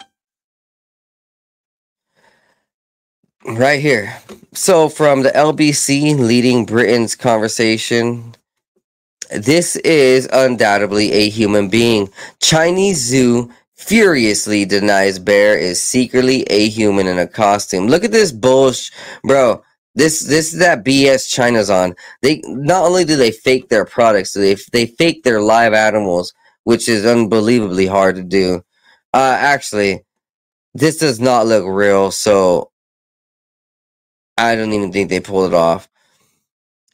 right 3.45 3.81
here. 3.81 4.17
So, 4.53 4.89
from 4.89 5.23
the 5.23 5.31
LBC 5.31 6.17
leading 6.19 6.65
Britain's 6.65 7.15
conversation, 7.15 8.35
this 9.31 9.75
is 9.77 10.27
undoubtedly 10.33 11.11
a 11.13 11.29
human 11.29 11.69
being. 11.69 12.09
Chinese 12.41 12.99
zoo 12.99 13.51
furiously 13.79 14.65
denies 14.65 15.19
Bear 15.19 15.57
is 15.57 15.81
secretly 15.81 16.43
a 16.43 16.67
human 16.67 17.07
in 17.07 17.17
a 17.17 17.25
costume. 17.25 17.87
Look 17.87 18.03
at 18.03 18.11
this 18.11 18.31
bullshit, 18.31 18.93
bro. 19.23 19.63
This 19.95 20.19
this 20.21 20.53
is 20.53 20.59
that 20.59 20.83
BS 20.85 21.29
China's 21.29 21.69
on. 21.69 21.95
They 22.21 22.41
not 22.45 22.85
only 22.85 23.05
do 23.05 23.15
they 23.15 23.31
fake 23.31 23.69
their 23.69 23.85
products, 23.85 24.33
they 24.33 24.55
they 24.73 24.85
fake 24.85 25.23
their 25.23 25.41
live 25.41 25.73
animals, 25.73 26.33
which 26.65 26.89
is 26.89 27.05
unbelievably 27.05 27.87
hard 27.87 28.17
to 28.17 28.23
do. 28.23 28.63
Uh, 29.13 29.37
actually, 29.39 30.01
this 30.73 30.97
does 30.97 31.19
not 31.19 31.47
look 31.47 31.65
real, 31.65 32.11
so 32.11 32.71
I 34.37 34.55
don't 34.55 34.73
even 34.73 34.91
think 34.91 35.09
they 35.09 35.21
pulled 35.21 35.53
it 35.53 35.55
off. 35.55 35.87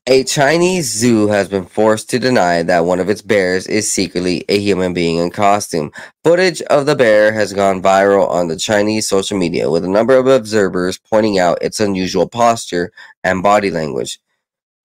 A 0.08 0.24
Chinese 0.24 0.91
zoo 0.91 1.30
has 1.30 1.49
been 1.49 1.66
forced 1.66 2.12
to 2.12 2.20
deny 2.20 2.62
that 2.62 2.86
one 2.86 2.99
of 2.99 3.10
its 3.10 3.24
bears 3.24 3.66
is 3.66 3.91
secretly 3.91 4.45
a 4.47 4.60
human 4.60 4.93
being 4.93 5.18
in 5.18 5.32
costume. 5.32 5.91
Footage 6.24 6.62
of 6.62 6.86
the 6.86 6.95
bear 6.95 7.34
has 7.34 7.53
gone 7.53 7.82
viral 7.82 8.30
on 8.30 8.47
the 8.47 8.56
Chinese 8.56 9.08
social 9.08 9.36
media, 9.36 9.72
with 9.72 9.84
a 9.84 9.89
number 9.89 10.16
of 10.16 10.28
observers 10.28 10.99
pointing 10.99 11.39
out 11.39 11.58
its 11.64 11.80
unusual 11.80 12.30
posture 12.30 12.91
and 13.24 13.41
body 13.41 13.72
language. 13.72 14.20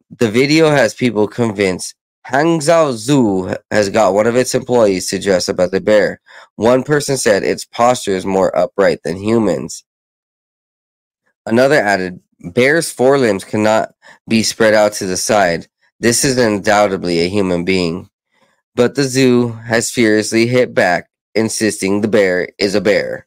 The 0.09 0.31
video 0.31 0.71
has 0.71 0.95
people 0.95 1.29
convinced 1.29 1.95
Hangzhou 2.27 2.95
Zoo 2.95 3.57
has 3.71 3.91
got 3.91 4.15
one 4.15 4.27
of 4.27 4.37
its 4.37 4.55
employees 4.55 5.11
to 5.11 5.19
dress 5.19 5.51
up 5.51 5.61
as 5.61 5.75
a 5.75 5.83
bear. 5.83 6.23
One 6.57 6.83
person 6.83 7.19
said 7.19 7.43
its 7.43 7.67
posture 7.67 8.13
is 8.13 8.25
more 8.25 8.57
upright 8.57 9.03
than 9.03 9.19
humans. 9.19 9.85
Another 11.45 11.77
added, 11.77 12.21
Bear's 12.41 12.91
forelimbs 12.91 13.45
cannot 13.45 13.95
be 14.29 14.43
spread 14.43 14.75
out 14.75 14.95
to 14.95 15.07
the 15.07 15.17
side. 15.17 15.67
This 16.01 16.25
is 16.25 16.39
undoubtedly 16.39 17.21
a 17.21 17.29
human 17.29 17.65
being. 17.65 18.09
But 18.75 18.95
the 18.95 19.05
zoo 19.05 19.49
has 19.53 19.91
furiously 19.91 20.47
hit 20.47 20.75
back, 20.75 21.11
insisting 21.35 22.01
the 22.01 22.09
bear 22.09 22.49
is 22.59 22.75
a 22.75 22.81
bear. 22.81 23.27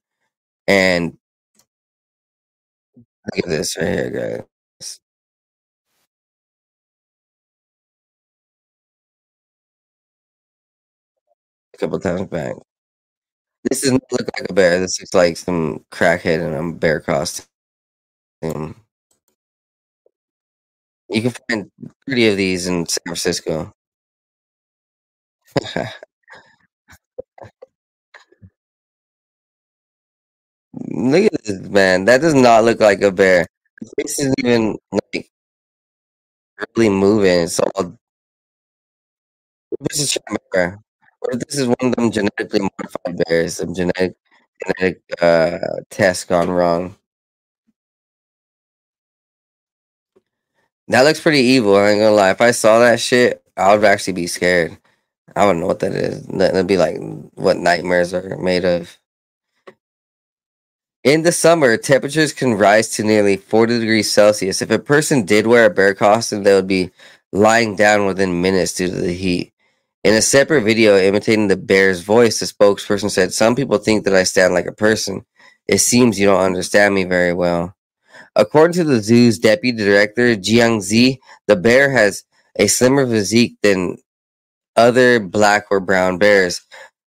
And 0.68 1.18
look 3.36 3.46
at 3.46 3.50
this 3.50 3.78
right 3.78 3.88
here, 3.88 4.46
guys. 4.82 5.00
A 11.74 11.78
couple 11.78 12.00
times 12.00 12.28
back. 12.30 12.56
This 13.70 13.82
doesn't 13.82 14.04
look 14.12 14.30
like 14.38 14.50
a 14.50 14.54
bear. 14.54 14.80
This 14.80 15.00
looks 15.00 15.14
like 15.14 15.38
some 15.38 15.86
crackhead 15.92 16.46
in 16.46 16.54
a 16.54 16.74
bear 16.74 17.00
costume. 17.02 17.48
You 21.10 21.22
can 21.22 21.32
find 21.50 21.72
30 22.10 22.28
of 22.28 22.36
these 22.38 22.68
in 22.68 22.86
San 22.86 23.04
Francisco. 23.06 23.72
Look 30.74 31.26
at 31.34 31.44
this, 31.44 31.60
man. 31.70 32.06
That 32.06 32.22
does 32.22 32.34
not 32.34 32.64
look 32.64 32.80
like 32.80 33.02
a 33.02 33.12
bear. 33.12 33.46
This 33.98 34.20
isn't 34.20 34.36
even 34.40 34.78
like 34.92 35.30
really 36.76 36.90
moving. 36.90 37.42
It's 37.44 37.60
all. 37.60 37.98
This 39.80 40.00
is 40.00 40.18
bear. 40.52 40.80
What 41.20 41.36
if 41.36 41.40
this 41.42 41.60
is 41.60 41.68
one 41.68 41.76
of 41.82 41.96
them 41.96 42.12
genetically 42.12 42.62
modified 42.62 43.18
bears? 43.28 43.58
Some 43.58 43.74
genetic 43.74 44.16
genetic 44.64 45.02
uh, 45.22 45.58
test 45.90 46.28
gone 46.28 46.50
wrong. 46.50 46.96
That 50.90 51.04
looks 51.04 51.22
pretty 51.22 51.40
evil. 51.40 51.76
I 51.78 51.92
ain't 51.92 52.00
gonna 52.00 52.12
lie. 52.16 52.32
If 52.32 52.42
I 52.42 52.52
saw 52.52 52.80
that 52.80 53.00
shit, 53.00 53.44
I 53.58 53.76
would 53.76 53.86
actually 53.86 54.14
be 54.14 54.28
scared. 54.28 54.78
I 55.36 55.46
wouldn't 55.46 55.62
know 55.62 55.68
what 55.68 55.80
that 55.80 55.94
is. 55.94 56.26
That'd 56.28 56.68
be 56.68 56.78
like 56.78 56.98
what 57.36 57.58
nightmares 57.58 58.14
are 58.14 58.38
made 58.38 58.66
of. 58.66 58.98
In 61.04 61.24
the 61.24 61.32
summer, 61.34 61.78
temperatures 61.78 62.34
can 62.34 62.54
rise 62.54 62.90
to 62.92 63.04
nearly 63.04 63.38
40 63.38 63.80
degrees 63.80 64.12
Celsius. 64.12 64.62
If 64.62 64.72
a 64.72 64.80
person 64.80 65.26
did 65.26 65.48
wear 65.48 65.66
a 65.66 65.70
bear 65.70 65.94
costume, 65.96 66.44
they 66.44 66.54
would 66.54 66.68
be 66.68 66.92
lying 67.34 67.76
down 67.76 68.06
within 68.06 68.42
minutes 68.42 68.76
due 68.76 68.90
to 68.90 68.96
the 68.96 69.14
heat. 69.14 69.52
In 70.04 70.14
a 70.14 70.22
separate 70.22 70.64
video 70.64 70.98
imitating 70.98 71.48
the 71.50 71.58
bear's 71.58 72.02
voice, 72.02 72.40
the 72.40 72.46
spokesperson 72.46 73.12
said, 73.12 73.34
Some 73.34 73.56
people 73.56 73.80
think 73.80 74.06
that 74.06 74.16
I 74.16 74.24
stand 74.24 74.54
like 74.54 74.68
a 74.68 74.74
person. 74.74 75.26
It 75.68 75.80
seems 75.80 76.20
you 76.20 76.28
don't 76.28 76.42
understand 76.42 76.96
me 76.96 77.06
very 77.06 77.34
well. 77.34 77.73
According 78.36 78.74
to 78.76 78.84
the 78.84 79.02
zoo's 79.02 79.38
deputy 79.38 79.78
director, 79.78 80.36
Jiang 80.36 80.82
Zi, 80.82 81.20
the 81.48 81.56
bear 81.56 81.92
has 81.92 82.24
a 82.58 82.68
slimmer 82.68 83.06
physique 83.06 83.58
than 83.62 83.98
other 84.76 85.20
black 85.20 85.66
or 85.70 85.80
brown 85.80 86.18
bears. 86.18 86.62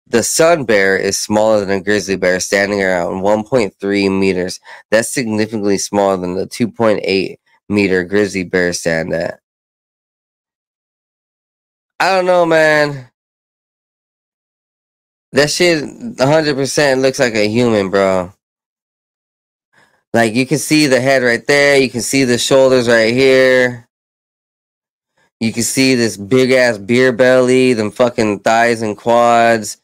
The 0.06 0.22
sun 0.22 0.64
bear 0.64 0.96
is 0.96 1.18
smaller 1.18 1.60
than 1.60 1.70
a 1.70 1.82
grizzly 1.82 2.16
bear, 2.16 2.40
standing 2.40 2.82
around 2.82 3.22
1.3 3.22 4.18
meters. 4.18 4.60
That's 4.90 5.12
significantly 5.12 5.76
smaller 5.78 6.16
than 6.16 6.34
the 6.34 6.46
2.8 6.46 7.36
meter 7.68 8.04
grizzly 8.04 8.44
bear 8.44 8.72
stand 8.72 9.12
at. 9.12 9.40
I 12.00 12.14
don't 12.14 12.26
know, 12.26 12.46
man. 12.46 13.10
That 15.32 15.50
shit 15.50 15.82
100% 15.84 17.02
looks 17.02 17.18
like 17.18 17.34
a 17.34 17.48
human, 17.48 17.90
bro. 17.90 18.32
Like 20.12 20.34
you 20.34 20.46
can 20.46 20.58
see 20.58 20.86
the 20.86 21.00
head 21.00 21.22
right 21.22 21.46
there, 21.46 21.78
you 21.78 21.90
can 21.90 22.00
see 22.00 22.24
the 22.24 22.38
shoulders 22.38 22.88
right 22.88 23.12
here. 23.12 23.88
You 25.40 25.52
can 25.52 25.62
see 25.62 25.94
this 25.94 26.16
big 26.16 26.50
ass 26.50 26.78
beer 26.78 27.12
belly, 27.12 27.72
them 27.72 27.90
fucking 27.90 28.40
thighs 28.40 28.82
and 28.82 28.96
quads, 28.96 29.78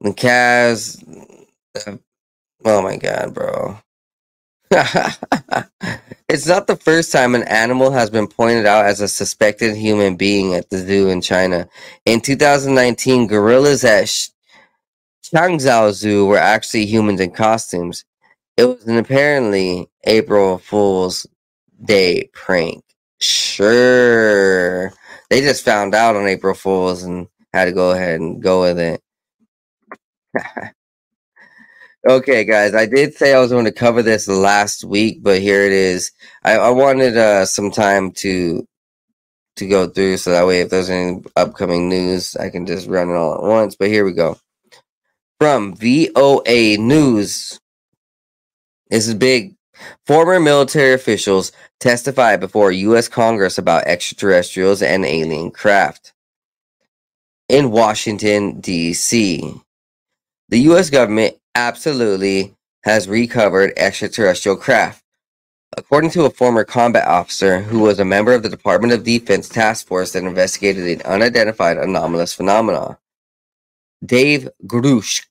the 0.00 0.14
calves. 0.14 1.02
Uh, 1.86 1.96
oh 2.64 2.82
my 2.82 2.96
god, 2.96 3.34
bro. 3.34 3.78
it's 6.28 6.46
not 6.46 6.66
the 6.66 6.76
first 6.80 7.12
time 7.12 7.34
an 7.34 7.42
animal 7.44 7.90
has 7.90 8.10
been 8.10 8.26
pointed 8.26 8.66
out 8.66 8.86
as 8.86 9.00
a 9.00 9.08
suspected 9.08 9.76
human 9.76 10.16
being 10.16 10.54
at 10.54 10.70
the 10.70 10.78
zoo 10.78 11.08
in 11.10 11.20
China. 11.20 11.68
In 12.06 12.20
2019, 12.20 13.26
gorillas 13.26 13.84
at 13.84 14.06
Changzhou 15.24 15.92
Zoo 15.92 16.26
were 16.26 16.38
actually 16.38 16.86
humans 16.86 17.20
in 17.20 17.30
costumes. 17.30 18.04
It 18.56 18.64
was 18.66 18.86
an 18.86 18.98
apparently 18.98 19.88
April 20.04 20.58
Fool's 20.58 21.26
Day 21.84 22.30
prank. 22.32 22.84
Sure. 23.20 24.92
They 25.30 25.40
just 25.40 25.64
found 25.64 25.94
out 25.94 26.14
on 26.16 26.28
April 26.28 26.54
Fool's 26.54 27.02
and 27.02 27.26
had 27.52 27.64
to 27.66 27.72
go 27.72 27.90
ahead 27.92 28.20
and 28.20 28.42
go 28.42 28.62
with 28.62 28.78
it. 28.78 29.02
okay, 32.08 32.44
guys, 32.44 32.74
I 32.74 32.86
did 32.86 33.14
say 33.14 33.34
I 33.34 33.40
was 33.40 33.50
going 33.50 33.64
to 33.64 33.72
cover 33.72 34.02
this 34.02 34.28
last 34.28 34.84
week, 34.84 35.22
but 35.22 35.40
here 35.40 35.62
it 35.62 35.72
is. 35.72 36.12
I, 36.44 36.56
I 36.56 36.70
wanted 36.70 37.16
uh, 37.16 37.46
some 37.46 37.70
time 37.70 38.12
to 38.12 38.66
to 39.56 39.68
go 39.68 39.88
through 39.88 40.16
so 40.16 40.32
that 40.32 40.46
way 40.46 40.60
if 40.60 40.70
there's 40.70 40.90
any 40.90 41.22
upcoming 41.36 41.88
news, 41.88 42.34
I 42.36 42.50
can 42.50 42.66
just 42.66 42.88
run 42.88 43.08
it 43.08 43.14
all 43.14 43.34
at 43.36 43.42
once. 43.42 43.76
But 43.76 43.88
here 43.88 44.04
we 44.04 44.12
go. 44.12 44.36
From 45.40 45.76
VOA 45.76 46.76
News. 46.76 47.60
This 48.94 49.08
is 49.08 49.14
big. 49.14 49.56
Former 50.06 50.38
military 50.38 50.92
officials 50.92 51.50
testified 51.80 52.38
before 52.38 52.70
U.S. 52.70 53.08
Congress 53.08 53.58
about 53.58 53.88
extraterrestrials 53.88 54.82
and 54.82 55.04
alien 55.04 55.50
craft. 55.50 56.12
In 57.48 57.72
Washington, 57.72 58.60
D.C., 58.60 59.52
the 60.48 60.58
U.S. 60.60 60.90
government 60.90 61.34
absolutely 61.56 62.54
has 62.84 63.08
recovered 63.08 63.72
extraterrestrial 63.76 64.56
craft. 64.56 65.02
According 65.76 66.10
to 66.10 66.26
a 66.26 66.30
former 66.30 66.62
combat 66.62 67.08
officer 67.08 67.62
who 67.62 67.80
was 67.80 67.98
a 67.98 68.04
member 68.04 68.32
of 68.32 68.44
the 68.44 68.48
Department 68.48 68.92
of 68.92 69.02
Defense 69.02 69.48
task 69.48 69.88
force 69.88 70.12
that 70.12 70.22
investigated 70.22 70.84
an 70.86 71.02
unidentified 71.02 71.78
anomalous 71.78 72.32
phenomena, 72.32 73.00
Dave 74.06 74.48
Grusch 74.68 75.26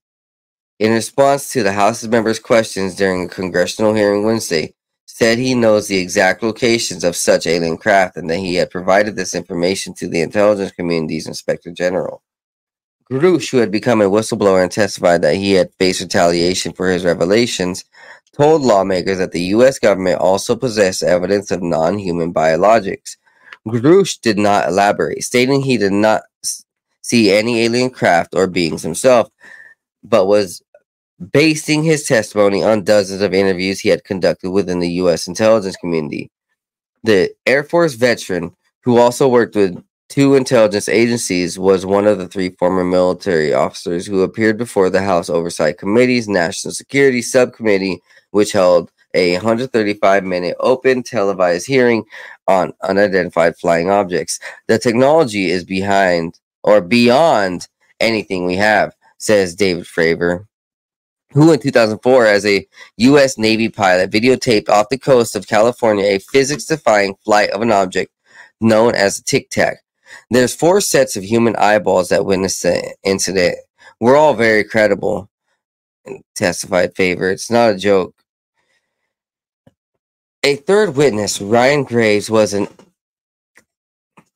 in 0.83 0.91
response 0.91 1.47
to 1.47 1.63
the 1.63 1.71
House 1.71 2.03
members' 2.03 2.39
questions 2.39 2.93
during 2.93 3.23
a 3.23 3.29
congressional 3.29 3.93
hearing 3.93 4.25
Wednesday, 4.25 4.73
said 5.05 5.37
he 5.37 5.55
knows 5.55 5.87
the 5.87 5.95
exact 5.95 6.43
locations 6.43 7.05
of 7.05 7.15
such 7.15 7.47
alien 7.47 7.77
craft 7.77 8.17
and 8.17 8.29
that 8.29 8.39
he 8.39 8.55
had 8.55 8.69
provided 8.69 9.15
this 9.15 9.33
information 9.33 9.93
to 9.93 10.09
the 10.09 10.19
intelligence 10.19 10.73
community's 10.73 11.25
inspector 11.25 11.71
general. 11.71 12.21
Grusch, 13.09 13.49
who 13.49 13.59
had 13.59 13.71
become 13.71 14.01
a 14.01 14.09
whistleblower 14.09 14.61
and 14.61 14.69
testified 14.69 15.21
that 15.21 15.37
he 15.37 15.53
had 15.53 15.71
faced 15.79 16.01
retaliation 16.01 16.73
for 16.73 16.91
his 16.91 17.05
revelations, 17.05 17.85
told 18.33 18.61
lawmakers 18.61 19.19
that 19.19 19.31
the 19.31 19.43
U.S. 19.55 19.79
government 19.79 20.19
also 20.19 20.53
possessed 20.53 21.01
evidence 21.01 21.49
of 21.49 21.63
non 21.63 21.97
human 21.97 22.33
biologics. 22.33 23.15
Grusch 23.65 24.19
did 24.19 24.37
not 24.37 24.67
elaborate, 24.67 25.23
stating 25.23 25.61
he 25.61 25.77
did 25.77 25.93
not 25.93 26.23
see 27.03 27.31
any 27.31 27.61
alien 27.61 27.89
craft 27.89 28.35
or 28.35 28.47
beings 28.47 28.83
himself, 28.83 29.29
but 30.03 30.25
was 30.25 30.61
basing 31.31 31.83
his 31.83 32.03
testimony 32.03 32.63
on 32.63 32.83
dozens 32.83 33.21
of 33.21 33.33
interviews 33.33 33.79
he 33.79 33.89
had 33.89 34.03
conducted 34.03 34.51
within 34.51 34.79
the 34.79 34.89
U.S. 34.93 35.27
intelligence 35.27 35.75
community. 35.77 36.31
The 37.03 37.33
Air 37.45 37.63
Force 37.63 37.93
veteran, 37.93 38.55
who 38.81 38.97
also 38.97 39.27
worked 39.27 39.55
with 39.55 39.83
two 40.09 40.35
intelligence 40.35 40.89
agencies, 40.89 41.59
was 41.59 41.85
one 41.85 42.07
of 42.07 42.17
the 42.17 42.27
three 42.27 42.49
former 42.51 42.83
military 42.83 43.53
officers 43.53 44.05
who 44.05 44.21
appeared 44.21 44.57
before 44.57 44.89
the 44.89 45.01
House 45.01 45.29
Oversight 45.29 45.77
Committee's 45.77 46.27
National 46.27 46.73
Security 46.73 47.21
Subcommittee, 47.21 48.01
which 48.31 48.51
held 48.51 48.91
a 49.13 49.33
135 49.33 50.23
minute 50.23 50.55
open 50.59 51.03
televised 51.03 51.67
hearing 51.67 52.03
on 52.47 52.73
unidentified 52.81 53.55
flying 53.57 53.89
objects. 53.89 54.39
The 54.67 54.79
technology 54.79 55.51
is 55.51 55.63
behind 55.63 56.39
or 56.63 56.81
beyond 56.81 57.67
anything 57.99 58.45
we 58.45 58.55
have, 58.55 58.95
says 59.17 59.55
David 59.55 59.85
Fravor, 59.85 60.45
who 61.33 61.51
in 61.51 61.59
2004, 61.59 62.25
as 62.25 62.45
a 62.45 62.67
U.S. 62.97 63.37
Navy 63.37 63.69
pilot, 63.69 64.11
videotaped 64.11 64.69
off 64.69 64.89
the 64.89 64.97
coast 64.97 65.35
of 65.35 65.47
California 65.47 66.05
a 66.05 66.19
physics 66.19 66.65
defying 66.65 67.15
flight 67.25 67.49
of 67.49 67.61
an 67.61 67.71
object 67.71 68.11
known 68.61 68.95
as 68.95 69.19
a 69.19 69.23
tic 69.23 69.49
tac. 69.49 69.77
There's 70.29 70.55
four 70.55 70.79
sets 70.81 71.15
of 71.15 71.23
human 71.23 71.55
eyeballs 71.55 72.09
that 72.09 72.25
witnessed 72.25 72.63
the 72.63 72.95
incident. 73.03 73.57
We're 73.99 74.15
all 74.15 74.33
very 74.33 74.63
credible, 74.63 75.29
testified 76.35 76.95
Fravor. 76.95 77.31
It's 77.31 77.51
not 77.51 77.71
a 77.71 77.77
joke. 77.77 78.15
A 80.43 80.55
third 80.57 80.95
witness, 80.95 81.41
Ryan 81.41 81.83
Graves, 81.83 82.29
was 82.29 82.53
an 82.53 82.67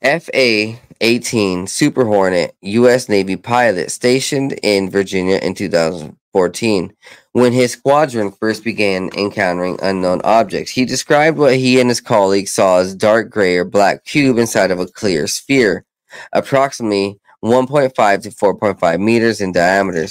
FA 0.02 0.80
18 1.02 1.68
Super 1.68 2.06
Hornet 2.06 2.56
U.S. 2.62 3.10
Navy 3.10 3.36
pilot 3.36 3.92
stationed 3.92 4.54
in 4.64 4.90
Virginia 4.90 5.38
in 5.38 5.54
2014 5.54 6.94
when 7.34 7.54
his 7.54 7.74
squadron 7.74 8.32
first 8.32 8.64
began 8.64 9.10
encountering 9.16 9.80
unknown 9.82 10.22
objects. 10.24 10.72
He 10.72 10.86
described 10.86 11.38
what 11.38 11.56
he 11.56 11.80
and 11.80 11.90
his 11.90 12.02
colleagues 12.02 12.52
saw 12.52 12.80
as 12.80 12.96
dark 12.96 13.30
gray 13.30 13.58
or 13.58 13.66
black 13.66 14.06
cube 14.06 14.38
inside 14.38 14.72
of 14.72 14.80
a 14.80 14.88
clear 14.88 15.28
sphere, 15.28 15.86
approximately 16.34 17.20
1.5 17.44 18.24
to 18.24 18.30
4.5 18.30 19.00
meters 19.00 19.42
in 19.42 19.52
diameter. 19.52 20.08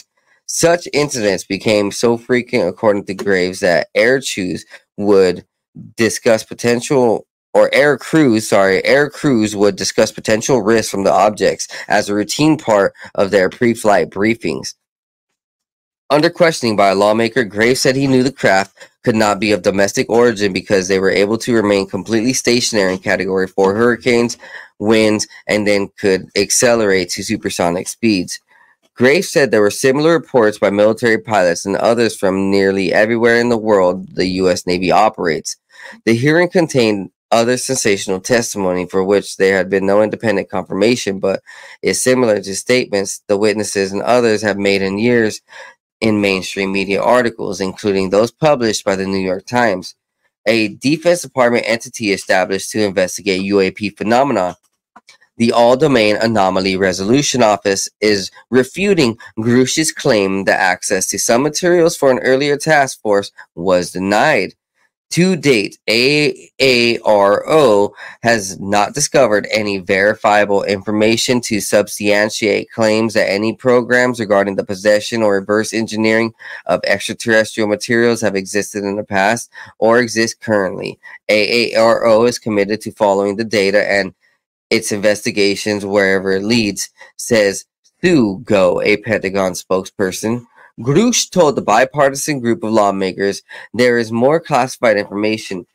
Such 0.46 0.88
incidents 0.92 1.44
became 1.44 1.90
so 1.90 2.16
frequent, 2.16 2.68
according 2.68 3.06
to 3.06 3.14
Graves, 3.14 3.60
that 3.60 3.88
air 3.94 4.20
crews 4.20 4.64
would 4.96 5.44
discuss 5.96 6.44
potential 6.44 7.26
or 7.56 7.74
air 7.74 7.96
crews, 7.96 8.46
sorry, 8.46 8.84
air 8.84 9.08
crews 9.08 9.56
would 9.56 9.76
discuss 9.76 10.12
potential 10.12 10.60
risks 10.60 10.90
from 10.90 11.04
the 11.04 11.12
objects 11.12 11.66
as 11.88 12.06
a 12.06 12.14
routine 12.14 12.58
part 12.58 12.92
of 13.14 13.30
their 13.30 13.48
pre-flight 13.48 14.10
briefings. 14.10 14.74
Under 16.10 16.28
questioning 16.28 16.76
by 16.76 16.90
a 16.90 16.94
lawmaker, 16.94 17.44
Graves 17.44 17.80
said 17.80 17.96
he 17.96 18.06
knew 18.06 18.22
the 18.22 18.30
craft 18.30 18.76
could 19.02 19.16
not 19.16 19.40
be 19.40 19.52
of 19.52 19.62
domestic 19.62 20.10
origin 20.10 20.52
because 20.52 20.86
they 20.86 20.98
were 20.98 21.10
able 21.10 21.38
to 21.38 21.54
remain 21.54 21.88
completely 21.88 22.34
stationary 22.34 22.92
in 22.92 22.98
Category 22.98 23.46
4 23.46 23.74
hurricanes, 23.74 24.36
winds, 24.78 25.26
and 25.46 25.66
then 25.66 25.88
could 25.98 26.28
accelerate 26.36 27.08
to 27.08 27.24
supersonic 27.24 27.88
speeds. 27.88 28.38
Graves 28.94 29.30
said 29.30 29.50
there 29.50 29.62
were 29.62 29.70
similar 29.70 30.12
reports 30.12 30.58
by 30.58 30.68
military 30.68 31.18
pilots 31.18 31.64
and 31.64 31.76
others 31.76 32.16
from 32.16 32.50
nearly 32.50 32.92
everywhere 32.92 33.40
in 33.40 33.48
the 33.48 33.56
world 33.56 34.14
the 34.14 34.26
U.S. 34.42 34.66
Navy 34.66 34.92
operates. 34.92 35.56
The 36.04 36.14
hearing 36.14 36.50
contained 36.50 37.10
other 37.36 37.56
sensational 37.56 38.20
testimony 38.20 38.86
for 38.86 39.04
which 39.04 39.36
there 39.36 39.56
had 39.56 39.70
been 39.70 39.86
no 39.86 40.02
independent 40.02 40.48
confirmation, 40.50 41.20
but 41.20 41.42
is 41.82 42.02
similar 42.02 42.40
to 42.40 42.54
statements 42.56 43.22
the 43.26 43.36
witnesses 43.36 43.92
and 43.92 44.02
others 44.02 44.42
have 44.42 44.58
made 44.58 44.82
in 44.82 44.98
years 44.98 45.42
in 46.00 46.20
mainstream 46.20 46.72
media 46.72 47.02
articles, 47.02 47.60
including 47.60 48.10
those 48.10 48.30
published 48.30 48.84
by 48.84 48.96
the 48.96 49.06
New 49.06 49.18
York 49.18 49.46
Times. 49.46 49.94
A 50.46 50.68
Defense 50.68 51.22
Department 51.22 51.64
entity 51.66 52.12
established 52.12 52.70
to 52.70 52.84
investigate 52.84 53.42
UAP 53.42 53.96
phenomena. 53.96 54.56
The 55.38 55.52
All 55.52 55.76
Domain 55.76 56.16
Anomaly 56.16 56.76
Resolution 56.76 57.42
Office 57.42 57.88
is 58.00 58.30
refuting 58.50 59.18
Grusch's 59.38 59.92
claim 59.92 60.44
that 60.44 60.58
access 60.58 61.08
to 61.08 61.18
some 61.18 61.42
materials 61.42 61.96
for 61.96 62.10
an 62.10 62.20
earlier 62.20 62.56
task 62.56 63.02
force 63.02 63.30
was 63.54 63.90
denied. 63.90 64.54
To 65.10 65.36
date, 65.36 65.78
AARO 65.88 67.92
has 68.22 68.60
not 68.60 68.92
discovered 68.92 69.46
any 69.50 69.78
verifiable 69.78 70.62
information 70.64 71.40
to 71.42 71.60
substantiate 71.60 72.70
claims 72.70 73.14
that 73.14 73.30
any 73.30 73.54
programs 73.54 74.20
regarding 74.20 74.56
the 74.56 74.64
possession 74.64 75.22
or 75.22 75.36
reverse 75.36 75.72
engineering 75.72 76.34
of 76.66 76.80
extraterrestrial 76.84 77.68
materials 77.68 78.20
have 78.20 78.36
existed 78.36 78.84
in 78.84 78.96
the 78.96 79.04
past 79.04 79.50
or 79.78 80.00
exist 80.00 80.40
currently. 80.40 80.98
AARO 81.30 82.28
is 82.28 82.38
committed 82.38 82.82
to 82.82 82.92
following 82.92 83.36
the 83.36 83.44
data 83.44 83.90
and 83.90 84.12
its 84.70 84.92
investigations 84.92 85.86
wherever 85.86 86.32
it 86.32 86.42
leads, 86.42 86.90
says 87.16 87.64
Sue 88.02 88.40
Gough, 88.44 88.82
a 88.82 88.98
Pentagon 88.98 89.52
spokesperson. 89.52 90.44
Grusch 90.80 91.30
told 91.30 91.56
the 91.56 91.62
bipartisan 91.62 92.40
group 92.40 92.62
of 92.62 92.72
lawmakers 92.72 93.42
there 93.72 93.98
is 93.98 94.12
more 94.12 94.40
classified 94.40 94.98
information, 94.98 95.66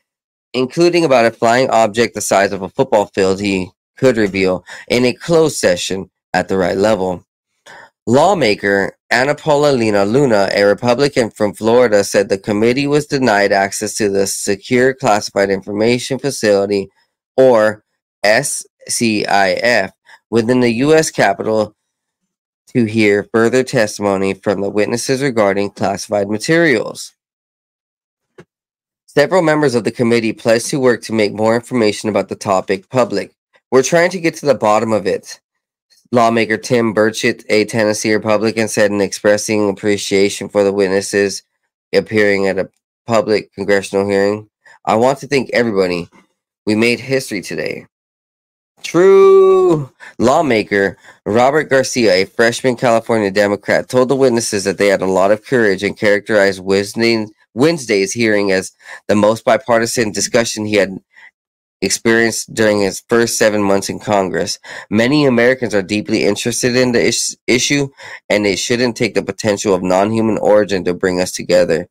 including 0.54 1.04
about 1.04 1.26
a 1.26 1.32
flying 1.32 1.70
object 1.70 2.14
the 2.14 2.22
size 2.22 2.52
of 2.52 2.62
a 2.62 2.70
football 2.70 3.08
field, 3.08 3.42
he 3.42 3.72
could 3.98 4.18
reveal 4.18 4.64
in 4.88 5.06
a 5.06 5.14
closed 5.14 5.58
session 5.58 6.10
at 6.34 6.48
the 6.48 6.58
right 6.58 6.78
level. 6.78 7.26
Lawmaker 8.08 8.98
Anna 9.12 9.36
Paulina 9.36 10.06
Luna, 10.06 10.50
a 10.54 10.64
Republican 10.64 11.30
from 11.30 11.54
Florida, 11.54 12.04
said 12.04 12.30
the 12.30 12.38
committee 12.38 12.88
was 12.88 13.06
denied 13.06 13.52
access 13.52 13.94
to 13.96 14.10
the 14.10 14.26
Secure 14.26 14.94
Classified 14.94 15.50
Information 15.50 16.18
Facility, 16.18 16.90
or 17.36 17.84
SCIF, 18.24 19.92
within 20.30 20.62
the 20.62 20.72
U.S. 20.72 21.12
Capitol 21.12 21.76
to 22.74 22.86
hear 22.86 23.28
further 23.34 23.64
testimony 23.64 24.34
from 24.34 24.62
the 24.62 24.70
witnesses 24.70 25.22
regarding 25.22 25.72
classified 25.72 26.30
materials. 26.30 27.14
Several 29.08 29.42
members 29.42 29.76
of 29.76 29.84
the 29.84 29.92
committee 29.92 30.32
pledged 30.32 30.68
to 30.68 30.80
work 30.80 31.02
to 31.04 31.14
make 31.14 31.34
more 31.34 31.56
information 31.56 32.08
about 32.08 32.30
the 32.30 32.36
topic 32.36 32.90
public. 32.90 33.34
We're 33.70 33.84
trying 33.84 34.10
to 34.12 34.22
get 34.22 34.36
to 34.36 34.46
the 34.46 34.56
bottom 34.56 34.94
of 34.94 35.06
it. 35.06 35.42
Lawmaker 36.14 36.58
Tim 36.58 36.94
Burchett, 36.94 37.44
a 37.50 37.66
Tennessee 37.66 38.14
Republican, 38.14 38.68
said 38.68 38.92
in 38.92 39.02
expressing 39.02 39.70
appreciation 39.70 40.48
for 40.48 40.64
the 40.64 40.74
witnesses 40.74 41.44
appearing 41.94 42.48
at 42.48 42.60
a 42.60 42.70
public 43.06 43.54
congressional 43.54 44.08
hearing. 44.08 44.50
I 44.86 44.96
want 44.96 45.20
to 45.20 45.28
thank 45.28 45.50
everybody. 45.52 46.10
We 46.66 46.76
made 46.76 47.00
history 47.02 47.42
today. 47.42 47.88
True 48.84 49.92
lawmaker 50.20 50.98
Robert 51.26 51.66
Garcia, 51.70 52.14
a 52.14 52.26
freshman 52.26 52.76
California 52.78 53.32
Democrat, 53.32 53.90
told 53.90 54.10
the 54.10 54.16
witnesses 54.16 54.64
that 54.66 54.78
they 54.78 54.88
had 54.88 55.02
a 55.02 55.08
lot 55.08 55.32
of 55.32 55.46
courage 55.46 55.84
and 55.84 55.98
characterized 55.98 56.62
Wednesday's 57.54 58.14
hearing 58.14 58.52
as 58.52 58.74
the 59.08 59.16
most 59.16 59.46
bipartisan 59.46 60.12
discussion 60.12 60.66
he 60.66 60.76
had 60.76 61.00
experienced 61.82 62.54
during 62.54 62.82
his 62.82 63.04
first 63.10 63.38
seven 63.38 63.64
months 63.64 63.90
in 63.90 64.00
Congress. 64.00 64.60
Many 64.90 65.26
Americans 65.26 65.76
are 65.76 65.84
deeply 65.84 66.26
interested 66.26 66.76
in 66.76 66.94
the 66.94 67.02
is- 67.02 67.38
issue, 67.48 67.90
and 68.30 68.48
it 68.48 68.60
shouldn't 68.60 68.98
take 68.98 69.16
the 69.16 69.24
potential 69.24 69.76
of 69.76 69.84
non 69.84 70.12
human 70.12 70.40
origin 70.40 70.86
to 70.86 70.94
bring 70.96 71.22
us 71.22 71.32
together, 71.34 71.90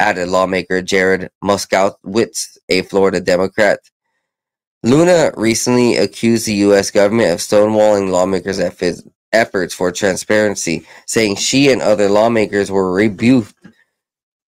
added 0.00 0.28
lawmaker 0.28 0.82
Jared 0.82 1.30
Moskowitz, 1.44 2.58
a 2.68 2.82
Florida 2.82 3.20
Democrat. 3.20 3.80
Luna 4.84 5.32
recently 5.36 5.96
accused 5.96 6.46
the 6.46 6.54
U.S. 6.54 6.90
government 6.90 7.30
of 7.30 7.38
stonewalling 7.38 8.10
lawmakers' 8.10 8.60
efforts 9.32 9.74
for 9.74 9.92
transparency, 9.92 10.84
saying 11.06 11.36
she 11.36 11.70
and 11.70 11.80
other 11.80 12.08
lawmakers 12.08 12.68
were 12.68 12.92
rebuffed, 12.92 13.54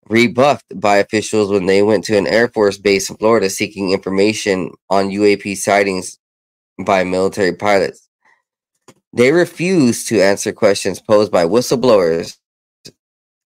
rebuffed 0.10 0.80
by 0.80 0.98
officials 0.98 1.52
when 1.52 1.68
they 1.68 1.84
went 1.84 2.04
to 2.06 2.18
an 2.18 2.26
Air 2.26 2.48
Force 2.48 2.80
base 2.80 3.10
in 3.10 3.18
Florida 3.18 3.52
seeking 3.52 3.92
information 3.92 4.72
on 4.90 5.10
UAP 5.10 5.58
sightings 5.58 6.18
by 6.84 7.04
military 7.04 7.54
pilots. 7.54 8.10
They 9.14 9.32
refused 9.32 10.08
to 10.08 10.22
answer 10.22 10.52
questions 10.52 11.00
posed 11.00 11.32
by 11.32 11.46
whistleblowers 11.46 12.38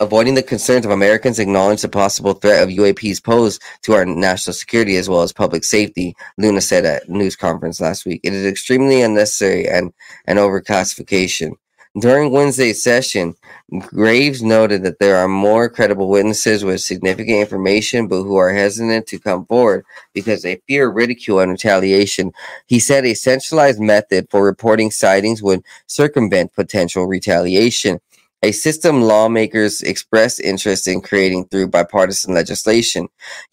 Avoiding 0.00 0.36
the 0.36 0.44
concerns 0.44 0.84
of 0.84 0.92
Americans 0.92 1.40
acknowledge 1.40 1.82
the 1.82 1.88
possible 1.88 2.32
threat 2.32 2.62
of 2.62 2.68
UAPs 2.68 3.20
pose 3.20 3.58
to 3.82 3.94
our 3.94 4.04
national 4.04 4.54
security 4.54 4.96
as 4.96 5.08
well 5.08 5.22
as 5.22 5.32
public 5.32 5.64
safety, 5.64 6.14
Luna 6.36 6.60
said 6.60 6.84
at 6.84 7.08
news 7.08 7.34
conference 7.34 7.80
last 7.80 8.06
week. 8.06 8.20
It 8.22 8.32
is 8.32 8.46
extremely 8.46 9.02
unnecessary 9.02 9.68
and 9.68 9.92
an 10.28 10.36
overclassification. 10.36 11.54
During 11.98 12.30
Wednesday's 12.30 12.80
session, 12.80 13.34
Graves 13.80 14.40
noted 14.40 14.84
that 14.84 15.00
there 15.00 15.16
are 15.16 15.26
more 15.26 15.68
credible 15.68 16.08
witnesses 16.08 16.64
with 16.64 16.80
significant 16.80 17.38
information, 17.38 18.06
but 18.06 18.22
who 18.22 18.36
are 18.36 18.52
hesitant 18.52 19.08
to 19.08 19.18
come 19.18 19.46
forward 19.46 19.84
because 20.14 20.42
they 20.42 20.62
fear 20.68 20.88
ridicule 20.88 21.40
and 21.40 21.50
retaliation. 21.50 22.32
He 22.66 22.78
said 22.78 23.04
a 23.04 23.14
centralized 23.14 23.80
method 23.80 24.28
for 24.30 24.44
reporting 24.44 24.92
sightings 24.92 25.42
would 25.42 25.64
circumvent 25.88 26.54
potential 26.54 27.06
retaliation 27.06 28.00
a 28.42 28.52
system 28.52 29.02
lawmakers 29.02 29.80
expressed 29.82 30.40
interest 30.40 30.86
in 30.86 31.00
creating 31.00 31.46
through 31.46 31.68
bipartisan 31.68 32.34
legislation. 32.34 33.08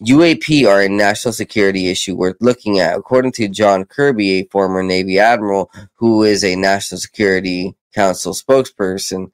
UAP 0.06 0.66
are 0.68 0.82
a 0.82 0.88
national 0.88 1.32
security 1.32 1.88
issue 1.88 2.14
worth 2.14 2.36
looking 2.40 2.78
at, 2.78 2.96
according 2.96 3.32
to 3.32 3.48
John 3.48 3.84
Kirby, 3.84 4.30
a 4.40 4.48
former 4.48 4.82
Navy 4.82 5.18
admiral 5.18 5.70
who 5.94 6.22
is 6.22 6.44
a 6.44 6.54
National 6.54 7.00
Security 7.00 7.74
Council 7.94 8.32
spokesperson. 8.32 9.32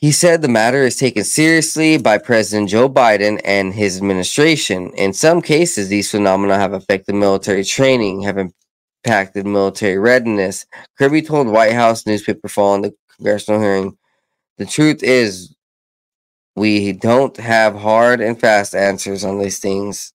He 0.00 0.10
said 0.10 0.42
the 0.42 0.48
matter 0.48 0.82
is 0.82 0.96
taken 0.96 1.24
seriously 1.24 1.96
by 1.96 2.18
President 2.18 2.68
Joe 2.68 2.90
Biden 2.90 3.40
and 3.44 3.72
his 3.72 3.96
administration. 3.96 4.90
In 4.96 5.12
some 5.12 5.40
cases, 5.40 5.88
these 5.88 6.10
phenomena 6.10 6.56
have 6.58 6.72
affected 6.72 7.14
military 7.14 7.64
training, 7.64 8.22
have 8.22 8.38
impacted 9.04 9.46
military 9.46 9.96
readiness. 9.96 10.66
Kirby 10.98 11.22
told 11.22 11.46
White 11.46 11.72
House 11.72 12.06
newspaper 12.06 12.48
following 12.48 12.82
the 12.82 12.94
congressional 13.16 13.60
hearing. 13.60 13.98
The 14.58 14.66
truth 14.66 15.02
is, 15.02 15.54
we 16.56 16.92
don't 16.92 17.36
have 17.38 17.76
hard 17.76 18.20
and 18.20 18.40
fast 18.40 18.74
answers 18.74 19.24
on 19.24 19.38
these 19.40 19.58
things. 19.60 20.12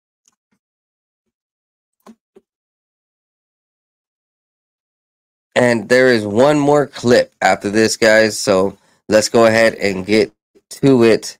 And 5.55 5.89
there 5.89 6.09
is 6.09 6.25
one 6.25 6.59
more 6.59 6.87
clip 6.87 7.33
after 7.41 7.69
this, 7.71 7.97
guys. 7.97 8.39
So 8.39 8.77
let's 9.09 9.29
go 9.29 9.45
ahead 9.47 9.75
and 9.75 10.05
get 10.05 10.33
to 10.81 11.03
it. 11.03 11.37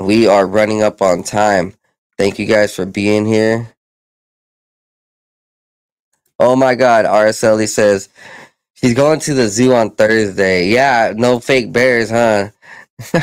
We 0.00 0.28
are 0.28 0.46
running 0.46 0.82
up 0.82 1.02
on 1.02 1.22
time. 1.24 1.74
Thank 2.18 2.38
you 2.38 2.46
guys 2.46 2.74
for 2.74 2.86
being 2.86 3.26
here. 3.26 3.68
Oh 6.38 6.56
my 6.56 6.74
God, 6.74 7.06
RSLE 7.06 7.68
says, 7.68 8.10
He's 8.84 8.92
going 8.92 9.18
to 9.20 9.32
the 9.32 9.48
zoo 9.48 9.72
on 9.72 9.92
Thursday. 9.92 10.68
Yeah, 10.68 11.14
no 11.16 11.40
fake 11.40 11.72
bears, 11.72 12.10
huh? 12.10 12.50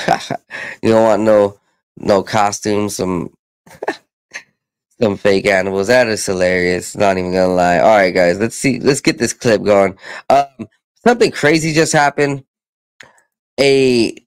you 0.82 0.89
don't 0.89 1.03
want 1.03 1.22
no 1.22 1.59
no 1.97 2.24
costumes, 2.24 2.95
some 2.95 3.32
some 4.99 5.18
fake 5.18 5.45
animals. 5.45 5.86
That 5.86 6.07
is 6.07 6.26
hilarious. 6.26 6.97
Not 6.97 7.20
even 7.20 7.32
gonna 7.32 7.53
lie. 7.53 7.78
All 7.78 7.95
right, 7.95 8.09
guys, 8.09 8.39
let's 8.39 8.55
see. 8.55 8.80
Let's 8.80 9.01
get 9.01 9.20
this 9.20 9.34
clip 9.34 9.62
going. 9.62 9.99
Um, 10.32 10.68
something 11.05 11.30
crazy 11.30 11.74
just 11.74 11.93
happened. 11.93 12.43
A 13.59 14.18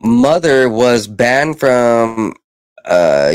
mother 0.00 0.70
was 0.70 1.06
banned 1.06 1.60
from 1.60 2.32
uh 2.86 3.34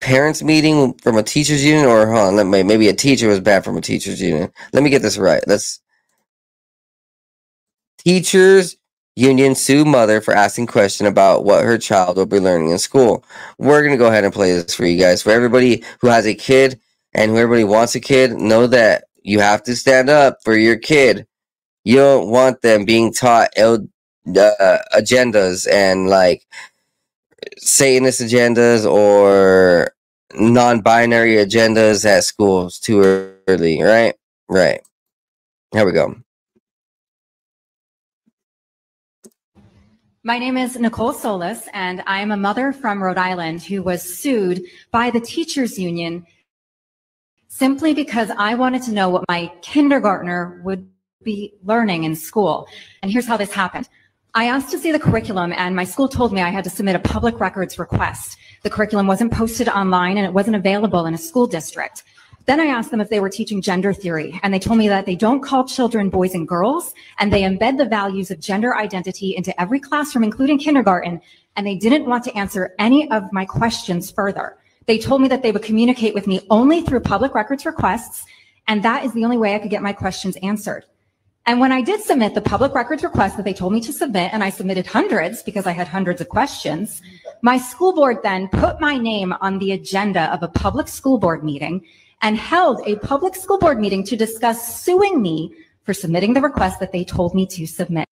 parents 0.00 0.42
meeting 0.42 0.94
from 0.94 1.18
a 1.18 1.22
teachers 1.22 1.64
union, 1.64 1.86
or 1.86 2.10
hold 2.10 2.36
on, 2.36 2.50
maybe 2.50 2.88
a 2.88 2.94
teacher 2.94 3.28
was 3.28 3.38
banned 3.38 3.64
from 3.64 3.76
a 3.76 3.80
teachers 3.80 4.20
union. 4.20 4.50
Let 4.72 4.82
me 4.82 4.90
get 4.90 5.02
this 5.02 5.18
right. 5.18 5.44
Let's 5.46 5.80
Teachers 8.04 8.76
union 9.16 9.54
sue 9.54 9.84
mother 9.84 10.20
for 10.20 10.34
asking 10.34 10.66
question 10.66 11.06
about 11.06 11.44
what 11.44 11.64
her 11.64 11.78
child 11.78 12.16
will 12.16 12.26
be 12.26 12.40
learning 12.40 12.70
in 12.70 12.78
school. 12.78 13.24
We're 13.58 13.82
gonna 13.82 13.96
go 13.96 14.08
ahead 14.08 14.24
and 14.24 14.32
play 14.32 14.52
this 14.52 14.74
for 14.74 14.84
you 14.84 14.98
guys. 14.98 15.22
For 15.22 15.30
everybody 15.30 15.84
who 16.00 16.08
has 16.08 16.26
a 16.26 16.34
kid 16.34 16.80
and 17.14 17.30
who 17.30 17.38
everybody 17.38 17.64
wants 17.64 17.94
a 17.94 18.00
kid, 18.00 18.32
know 18.32 18.66
that 18.66 19.04
you 19.22 19.40
have 19.40 19.62
to 19.64 19.76
stand 19.76 20.10
up 20.10 20.38
for 20.42 20.56
your 20.56 20.76
kid. 20.76 21.26
You 21.84 21.96
don't 21.96 22.28
want 22.28 22.62
them 22.62 22.84
being 22.84 23.12
taught 23.12 23.50
L- 23.56 23.86
uh, 24.26 24.78
agendas 24.96 25.70
and 25.70 26.08
like 26.08 26.46
Satanist 27.58 28.20
agendas 28.20 28.90
or 28.90 29.92
non-binary 30.34 31.36
agendas 31.36 32.04
at 32.04 32.24
schools 32.24 32.78
too 32.78 33.36
early, 33.48 33.82
right? 33.82 34.14
Right. 34.48 34.80
Here 35.72 35.84
we 35.84 35.92
go. 35.92 36.23
My 40.26 40.38
name 40.38 40.56
is 40.56 40.74
Nicole 40.78 41.12
Solas, 41.12 41.68
and 41.74 42.02
I'm 42.06 42.30
a 42.30 42.36
mother 42.38 42.72
from 42.72 43.02
Rhode 43.02 43.18
Island 43.18 43.62
who 43.62 43.82
was 43.82 44.02
sued 44.02 44.64
by 44.90 45.10
the 45.10 45.20
teachers 45.20 45.78
union 45.78 46.24
simply 47.48 47.92
because 47.92 48.30
I 48.38 48.54
wanted 48.54 48.80
to 48.84 48.92
know 48.92 49.10
what 49.10 49.26
my 49.28 49.52
kindergartner 49.60 50.62
would 50.64 50.88
be 51.22 51.52
learning 51.62 52.04
in 52.04 52.16
school. 52.16 52.66
And 53.02 53.12
here's 53.12 53.26
how 53.26 53.36
this 53.36 53.52
happened. 53.52 53.86
I 54.32 54.46
asked 54.46 54.70
to 54.70 54.78
see 54.78 54.92
the 54.92 54.98
curriculum 54.98 55.52
and 55.58 55.76
my 55.76 55.84
school 55.84 56.08
told 56.08 56.32
me 56.32 56.40
I 56.40 56.48
had 56.48 56.64
to 56.64 56.70
submit 56.70 56.96
a 56.96 57.00
public 57.00 57.38
records 57.38 57.78
request. 57.78 58.38
The 58.62 58.70
curriculum 58.70 59.06
wasn't 59.06 59.30
posted 59.30 59.68
online 59.68 60.16
and 60.16 60.24
it 60.26 60.32
wasn't 60.32 60.56
available 60.56 61.04
in 61.04 61.12
a 61.12 61.18
school 61.18 61.46
district. 61.46 62.02
Then 62.46 62.60
I 62.60 62.66
asked 62.66 62.90
them 62.90 63.00
if 63.00 63.08
they 63.08 63.20
were 63.20 63.30
teaching 63.30 63.62
gender 63.62 63.94
theory 63.94 64.38
and 64.42 64.52
they 64.52 64.58
told 64.58 64.78
me 64.78 64.88
that 64.88 65.06
they 65.06 65.16
don't 65.16 65.42
call 65.42 65.64
children 65.64 66.10
boys 66.10 66.34
and 66.34 66.46
girls 66.46 66.92
and 67.18 67.32
they 67.32 67.42
embed 67.42 67.78
the 67.78 67.86
values 67.86 68.30
of 68.30 68.38
gender 68.38 68.76
identity 68.76 69.34
into 69.34 69.58
every 69.58 69.80
classroom, 69.80 70.24
including 70.24 70.58
kindergarten. 70.58 71.20
And 71.56 71.66
they 71.66 71.76
didn't 71.76 72.04
want 72.04 72.22
to 72.24 72.36
answer 72.36 72.74
any 72.78 73.10
of 73.10 73.32
my 73.32 73.46
questions 73.46 74.10
further. 74.10 74.58
They 74.86 74.98
told 74.98 75.22
me 75.22 75.28
that 75.28 75.42
they 75.42 75.52
would 75.52 75.62
communicate 75.62 76.12
with 76.12 76.26
me 76.26 76.46
only 76.50 76.82
through 76.82 77.00
public 77.00 77.34
records 77.34 77.64
requests. 77.64 78.26
And 78.68 78.82
that 78.82 79.04
is 79.04 79.12
the 79.14 79.24
only 79.24 79.38
way 79.38 79.54
I 79.54 79.58
could 79.58 79.70
get 79.70 79.82
my 79.82 79.94
questions 79.94 80.36
answered. 80.42 80.84
And 81.46 81.60
when 81.60 81.72
I 81.72 81.82
did 81.82 82.02
submit 82.02 82.34
the 82.34 82.40
public 82.40 82.74
records 82.74 83.02
request 83.02 83.36
that 83.36 83.44
they 83.44 83.52
told 83.52 83.72
me 83.72 83.80
to 83.82 83.92
submit, 83.92 84.32
and 84.32 84.42
I 84.42 84.48
submitted 84.48 84.86
hundreds 84.86 85.42
because 85.42 85.66
I 85.66 85.72
had 85.72 85.86
hundreds 85.86 86.22
of 86.22 86.30
questions, 86.30 87.02
my 87.42 87.58
school 87.58 87.94
board 87.94 88.18
then 88.22 88.48
put 88.48 88.80
my 88.80 88.96
name 88.96 89.34
on 89.42 89.58
the 89.58 89.72
agenda 89.72 90.32
of 90.32 90.42
a 90.42 90.48
public 90.48 90.88
school 90.88 91.18
board 91.18 91.44
meeting 91.44 91.84
and 92.24 92.38
held 92.38 92.80
a 92.86 92.96
public 92.96 93.34
school 93.34 93.58
board 93.58 93.78
meeting 93.78 94.02
to 94.02 94.16
discuss 94.16 94.82
suing 94.82 95.20
me 95.20 95.54
for 95.84 95.92
submitting 95.92 96.32
the 96.32 96.40
request 96.40 96.80
that 96.80 96.90
they 96.90 97.04
told 97.04 97.34
me 97.34 97.46
to 97.46 97.66
submit. 97.66 98.08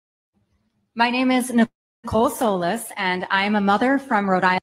My 0.95 1.11
name 1.11 1.31
is 1.31 1.53
Nicole 1.53 2.31
Solas, 2.31 2.91
and 2.97 3.27
I'm 3.31 3.55
a 3.55 3.61
mother 3.61 3.99
from 3.99 4.29
Rhode 4.29 4.45
Island. 4.45 4.61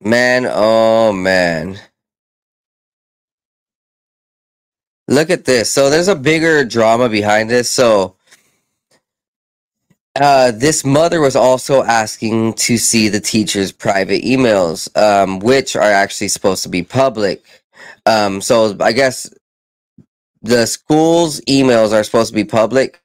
Man, 0.00 0.46
oh 0.48 1.12
man. 1.12 1.78
Look 5.08 5.30
at 5.30 5.44
this. 5.44 5.70
So 5.70 5.88
there's 5.90 6.08
a 6.08 6.16
bigger 6.16 6.64
drama 6.64 7.08
behind 7.08 7.48
this. 7.48 7.70
So 7.70 8.16
uh, 10.16 10.50
this 10.52 10.84
mother 10.84 11.20
was 11.20 11.36
also 11.36 11.82
asking 11.84 12.54
to 12.54 12.76
see 12.76 13.08
the 13.08 13.20
teacher's 13.20 13.70
private 13.70 14.22
emails, 14.24 14.94
um, 14.96 15.38
which 15.40 15.76
are 15.76 15.82
actually 15.82 16.28
supposed 16.28 16.62
to 16.64 16.68
be 16.68 16.82
public. 16.82 17.44
Um, 18.06 18.40
so 18.40 18.76
I 18.80 18.92
guess 18.92 19.30
the 20.42 20.66
school's 20.66 21.40
emails 21.42 21.92
are 21.92 22.02
supposed 22.02 22.30
to 22.30 22.34
be 22.34 22.44
public. 22.44 23.00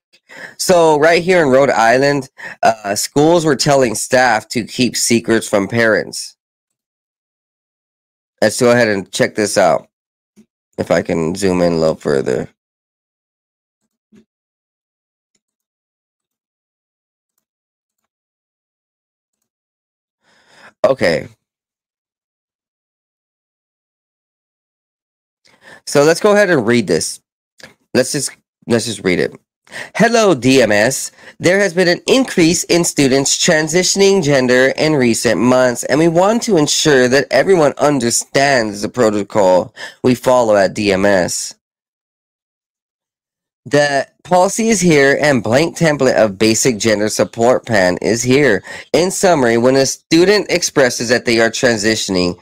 So 0.57 0.97
right 0.99 1.21
here 1.21 1.43
in 1.43 1.49
Rhode 1.49 1.69
Island, 1.69 2.29
uh, 2.63 2.95
schools 2.95 3.45
were 3.45 3.55
telling 3.55 3.95
staff 3.95 4.47
to 4.49 4.63
keep 4.63 4.95
secrets 4.95 5.47
from 5.47 5.67
parents. 5.67 6.35
Let's 8.41 8.59
go 8.59 8.71
ahead 8.71 8.87
and 8.87 9.11
check 9.11 9.35
this 9.35 9.57
out. 9.57 9.90
If 10.81 10.91
I 10.91 11.03
can 11.03 11.35
zoom 11.35 11.61
in 11.61 11.73
a 11.73 11.77
little 11.77 11.95
further. 11.95 12.49
Okay. 20.85 21.27
So 25.85 26.03
let's 26.03 26.19
go 26.19 26.33
ahead 26.33 26.49
and 26.49 26.65
read 26.65 26.87
this. 26.87 27.21
Let's 27.93 28.11
just 28.13 28.31
let's 28.67 28.85
just 28.85 29.03
read 29.03 29.19
it. 29.19 29.35
Hello, 29.95 30.35
DMS. 30.35 31.11
There 31.39 31.59
has 31.59 31.73
been 31.73 31.87
an 31.87 32.01
increase 32.07 32.63
in 32.65 32.83
students 32.83 33.37
transitioning 33.37 34.23
gender 34.23 34.73
in 34.77 34.93
recent 34.93 35.39
months, 35.39 35.83
and 35.85 35.99
we 35.99 36.07
want 36.07 36.43
to 36.43 36.57
ensure 36.57 37.07
that 37.07 37.27
everyone 37.31 37.73
understands 37.77 38.81
the 38.81 38.89
protocol 38.89 39.73
we 40.03 40.15
follow 40.15 40.55
at 40.55 40.75
DMS. 40.75 41.55
The 43.65 44.07
policy 44.23 44.69
is 44.69 44.81
here 44.81 45.17
and 45.21 45.43
blank 45.43 45.77
template 45.77 46.15
of 46.15 46.37
basic 46.39 46.77
gender 46.77 47.09
support 47.09 47.65
plan 47.65 47.97
is 48.01 48.23
here. 48.23 48.63
In 48.91 49.11
summary, 49.11 49.57
when 49.57 49.75
a 49.75 49.85
student 49.85 50.47
expresses 50.49 51.09
that 51.09 51.25
they 51.25 51.39
are 51.39 51.51
transitioning, 51.51 52.39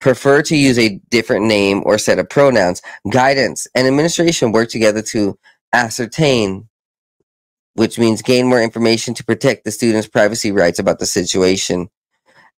prefer 0.00 0.42
to 0.42 0.56
use 0.56 0.78
a 0.78 1.00
different 1.10 1.46
name 1.46 1.82
or 1.84 1.98
set 1.98 2.18
of 2.18 2.28
pronouns, 2.28 2.82
guidance 3.10 3.66
and 3.74 3.86
administration 3.86 4.50
work 4.50 4.70
together 4.70 5.02
to 5.02 5.38
ascertain, 5.74 6.68
which 7.74 7.98
means 7.98 8.22
gain 8.22 8.46
more 8.46 8.60
information 8.60 9.14
to 9.14 9.24
protect 9.24 9.64
the 9.64 9.70
student's 9.70 10.08
privacy 10.08 10.52
rights 10.52 10.78
about 10.78 10.98
the 10.98 11.06
situation. 11.06 11.88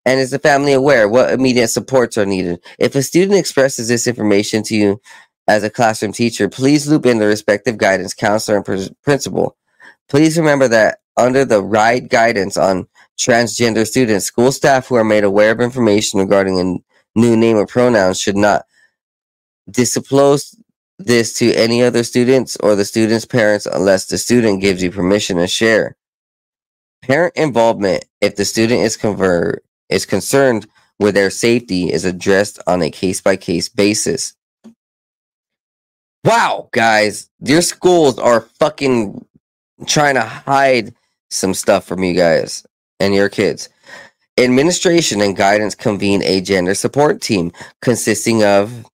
And 0.06 0.20
is 0.20 0.30
the 0.30 0.38
family 0.38 0.72
aware 0.72 1.08
what 1.08 1.32
immediate 1.32 1.68
supports 1.68 2.18
are 2.18 2.26
needed? 2.26 2.62
If 2.78 2.94
a 2.94 3.02
student 3.02 3.38
expresses 3.38 3.88
this 3.88 4.06
information 4.06 4.62
to 4.64 4.76
you 4.76 5.00
as 5.46 5.62
a 5.62 5.70
classroom 5.70 6.12
teacher, 6.12 6.48
please 6.48 6.88
loop 6.88 7.06
in 7.06 7.18
the 7.18 7.26
respective 7.26 7.78
guidance 7.78 8.12
counselor 8.12 8.58
and 8.58 8.66
pr- 8.66 8.92
principal. 9.02 9.56
Please 10.08 10.36
remember 10.36 10.68
that 10.68 10.98
under 11.16 11.44
the 11.44 11.62
right 11.62 12.08
guidance 12.08 12.56
on 12.56 12.86
transgender 13.18 13.86
students, 13.86 14.26
school 14.26 14.52
staff 14.52 14.88
who 14.88 14.96
are 14.96 15.04
made 15.04 15.24
aware 15.24 15.52
of 15.52 15.60
information 15.60 16.20
regarding 16.20 16.58
a 16.58 17.18
new 17.18 17.36
name 17.36 17.56
or 17.56 17.66
pronouns 17.66 18.20
should 18.20 18.36
not 18.36 18.64
disclose 19.70 20.54
this 20.98 21.34
to 21.34 21.52
any 21.54 21.82
other 21.82 22.04
students 22.04 22.56
or 22.58 22.74
the 22.74 22.84
student's 22.84 23.24
parents 23.24 23.66
unless 23.66 24.06
the 24.06 24.18
student 24.18 24.60
gives 24.60 24.82
you 24.82 24.90
permission 24.90 25.38
to 25.38 25.46
share. 25.46 25.96
Parent 27.02 27.34
involvement, 27.36 28.04
if 28.20 28.36
the 28.36 28.44
student 28.44 28.80
is 28.80 28.96
convert, 28.96 29.64
is 29.88 30.06
concerned 30.06 30.66
with 30.98 31.14
their 31.14 31.30
safety, 31.30 31.92
is 31.92 32.04
addressed 32.04 32.58
on 32.66 32.82
a 32.82 32.90
case 32.90 33.20
by 33.20 33.36
case 33.36 33.68
basis. 33.68 34.34
Wow, 36.24 36.70
guys, 36.72 37.28
your 37.40 37.60
schools 37.60 38.18
are 38.18 38.40
fucking 38.40 39.26
trying 39.86 40.14
to 40.14 40.22
hide 40.22 40.94
some 41.30 41.52
stuff 41.52 41.84
from 41.84 42.02
you 42.02 42.14
guys 42.14 42.64
and 43.00 43.14
your 43.14 43.28
kids. 43.28 43.68
Administration 44.38 45.20
and 45.20 45.36
guidance 45.36 45.74
convene 45.74 46.22
a 46.22 46.40
gender 46.40 46.74
support 46.74 47.20
team 47.20 47.52
consisting 47.82 48.42
of 48.42 48.86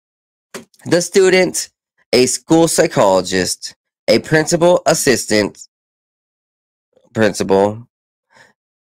the 0.87 1.01
student, 1.01 1.71
a 2.13 2.27
school 2.27 2.69
psychologist, 2.69 3.75
a 4.09 4.19
principal 4.19 4.83
assistant 4.87 5.67
principal, 7.15 7.89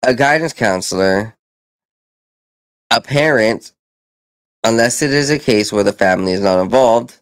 a 0.03 0.15
guidance 0.15 0.53
counselor, 0.53 1.37
a 2.91 3.01
parent, 3.01 3.73
unless 4.65 5.03
it 5.03 5.13
is 5.13 5.31
a 5.31 5.39
case 5.39 5.73
where 5.73 5.85
the 5.85 5.93
family 5.93 6.33
is 6.33 6.41
not 6.41 6.61
involved, 6.61 7.21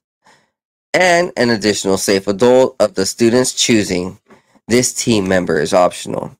and 0.92 1.32
an 1.36 1.50
additional 1.50 1.96
safe 1.96 2.26
adult 2.26 2.76
of 2.80 2.94
the 2.94 3.06
student's 3.06 3.52
choosing. 3.52 4.18
This 4.68 4.92
team 4.92 5.28
member 5.28 5.60
is 5.60 5.72
optional. 5.72 6.36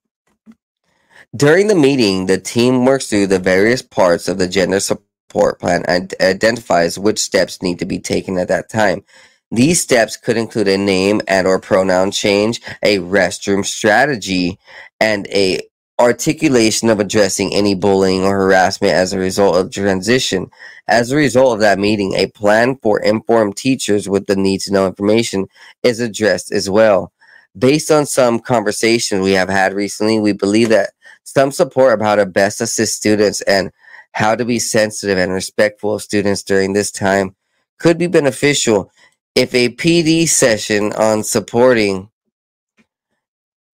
During 1.34 1.68
the 1.68 1.76
meeting, 1.76 2.26
the 2.26 2.38
team 2.38 2.84
works 2.84 3.06
through 3.06 3.28
the 3.28 3.38
various 3.38 3.82
parts 3.82 4.28
of 4.28 4.38
the 4.38 4.48
gender 4.48 4.80
support 4.80 5.60
plan 5.60 5.84
and 5.86 6.12
identifies 6.20 6.98
which 6.98 7.20
steps 7.20 7.62
need 7.62 7.78
to 7.78 7.84
be 7.84 8.00
taken 8.00 8.36
at 8.36 8.48
that 8.48 8.68
time. 8.68 9.04
These 9.50 9.80
steps 9.80 10.16
could 10.16 10.36
include 10.36 10.68
a 10.68 10.78
name 10.78 11.20
and 11.26 11.46
or 11.46 11.58
pronoun 11.58 12.12
change, 12.12 12.60
a 12.82 12.98
restroom 12.98 13.64
strategy, 13.64 14.58
and 15.00 15.26
a 15.28 15.60
articulation 15.98 16.88
of 16.88 16.98
addressing 16.98 17.52
any 17.52 17.74
bullying 17.74 18.22
or 18.22 18.34
harassment 18.34 18.94
as 18.94 19.12
a 19.12 19.18
result 19.18 19.56
of 19.56 19.70
transition. 19.70 20.50
As 20.88 21.10
a 21.10 21.16
result 21.16 21.54
of 21.54 21.60
that 21.60 21.78
meeting, 21.78 22.14
a 22.14 22.28
plan 22.28 22.76
for 22.76 23.00
informed 23.00 23.56
teachers 23.56 24.08
with 24.08 24.26
the 24.26 24.36
need 24.36 24.60
to 24.62 24.72
know 24.72 24.86
information 24.86 25.46
is 25.82 26.00
addressed 26.00 26.52
as 26.52 26.70
well. 26.70 27.12
Based 27.58 27.90
on 27.90 28.06
some 28.06 28.38
conversations 28.40 29.22
we 29.22 29.32
have 29.32 29.50
had 29.50 29.74
recently, 29.74 30.20
we 30.20 30.32
believe 30.32 30.70
that 30.70 30.90
some 31.24 31.52
support 31.52 31.92
about 31.92 32.06
how 32.06 32.14
to 32.16 32.26
best 32.26 32.60
assist 32.60 32.96
students 32.96 33.42
and 33.42 33.70
how 34.12 34.34
to 34.34 34.44
be 34.44 34.58
sensitive 34.58 35.18
and 35.18 35.32
respectful 35.32 35.94
of 35.94 36.02
students 36.02 36.42
during 36.42 36.72
this 36.72 36.90
time 36.90 37.34
could 37.78 37.98
be 37.98 38.06
beneficial 38.06 38.90
if 39.34 39.54
a 39.54 39.70
PD 39.70 40.28
session 40.28 40.92
on 40.94 41.22
supporting 41.22 42.10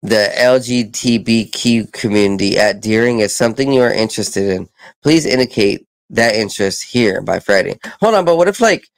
the 0.03 0.33
LGBTQ 0.39 1.93
community 1.93 2.59
at 2.59 2.81
Deering 2.81 3.21
is 3.21 3.37
something 3.37 3.73
you 3.73 3.83
are 3.83 3.93
interested 3.93 4.49
in, 4.49 4.69
please 5.03 5.27
indicate 5.27 5.87
that 6.11 6.35
interest 6.35 6.85
here 6.85 7.21
by 7.21 7.39
Friday. 7.39 7.79
Hold 8.01 8.15
on, 8.15 8.25
but 8.25 8.37
what 8.37 8.49
if 8.49 8.61
like 8.61 8.89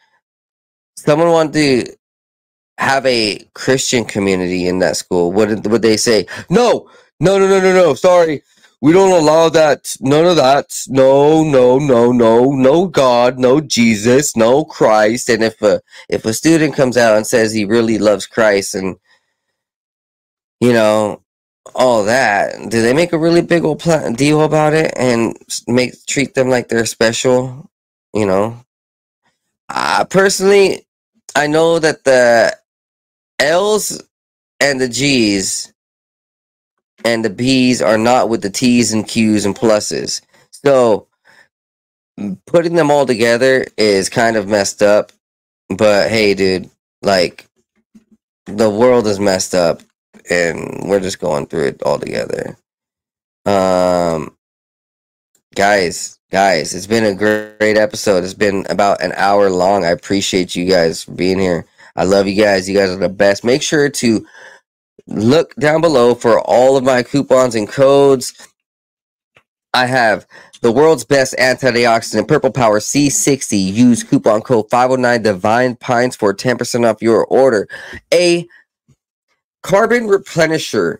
someone 0.96 1.30
wanted 1.30 1.52
to 1.86 1.96
have 2.78 3.04
a 3.06 3.38
Christian 3.54 4.04
community 4.04 4.66
in 4.68 4.78
that 4.78 4.96
school? 4.96 5.32
Would 5.32 5.66
would 5.66 5.82
they 5.82 5.96
say 5.96 6.26
no, 6.48 6.88
no, 7.20 7.38
no, 7.38 7.48
no, 7.48 7.60
no, 7.60 7.74
no? 7.74 7.94
Sorry, 7.94 8.42
we 8.82 8.92
don't 8.92 9.12
allow 9.12 9.48
that. 9.48 9.96
None 10.00 10.26
of 10.26 10.36
that. 10.36 10.76
No, 10.88 11.44
no, 11.44 11.78
no, 11.78 12.10
no, 12.10 12.50
no 12.50 12.86
God, 12.88 13.38
no 13.38 13.60
Jesus, 13.60 14.36
no 14.36 14.64
Christ. 14.64 15.28
And 15.28 15.44
if 15.44 15.62
a 15.62 15.80
if 16.08 16.24
a 16.24 16.34
student 16.34 16.74
comes 16.74 16.96
out 16.96 17.16
and 17.16 17.24
says 17.24 17.52
he 17.52 17.64
really 17.64 17.98
loves 17.98 18.26
Christ 18.26 18.74
and 18.74 18.96
you 20.60 20.72
know 20.72 21.22
all 21.76 22.04
that, 22.06 22.70
do 22.70 22.82
they 22.82 22.92
make 22.92 23.12
a 23.12 23.18
really 23.18 23.40
big 23.40 23.64
old 23.64 23.80
deal 24.16 24.42
about 24.42 24.74
it 24.74 24.92
and 24.96 25.36
make 25.68 25.94
treat 26.06 26.34
them 26.34 26.48
like 26.48 26.66
they're 26.68 26.84
special? 26.84 27.70
You 28.12 28.26
know, 28.26 28.64
uh, 29.68 30.04
personally, 30.06 30.88
I 31.36 31.46
know 31.46 31.78
that 31.78 32.02
the 32.02 32.56
L's 33.38 34.02
and 34.58 34.80
the 34.80 34.88
G's 34.88 35.71
and 37.04 37.24
the 37.24 37.30
B's 37.30 37.82
are 37.82 37.98
not 37.98 38.28
with 38.28 38.42
the 38.42 38.50
T's 38.50 38.92
and 38.92 39.06
Q's 39.06 39.44
and 39.44 39.54
pluses. 39.54 40.20
So 40.50 41.06
putting 42.46 42.74
them 42.74 42.90
all 42.90 43.06
together 43.06 43.64
is 43.76 44.08
kind 44.08 44.36
of 44.36 44.48
messed 44.48 44.82
up. 44.82 45.12
But 45.68 46.10
hey, 46.10 46.34
dude, 46.34 46.70
like 47.02 47.46
the 48.46 48.70
world 48.70 49.06
is 49.06 49.18
messed 49.20 49.54
up 49.54 49.82
and 50.30 50.82
we're 50.84 51.00
just 51.00 51.18
going 51.18 51.46
through 51.46 51.68
it 51.68 51.82
all 51.82 51.98
together. 51.98 52.56
Um 53.46 54.36
guys, 55.54 56.18
guys, 56.30 56.74
it's 56.74 56.86
been 56.86 57.04
a 57.04 57.14
great, 57.14 57.58
great 57.58 57.76
episode. 57.76 58.24
It's 58.24 58.34
been 58.34 58.66
about 58.68 59.02
an 59.02 59.12
hour 59.16 59.50
long. 59.50 59.84
I 59.84 59.90
appreciate 59.90 60.54
you 60.54 60.66
guys 60.66 61.04
for 61.04 61.12
being 61.12 61.38
here. 61.38 61.66
I 61.96 62.04
love 62.04 62.26
you 62.26 62.42
guys. 62.42 62.68
You 62.68 62.76
guys 62.76 62.90
are 62.90 62.96
the 62.96 63.08
best. 63.08 63.44
Make 63.44 63.62
sure 63.62 63.88
to 63.88 64.26
look 65.06 65.54
down 65.56 65.80
below 65.80 66.14
for 66.14 66.40
all 66.40 66.76
of 66.76 66.84
my 66.84 67.02
coupons 67.02 67.54
and 67.54 67.68
codes. 67.68 68.32
I 69.74 69.86
have 69.86 70.26
the 70.60 70.72
world's 70.72 71.04
best 71.04 71.34
antioxidant 71.38 72.28
purple 72.28 72.52
power 72.52 72.78
c60 72.78 73.72
use 73.72 74.04
coupon 74.04 74.42
code 74.42 74.70
509 74.70 75.22
divine 75.22 75.76
pines 75.76 76.14
for 76.14 76.34
10% 76.34 76.88
off 76.88 77.02
your 77.02 77.24
order. 77.26 77.68
A 78.12 78.46
carbon 79.62 80.08
replenisher 80.08 80.98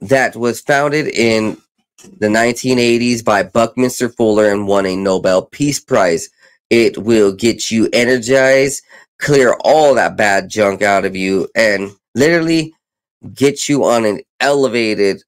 that 0.00 0.36
was 0.36 0.60
founded 0.60 1.08
in 1.08 1.56
the 2.18 2.28
1980s 2.28 3.24
by 3.24 3.42
buckminster 3.42 4.08
fuller 4.08 4.52
and 4.52 4.68
won 4.68 4.86
a 4.86 4.94
nobel 4.94 5.42
peace 5.42 5.80
prize. 5.80 6.28
It 6.68 6.98
will 6.98 7.32
get 7.32 7.70
you 7.70 7.88
energized 7.92 8.82
clear 9.18 9.56
all 9.64 9.94
that 9.94 10.16
bad 10.16 10.48
junk 10.50 10.82
out 10.82 11.06
of 11.06 11.16
you 11.16 11.48
and 11.54 11.90
literally 12.14 12.74
get 13.34 13.68
you 13.68 13.84
on 13.84 14.04
an 14.04 14.20
elevated 14.40 15.22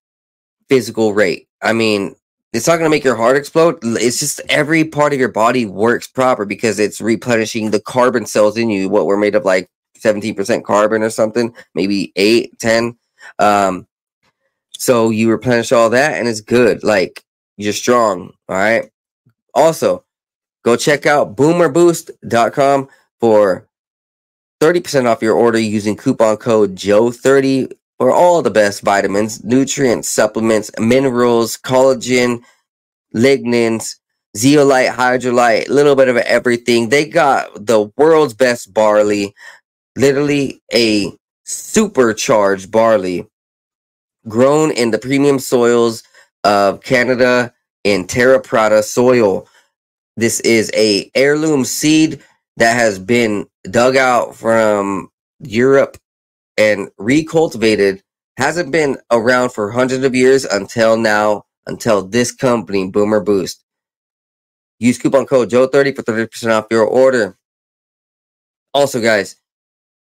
physical 0.68 1.14
rate 1.14 1.49
i 1.62 1.72
mean 1.72 2.14
it's 2.53 2.66
not 2.66 2.76
going 2.76 2.90
to 2.90 2.94
make 2.94 3.05
your 3.05 3.16
heart 3.16 3.36
explode. 3.36 3.78
It's 3.82 4.20
just 4.20 4.40
every 4.49 4.82
part 4.84 5.12
of 5.12 5.18
your 5.18 5.28
body 5.28 5.66
works 5.66 6.07
proper 6.07 6.46
because 6.46 6.78
it's 6.78 7.01
replenishing 7.01 7.70
the 7.70 7.80
carbon 7.80 8.24
cells 8.24 8.57
in 8.57 8.70
you. 8.70 8.88
What 8.88 9.05
we're 9.07 9.18
made 9.18 9.34
of, 9.34 9.44
like 9.44 9.68
17% 9.99 10.64
carbon 10.64 11.03
or 11.03 11.11
something, 11.11 11.55
maybe 11.74 12.12
8, 12.16 12.59
10. 12.59 12.96
Um, 13.38 13.86
so 14.70 15.11
you 15.11 15.30
replenish 15.30 15.72
all 15.72 15.90
that 15.90 16.14
and 16.14 16.26
it's 16.26 16.40
good. 16.40 16.82
Like 16.82 17.22
you're 17.57 17.72
strong. 17.72 18.32
All 18.49 18.57
right. 18.57 18.90
Also, 19.55 20.05
go 20.62 20.76
check 20.76 21.05
out 21.05 21.36
boomerboost.com 21.36 22.88
for 23.20 23.68
30% 24.61 25.07
off 25.07 25.22
your 25.22 25.34
order 25.34 25.59
using 25.59 25.96
coupon 25.96 26.36
code 26.36 26.76
Joe30 26.76 27.72
for 27.99 28.12
all 28.12 28.42
the 28.42 28.51
best 28.51 28.82
vitamins, 28.82 29.42
nutrients, 29.44 30.09
supplements, 30.09 30.70
minerals, 30.78 31.57
collagen, 31.57 32.42
lignins, 33.14 33.96
zeolite, 34.36 34.90
hydrolyte, 34.90 35.68
a 35.68 35.72
little 35.72 35.96
bit 35.96 36.09
of 36.09 36.16
everything. 36.18 36.88
They 36.88 37.05
got 37.05 37.66
the 37.66 37.90
world's 37.96 38.34
best 38.34 38.72
barley, 38.72 39.34
literally 39.96 40.62
a 40.72 41.12
supercharged 41.44 42.70
barley 42.70 43.26
grown 44.28 44.70
in 44.70 44.90
the 44.90 44.99
premium 44.99 45.38
soils 45.38 46.03
of 46.44 46.82
Canada 46.82 47.53
in 47.84 48.07
Terra 48.07 48.40
Preta 48.40 48.84
soil. 48.84 49.49
This 50.16 50.40
is 50.40 50.70
a 50.74 51.11
heirloom 51.14 51.64
seed 51.64 52.22
that 52.59 52.74
has 52.74 52.99
been 52.99 53.49
dug 53.70 53.96
out 53.96 54.34
from 54.36 55.11
Europe 55.40 55.96
and 56.59 56.91
recultivated. 57.01 58.03
Hasn't 58.37 58.71
been 58.71 58.99
around 59.11 59.51
for 59.51 59.71
hundreds 59.71 60.05
of 60.05 60.15
years 60.15 60.45
until 60.45 60.97
now, 60.97 61.45
until 61.67 62.03
this 62.03 62.33
company, 62.33 62.91
Boomer 62.91 63.21
Boost. 63.21 63.65
Use 64.79 64.99
coupon 64.99 65.27
code 65.27 65.51
Joe30 65.51 65.97
for 65.97 66.03
30% 66.03 66.53
off 66.53 66.67
your 66.71 66.85
order. 66.85 67.37
Also, 68.75 69.01
guys, 69.01 69.37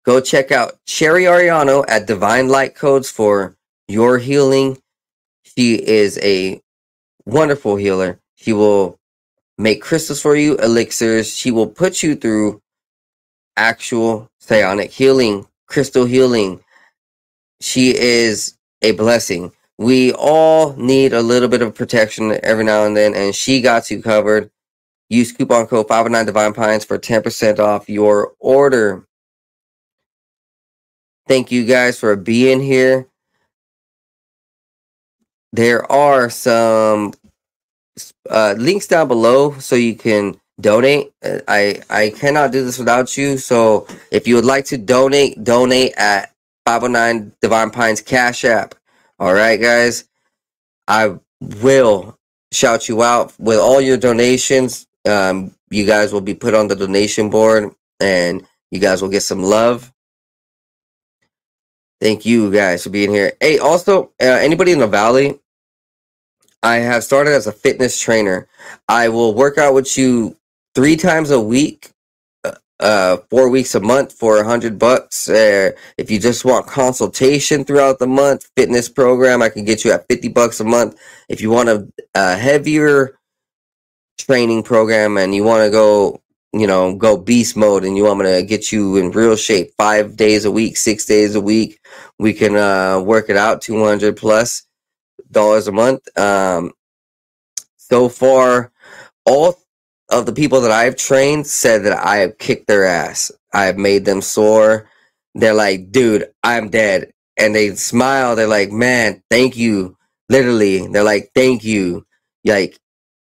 go 0.06 0.22
check 0.22 0.52
out 0.52 0.78
Cheri 0.86 1.24
Arellano 1.24 1.86
at 1.88 2.08
Divine 2.08 2.50
Light 2.50 2.76
Codes 2.76 3.10
for 3.10 3.56
your 3.88 4.20
healing. 4.20 4.78
She 5.43 5.76
is 5.76 6.20
a 6.22 6.62
wonderful 7.26 7.78
healer. 7.78 8.20
She 8.36 8.54
will 8.54 9.00
make 9.58 9.82
crystals 9.82 10.22
for 10.22 10.36
you, 10.36 10.56
elixirs. 10.58 11.36
She 11.36 11.52
will 11.52 11.68
put 11.68 12.04
you 12.04 12.16
through 12.16 12.62
actual 13.58 14.30
psionic 14.39 14.91
healing, 14.91 15.47
crystal 15.70 16.05
healing. 16.05 16.61
She 17.61 17.95
is 17.95 18.57
a 18.82 18.91
blessing. 18.91 19.51
We 19.78 20.11
all 20.13 20.74
need 20.76 21.13
a 21.13 21.22
little 21.22 21.47
bit 21.47 21.61
of 21.61 21.76
protection 21.76 22.38
every 22.43 22.65
now 22.65 22.86
and 22.86 22.97
then, 22.97 23.15
and 23.15 23.34
she 23.34 23.61
got 23.61 23.89
you 23.89 24.01
covered. 24.01 24.51
Use 25.09 25.32
coupon 25.32 25.67
code 25.67 25.88
509 25.88 26.26
Divine 26.26 26.53
Pines 26.53 26.86
for 26.86 26.99
10% 26.99 27.59
off 27.59 27.89
your 27.89 28.34
order. 28.39 29.07
Thank 31.28 31.51
you 31.51 31.65
guys 31.65 31.99
for 31.99 32.15
being 32.15 32.61
here. 32.61 33.07
There 35.51 35.89
are 35.91 36.30
some 36.30 37.13
uh, 38.30 38.55
links 38.57 38.88
down 38.88 39.07
below 39.07 39.57
so 39.59 39.76
you 39.76 39.95
can 39.95 40.39
donate. 40.60 41.12
Uh, 41.24 41.39
I 41.47 41.82
I 41.89 42.10
cannot 42.12 42.51
do 42.51 42.64
this 42.64 42.78
without 42.78 43.18
you. 43.18 43.38
So 43.38 43.88
if 44.12 44.28
you 44.28 44.36
would 44.36 44.45
like 44.45 44.66
to 44.66 44.78
donate, 44.78 45.43
donate 45.43 45.93
at 45.97 46.34
509 46.66 47.34
Divine 47.41 47.72
Pines 47.72 48.01
Cash 48.01 48.45
App. 48.45 48.76
All 49.20 49.34
right, 49.34 49.60
guys. 49.60 50.05
I 50.88 51.16
will 51.39 52.18
shout 52.51 52.89
you 52.89 53.03
out 53.03 53.34
with 53.39 53.60
all 53.60 53.80
your 53.82 53.97
donations. 53.97 54.88
Um, 55.07 55.55
you 55.70 55.86
guys 55.86 56.12
will 56.12 56.22
be 56.22 56.34
put 56.34 56.53
on 56.53 56.68
the 56.68 56.76
donation 56.76 57.30
board 57.30 57.74
and 57.99 58.45
you 58.72 58.80
guys 58.80 59.01
will 59.01 59.10
get 59.10 59.24
some 59.24 59.43
love. 59.43 59.93
Thank 62.01 62.26
you 62.26 62.51
guys 62.51 62.84
for 62.84 62.89
being 62.89 63.12
here. 63.12 63.34
Hey, 63.39 63.60
also, 63.60 64.05
uh, 64.22 64.26
anybody 64.26 64.72
in 64.72 64.80
the 64.80 64.88
valley, 64.88 65.39
I 66.64 66.78
have 66.78 67.03
started 67.03 67.34
as 67.34 67.47
a 67.47 67.51
fitness 67.51 67.99
trainer. 67.99 68.47
I 68.88 69.10
will 69.10 69.34
work 69.34 69.57
out 69.57 69.74
with 69.74 69.97
you 69.97 70.38
three 70.80 70.95
times 70.95 71.30
a 71.30 71.41
week, 71.41 71.91
uh, 72.45 72.53
uh, 72.80 73.17
four 73.30 73.49
weeks 73.49 73.75
a 73.75 73.82
month 73.82 74.13
for 74.13 74.38
a 74.38 74.45
hundred 74.45 74.80
bucks. 74.80 75.27
Uh, 75.27 75.71
if 75.97 76.09
you 76.09 76.17
just 76.17 76.45
want 76.45 76.65
consultation 76.67 77.65
throughout 77.65 77.99
the 77.99 78.07
month, 78.07 78.49
fitness 78.55 78.88
program, 78.88 79.41
I 79.41 79.49
can 79.49 79.65
get 79.65 79.84
you 79.84 79.91
at 79.91 80.07
fifty 80.07 80.30
bucks 80.30 80.61
a 80.61 80.63
month. 80.63 80.97
If 81.27 81.41
you 81.41 81.49
want 81.49 81.67
a, 81.67 81.86
a 82.15 82.38
heavier 82.38 83.19
training 84.17 84.63
program 84.63 85.17
and 85.17 85.36
you 85.36 85.43
want 85.43 85.65
to 85.65 85.69
go, 85.69 86.21
you 86.53 86.65
know, 86.65 86.95
go 86.95 87.17
beast 87.17 87.57
mode 87.57 87.84
and 87.84 87.97
you 87.97 88.05
want 88.05 88.19
me 88.19 88.27
to 88.38 88.43
get 88.43 88.71
you 88.71 88.95
in 88.95 89.11
real 89.11 89.36
shape 89.36 89.71
five 89.77 90.15
days 90.15 90.45
a 90.45 90.51
week, 90.51 90.77
six 90.77 91.03
days 91.03 91.36
a 91.36 91.41
week, 91.41 91.77
we 92.19 92.32
can 92.32 92.55
uh, 92.55 93.01
work 93.01 93.30
it 93.30 93.36
out 93.36 93.61
200 93.61 94.15
plus 94.15 94.63
dollars 95.30 95.67
a 95.67 95.73
month. 95.73 96.07
Um, 96.17 96.71
so 97.75 98.07
far, 98.07 98.71
all 99.25 99.59
of 100.10 100.26
the 100.26 100.34
people 100.34 100.62
that 100.62 100.72
I've 100.72 100.95
trained 100.95 101.47
said 101.47 101.84
that 101.84 101.97
I 102.05 102.18
have 102.18 102.38
kicked 102.38 102.68
their 102.68 102.86
ass. 102.86 103.32
I 103.53 103.66
have 103.66 103.78
made 103.78 104.05
them 104.05 104.22
sore. 104.22 104.89
They're 105.36 105.53
like, 105.53 105.91
dude, 105.91 106.30
I'm 106.43 106.70
dead. 106.70 107.12
And 107.38 107.55
they 107.55 107.76
smile. 107.76 108.36
They're 108.36 108.47
like, 108.47 108.72
man, 108.72 109.24
thank 109.30 109.57
you. 109.57 109.97
Literally, 110.30 110.88
they're 110.88 111.03
like, 111.03 111.32
thank 111.36 111.64
you. 111.64 112.05
Like, 112.45 112.78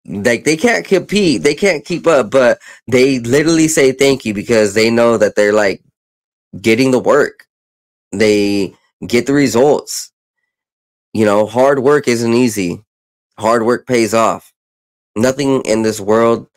like 0.05 0.43
they 0.43 0.57
can't 0.57 0.86
compete, 0.86 1.43
they 1.43 1.55
can't 1.55 1.86
keep 1.86 2.07
up, 2.07 2.32
but 2.32 2.59
they 2.88 3.19
literally 3.19 3.67
say 3.67 3.91
thank 3.93 4.26
you 4.26 4.34
because 4.34 4.74
they 4.74 4.89
know 4.89 5.17
that 5.17 5.36
they're 5.36 5.53
like 5.53 5.84
getting 6.59 6.91
the 6.91 6.99
work. 6.99 7.45
They 8.11 8.76
get 9.05 9.26
the 9.28 9.34
results. 9.34 10.11
You 11.13 11.26
know, 11.26 11.45
hard 11.45 11.80
work 11.80 12.07
isn't 12.07 12.34
easy. 12.34 12.84
Hard 13.39 13.65
work 13.65 13.88
pays 13.88 14.13
off. 14.13 14.53
Nothing 15.15 15.61
in 15.63 15.84
this 15.84 15.99
world 15.99 16.47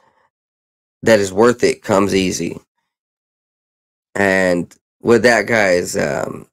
that 1.06 1.20
is 1.20 1.32
worth 1.32 1.64
it 1.64 1.82
comes 1.82 2.14
easy. 2.14 2.60
And 4.14 4.74
with 5.02 5.24
that, 5.24 5.46
guys, 5.46 5.96
um, 5.96 6.48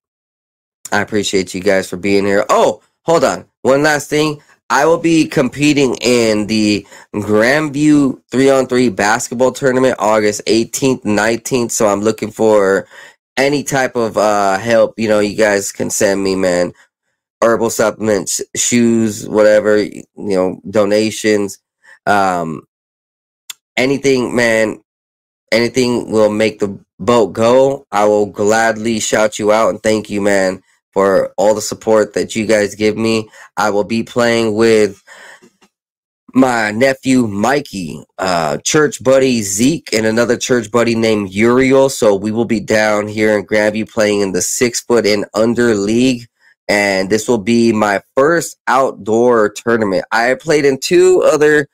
I 0.92 1.02
appreciate 1.02 1.54
you 1.56 1.62
guys 1.62 1.90
for 1.90 1.98
being 1.98 2.26
here. 2.26 2.46
Oh, 2.50 2.82
hold 3.04 3.26
on. 3.26 3.46
One 3.64 3.84
last 3.84 4.10
thing. 4.10 4.42
I 4.70 4.86
will 4.86 5.00
be 5.00 5.28
competing 5.28 5.96
in 6.02 6.48
the 6.48 6.88
Grandview 7.16 8.22
3 8.32 8.52
on 8.52 8.68
3 8.68 8.90
basketball 8.90 9.52
tournament 9.54 9.96
August 10.00 10.42
18th, 10.48 11.04
19th. 11.04 11.72
So 11.72 11.88
I'm 11.88 12.02
looking 12.02 12.32
for 12.32 12.88
any 13.38 13.64
type 13.64 13.96
of 13.96 14.18
uh, 14.18 14.60
help, 14.60 15.00
you 15.00 15.10
know, 15.10 15.20
you 15.20 15.38
guys 15.38 15.72
can 15.72 15.90
send 15.90 16.24
me, 16.24 16.36
man. 16.36 16.74
herbal 17.44 17.72
supplements, 17.72 18.42
shoes, 18.58 19.30
whatever, 19.30 19.80
you 19.84 20.04
know, 20.16 20.62
donations, 20.70 21.60
um, 22.08 22.64
anything, 23.78 24.36
man, 24.36 24.82
anything 25.52 26.12
will 26.12 26.32
make 26.32 26.60
the 26.60 26.80
boat 27.00 27.34
go. 27.34 27.86
I 27.92 28.06
will 28.06 28.28
gladly 28.28 29.00
shout 29.00 29.40
you 29.40 29.52
out 29.52 29.70
and 29.70 29.84
thank 29.84 30.10
you, 30.10 30.22
man, 30.22 30.62
for 30.94 31.34
all 31.38 31.56
the 31.56 31.62
support 31.62 32.14
that 32.14 32.36
you 32.36 32.46
guys 32.48 32.76
give 32.76 32.98
me. 32.98 33.30
I 33.58 33.72
will 33.72 33.86
be 33.86 34.04
playing 34.04 34.56
with 34.56 35.02
my 36.34 36.72
nephew 36.72 37.28
Mikey, 37.28 38.04
uh, 38.20 38.58
church 38.60 39.04
buddy 39.04 39.42
Zeke, 39.42 39.94
and 39.94 40.06
another 40.06 40.38
church 40.38 40.72
buddy 40.72 40.96
named 40.96 41.32
Uriel. 41.34 41.90
So 41.90 42.16
we 42.16 42.32
will 42.32 42.46
be 42.46 42.62
down 42.62 43.08
here 43.08 43.38
in 43.38 43.46
Grandview 43.46 43.90
playing 43.92 44.22
in 44.22 44.32
the 44.34 44.42
six 44.42 44.82
foot 44.82 45.06
and 45.06 45.26
under 45.34 45.76
league. 45.76 46.28
And 46.70 47.10
this 47.10 47.28
will 47.28 47.40
be 47.40 47.74
my 47.74 48.02
first 48.16 48.58
outdoor 48.68 49.50
tournament. 49.50 50.06
I 50.12 50.36
played 50.36 50.66
in 50.66 50.80
two 50.80 51.24
other 51.26 51.68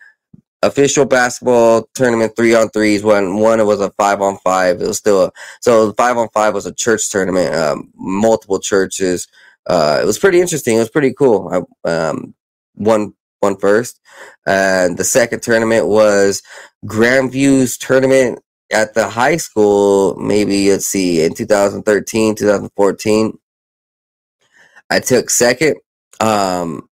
official 0.62 1.06
basketball 1.06 1.88
tournament 1.96 2.34
three 2.36 2.54
on 2.54 2.70
threes 2.70 3.04
when 3.04 3.38
one 3.38 3.60
it 3.60 3.66
was 3.66 3.82
a 3.82 3.92
five 3.92 4.22
on 4.22 4.38
five. 4.40 4.82
It 4.82 4.88
was 4.88 4.98
still 4.98 5.26
a 5.26 5.32
so 5.62 5.94
five 5.94 6.18
on 6.18 6.30
five 6.34 6.54
was 6.54 6.66
a 6.66 6.74
church 6.74 7.10
tournament, 7.10 7.54
um, 7.56 7.90
multiple 7.96 8.60
churches. 8.60 9.28
Uh, 9.68 10.00
it 10.02 10.06
was 10.06 10.20
pretty 10.20 10.42
interesting. 10.42 10.76
It 10.76 10.80
was 10.80 10.90
pretty 10.90 11.14
cool. 11.14 11.68
I 11.86 11.90
um, 11.90 12.34
won 12.76 13.14
one 13.40 13.58
first. 13.58 14.00
And 14.46 14.98
the 14.98 15.04
second 15.04 15.42
tournament 15.42 15.88
was 15.88 16.42
Grandview's 16.86 17.78
tournament 17.78 18.40
at 18.72 18.94
the 18.94 19.10
high 19.10 19.38
school, 19.38 20.16
maybe 20.16 20.70
let's 20.70 20.86
see, 20.86 21.24
in 21.24 21.34
2013, 21.34 22.36
2014. 22.36 23.38
I 24.90 25.00
took 25.00 25.30
second. 25.30 25.78
Um 26.20 26.90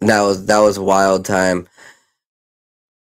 that 0.00 0.22
was 0.22 0.46
that 0.46 0.58
was 0.58 0.76
a 0.76 0.82
wild 0.82 1.24
time. 1.24 1.68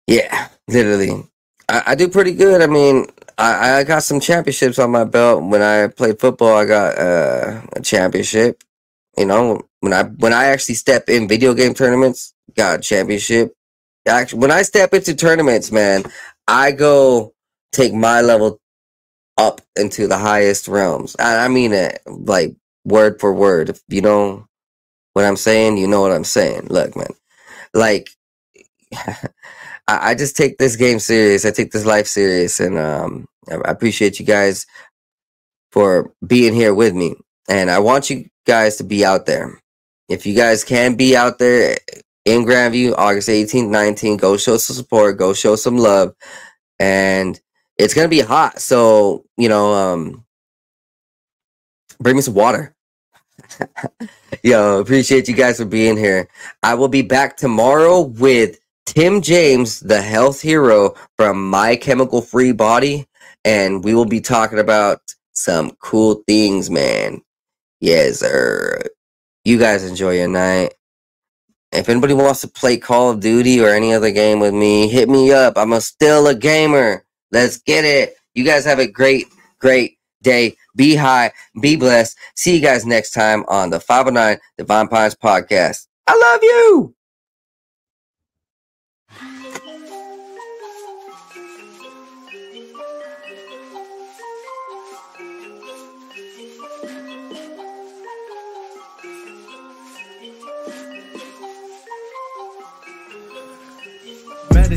Yeah, 0.06 0.48
literally. 0.68 1.24
I, 1.68 1.82
I 1.88 1.94
do 1.94 2.08
pretty 2.08 2.34
good. 2.34 2.62
I 2.62 2.66
mean, 2.66 3.06
I, 3.38 3.78
I 3.80 3.84
got 3.84 4.02
some 4.02 4.20
championships 4.20 4.78
on 4.78 4.90
my 4.90 5.04
belt. 5.04 5.42
When 5.44 5.62
I 5.62 5.88
played 5.88 6.20
football, 6.20 6.56
I 6.56 6.66
got 6.66 6.98
uh, 6.98 7.62
a 7.74 7.80
championship. 7.82 8.62
You 9.16 9.26
know, 9.26 9.62
when 9.80 9.92
I 9.92 10.04
when 10.04 10.32
I 10.32 10.46
actually 10.46 10.76
step 10.76 11.08
in 11.08 11.28
video 11.28 11.54
game 11.54 11.74
tournaments, 11.74 12.34
got 12.56 12.80
a 12.80 12.82
championship. 12.82 13.54
Actually, 14.08 14.40
when 14.40 14.50
I 14.52 14.62
step 14.62 14.94
into 14.94 15.14
tournaments, 15.14 15.72
man, 15.72 16.04
I 16.48 16.72
go 16.72 17.34
take 17.72 17.94
my 17.94 18.22
level 18.22 18.60
up 19.38 19.60
into 19.76 20.08
the 20.08 20.18
highest 20.18 20.68
realms. 20.68 21.16
I, 21.18 21.46
I 21.46 21.48
mean 21.48 21.72
it 21.72 22.00
like 22.06 22.56
word 22.84 23.20
for 23.20 23.34
word. 23.34 23.70
If 23.70 23.80
you 23.88 24.02
know 24.02 24.46
what 25.14 25.24
I'm 25.26 25.36
saying, 25.36 25.78
you 25.78 25.88
know 25.88 26.02
what 26.02 26.12
I'm 26.12 26.24
saying. 26.24 26.68
Look, 26.70 26.96
man, 26.96 27.08
like 27.74 28.10
I, 29.86 30.10
I 30.10 30.14
just 30.14 30.36
take 30.36 30.58
this 30.58 30.76
game 30.76 30.98
serious. 30.98 31.44
I 31.44 31.50
take 31.50 31.72
this 31.72 31.86
life 31.86 32.06
serious, 32.06 32.60
and 32.60 32.78
um, 32.78 33.26
I 33.50 33.56
I 33.56 33.70
appreciate 33.70 34.18
you 34.18 34.26
guys 34.26 34.66
for 35.72 36.12
being 36.26 36.54
here 36.54 36.72
with 36.72 36.94
me. 36.94 37.16
And 37.48 37.70
I 37.70 37.80
want 37.80 38.08
you 38.08 38.26
guys 38.46 38.76
to 38.76 38.84
be 38.84 39.04
out 39.04 39.26
there. 39.26 39.60
If 40.08 40.24
you 40.24 40.34
guys 40.34 40.62
can 40.64 40.94
be 40.94 41.16
out 41.16 41.38
there 41.38 41.76
in 42.24 42.44
Grandview, 42.44 42.94
August 42.96 43.28
18th, 43.28 43.68
19th, 43.68 44.20
go 44.20 44.36
show 44.36 44.56
some 44.56 44.76
support, 44.76 45.18
go 45.18 45.32
show 45.34 45.56
some 45.56 45.76
love. 45.76 46.14
And 46.78 47.38
it's 47.76 47.92
gonna 47.92 48.08
be 48.08 48.20
hot. 48.20 48.60
So, 48.60 49.24
you 49.36 49.48
know, 49.48 49.74
um 49.74 50.24
bring 52.00 52.16
me 52.16 52.22
some 52.22 52.34
water. 52.34 52.74
Yo, 54.42 54.80
appreciate 54.80 55.26
you 55.28 55.34
guys 55.34 55.58
for 55.58 55.64
being 55.64 55.96
here. 55.96 56.28
I 56.62 56.74
will 56.74 56.88
be 56.88 57.02
back 57.02 57.36
tomorrow 57.36 58.02
with 58.02 58.58
Tim 58.86 59.22
James, 59.22 59.80
the 59.80 60.02
health 60.02 60.40
hero 60.40 60.94
from 61.16 61.48
My 61.48 61.76
Chemical 61.76 62.20
Free 62.20 62.52
Body, 62.52 63.06
and 63.44 63.82
we 63.82 63.94
will 63.94 64.04
be 64.04 64.20
talking 64.20 64.58
about 64.58 65.00
some 65.32 65.72
cool 65.80 66.22
things, 66.26 66.70
man. 66.70 67.22
Yes, 67.80 68.20
sir. 68.20 68.82
You 69.44 69.58
guys 69.58 69.84
enjoy 69.84 70.18
your 70.18 70.28
night. 70.28 70.74
If 71.72 71.88
anybody 71.88 72.14
wants 72.14 72.40
to 72.42 72.48
play 72.48 72.76
Call 72.76 73.10
of 73.10 73.20
Duty 73.20 73.60
or 73.60 73.70
any 73.70 73.92
other 73.92 74.12
game 74.12 74.38
with 74.38 74.54
me, 74.54 74.88
hit 74.88 75.08
me 75.08 75.32
up. 75.32 75.54
I'm 75.56 75.72
a, 75.72 75.80
still 75.80 76.28
a 76.28 76.34
gamer. 76.34 77.04
Let's 77.32 77.58
get 77.58 77.84
it. 77.84 78.16
You 78.34 78.44
guys 78.44 78.64
have 78.64 78.78
a 78.78 78.86
great, 78.86 79.26
great 79.58 79.98
day. 80.22 80.56
Be 80.76 80.94
high, 80.94 81.32
be 81.60 81.76
blessed. 81.76 82.16
See 82.36 82.56
you 82.56 82.62
guys 82.62 82.86
next 82.86 83.10
time 83.10 83.44
on 83.48 83.70
the 83.70 83.80
509 83.80 84.38
Divine 84.58 84.88
Pines 84.88 85.14
podcast. 85.14 85.86
I 86.06 86.16
love 86.16 86.42
you. 86.42 86.93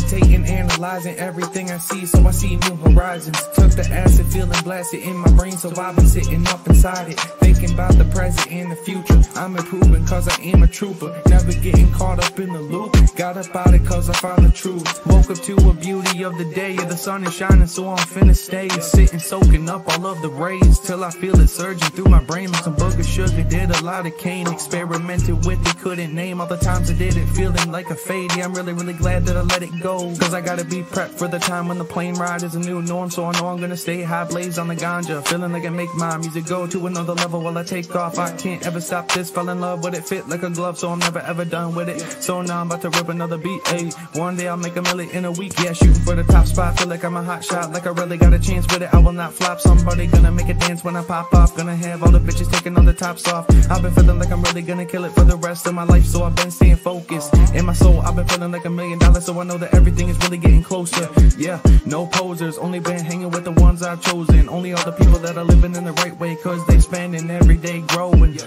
hesitate 0.10 0.37
Analyzing 0.78 1.16
everything 1.18 1.72
I 1.72 1.80
see, 1.80 2.06
so 2.06 2.20
I 2.28 2.30
see 2.30 2.56
new 2.56 2.76
horizons. 2.76 3.42
Took 3.56 3.72
the 3.72 3.90
acid, 3.92 4.28
feeling 4.28 4.62
blasted 4.64 5.02
in 5.02 5.18
my 5.18 5.32
brain, 5.32 5.54
so 5.54 5.72
I've 5.76 5.96
been 5.96 6.06
sitting 6.06 6.48
up 6.48 6.68
inside 6.68 7.10
it. 7.10 7.20
Thinking 7.40 7.74
about 7.74 7.98
the 7.98 8.06
present 8.06 8.52
and 8.52 8.72
the 8.72 8.76
future. 8.76 9.20
I'm 9.34 9.58
improving 9.58 10.06
cause 10.06 10.28
I 10.28 10.40
am 10.44 10.62
a 10.62 10.68
trooper. 10.68 11.20
Never 11.30 11.52
getting 11.54 11.92
caught 11.94 12.24
up 12.24 12.40
in 12.40 12.54
the 12.54 12.62
loop. 12.62 12.96
Got 13.16 13.38
up 13.38 13.56
out 13.56 13.74
it 13.74 13.84
cause 13.88 14.08
I 14.12 14.14
found 14.14 14.46
the 14.46 14.52
truth. 14.52 14.86
Woke 15.08 15.32
up 15.32 15.40
to 15.46 15.56
a 15.68 15.74
beauty 15.74 16.24
of 16.24 16.38
the 16.38 16.46
day, 16.54 16.74
yeah, 16.74 16.86
the 16.86 16.96
sun 16.96 17.26
is 17.26 17.34
shining, 17.34 17.66
so 17.66 17.90
I'm 17.90 17.98
finna 17.98 18.36
stay. 18.36 18.70
Sitting, 18.70 19.18
soaking 19.18 19.68
up 19.70 19.88
all 19.90 20.06
of 20.06 20.22
the 20.22 20.30
rays, 20.30 20.80
till 20.80 21.04
I 21.04 21.10
feel 21.10 21.40
it 21.40 21.48
surging 21.48 21.90
through 21.90 22.12
my 22.12 22.24
brain 22.24 22.52
like 22.52 22.64
some 22.64 22.76
booger 22.76 23.04
sugar. 23.04 23.42
Did 23.50 23.72
a 23.72 23.84
lot 23.84 24.06
of 24.06 24.16
cane, 24.20 24.48
experimented 24.48 25.44
with 25.44 25.60
it, 25.68 25.78
couldn't 25.80 26.14
name 26.14 26.40
all 26.40 26.46
the 26.46 26.58
times 26.58 26.92
I 26.92 26.94
did 26.94 27.18
it, 27.18 27.26
feeling 27.30 27.72
like 27.72 27.90
a 27.90 27.96
fade. 27.96 28.36
Yeah, 28.38 28.46
I'm 28.46 28.54
really, 28.54 28.74
really 28.74 28.94
glad 28.94 29.26
that 29.26 29.36
I 29.36 29.42
let 29.42 29.64
it 29.64 29.72
go. 29.82 30.14
Cause 30.20 30.36
I 30.36 30.42
gotta 30.42 30.67
be 30.70 30.84
prepped 30.84 31.18
for 31.18 31.28
the 31.28 31.40
time 31.40 31.68
when 31.68 31.78
the 31.78 31.86
plane 31.86 32.16
ride 32.16 32.44
is 32.44 32.56
a 32.56 32.60
new 32.60 32.82
norm. 32.82 33.10
So 33.10 33.26
I 33.26 33.32
know 33.40 33.48
I'm 33.48 33.60
gonna 33.60 33.78
stay 33.78 34.02
high, 34.02 34.26
blaze 34.26 34.58
on 34.58 34.68
the 34.68 34.76
ganja. 34.76 35.26
Feeling 35.28 35.52
like 35.52 35.66
I 35.66 35.70
make 35.70 35.94
my 35.96 36.18
music 36.18 36.46
go 36.46 36.68
to 36.68 36.88
another 36.88 37.14
level 37.14 37.42
while 37.42 37.58
I 37.58 37.64
take 37.64 37.96
off. 37.96 38.20
I 38.20 38.32
can't 38.36 38.66
ever 38.66 38.82
stop 38.82 39.12
this. 39.12 39.30
Fell 39.30 39.50
in 39.50 39.62
love 39.62 39.84
with 39.84 39.96
it, 39.96 40.06
fit 40.06 40.28
like 40.28 40.44
a 40.44 40.50
glove, 40.50 40.78
so 40.78 40.90
I'm 40.90 41.00
never 41.00 41.20
ever 41.20 41.46
done 41.46 41.76
with 41.76 41.90
it. 41.90 42.00
So 42.22 42.42
now 42.42 42.62
I'm 42.62 42.68
about 42.68 42.82
to 42.82 42.90
rip 42.90 43.10
another 43.10 43.38
beat. 43.38 43.62
Ayy, 43.66 43.94
one 44.18 44.36
day 44.36 44.48
I'll 44.48 44.58
make 44.58 44.76
a 44.76 44.82
million 44.82 45.10
in 45.12 45.26
a 45.26 45.32
week. 45.32 45.54
Yeah, 45.64 45.74
shooting 45.74 46.02
for 46.04 46.16
the 46.16 46.24
top 46.24 46.46
spot. 46.48 46.78
Feel 46.80 46.88
like 46.88 47.04
I'm 47.04 47.16
a 47.16 47.24
hot 47.24 47.44
shot, 47.44 47.72
like 47.72 47.86
I 47.86 47.92
really 47.92 48.18
got 48.18 48.34
a 48.34 48.40
chance 48.40 48.66
with 48.72 48.82
it. 48.82 48.94
I 48.94 49.00
will 49.00 49.14
not 49.14 49.34
flop. 49.34 49.60
Somebody 49.60 50.08
gonna 50.08 50.32
make 50.32 50.50
it 50.50 50.60
dance 50.60 50.84
when 50.84 50.96
I 50.96 51.04
pop 51.04 51.34
off. 51.34 51.56
Gonna 51.56 51.76
have 51.76 52.04
all 52.04 52.12
the 52.12 52.20
bitches 52.20 52.52
taking 52.52 52.76
all 52.78 52.84
the 52.84 52.94
tops 52.94 53.28
off. 53.28 53.46
I've 53.70 53.82
been 53.82 53.94
feeling 53.94 54.20
like 54.20 54.32
I'm 54.32 54.42
really 54.44 54.62
gonna 54.62 54.86
kill 54.86 55.06
it 55.06 55.12
for 55.12 55.24
the 55.24 55.38
rest 55.38 55.66
of 55.68 55.74
my 55.74 55.84
life, 55.84 56.06
so 56.06 56.24
I've 56.24 56.36
been 56.36 56.52
staying 56.52 56.78
focused. 56.78 57.34
In 57.54 57.66
my 57.66 57.74
soul, 57.74 58.02
I've 58.02 58.16
been 58.16 58.28
feeling 58.28 58.52
like 58.52 58.66
a 58.66 58.70
million 58.70 59.00
dollars, 59.00 59.26
so 59.26 59.40
I 59.40 59.44
know 59.44 59.58
that 59.58 59.74
everything 59.74 60.10
is 60.10 60.18
really 60.20 60.38
getting 60.38 60.57
closer. 60.64 61.10
Yeah, 61.38 61.62
no 61.86 62.08
posers, 62.08 62.58
only 62.58 62.80
been 62.80 63.00
hanging 63.00 63.30
with 63.30 63.44
the 63.44 63.52
ones 63.52 63.84
I've 63.84 64.02
chosen. 64.02 64.50
Only 64.50 64.74
all 64.74 64.84
the 64.84 64.92
people 64.92 65.20
that 65.20 65.38
are 65.38 65.44
living 65.44 65.76
in 65.76 65.84
the 65.84 65.94
right 65.94 66.18
way, 66.20 66.36
cause 66.36 66.66
they 66.68 66.80
spending 66.80 67.30
every 67.30 67.58
day 67.58 67.82
growing. 67.82 68.38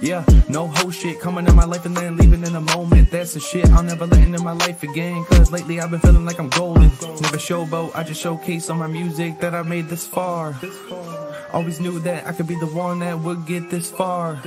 Yeah, 0.00 0.24
no 0.48 0.66
whole 0.66 0.90
shit 0.90 1.20
coming 1.20 1.46
in 1.46 1.54
my 1.54 1.64
life 1.64 1.86
and 1.86 1.96
then 1.96 2.16
leaving 2.16 2.42
in 2.42 2.56
a 2.56 2.60
moment. 2.60 3.10
That's 3.12 3.34
the 3.34 3.40
shit 3.40 3.70
I'll 3.70 3.84
never 3.84 4.04
let 4.06 4.20
into 4.26 4.42
my 4.42 4.52
life 4.52 4.82
again. 4.82 5.24
Cause 5.26 5.52
lately 5.52 5.80
I've 5.80 5.90
been 5.90 6.00
feeling 6.00 6.24
like 6.24 6.40
I'm 6.40 6.48
golden. 6.48 6.90
Never 6.90 7.38
showboat, 7.38 7.94
I 7.94 8.02
just 8.02 8.20
showcase 8.20 8.68
on 8.68 8.78
my 8.78 8.88
music 8.88 9.38
that 9.40 9.54
I 9.54 9.62
made 9.62 9.88
this 9.88 10.06
far. 10.06 10.58
Always 11.52 11.80
knew 11.80 12.00
that 12.00 12.26
I 12.26 12.32
could 12.32 12.48
be 12.48 12.56
the 12.56 12.66
one 12.66 12.98
that 13.00 13.20
would 13.20 13.46
get 13.46 13.70
this 13.70 13.90
far. 13.90 14.42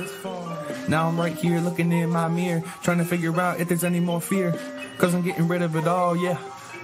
Now 0.88 1.08
I'm 1.08 1.18
right 1.18 1.34
here 1.34 1.60
looking 1.60 1.90
in 1.90 2.10
my 2.10 2.28
mirror, 2.28 2.62
trying 2.82 2.98
to 2.98 3.04
figure 3.04 3.38
out 3.40 3.58
if 3.58 3.68
there's 3.68 3.84
any 3.84 4.00
more 4.00 4.20
fear. 4.20 4.52
Cause 4.98 5.14
I'm 5.14 5.22
getting 5.22 5.48
rid 5.48 5.62
of 5.62 5.74
it 5.76 5.86
all, 5.86 6.16
yeah. 6.16 6.38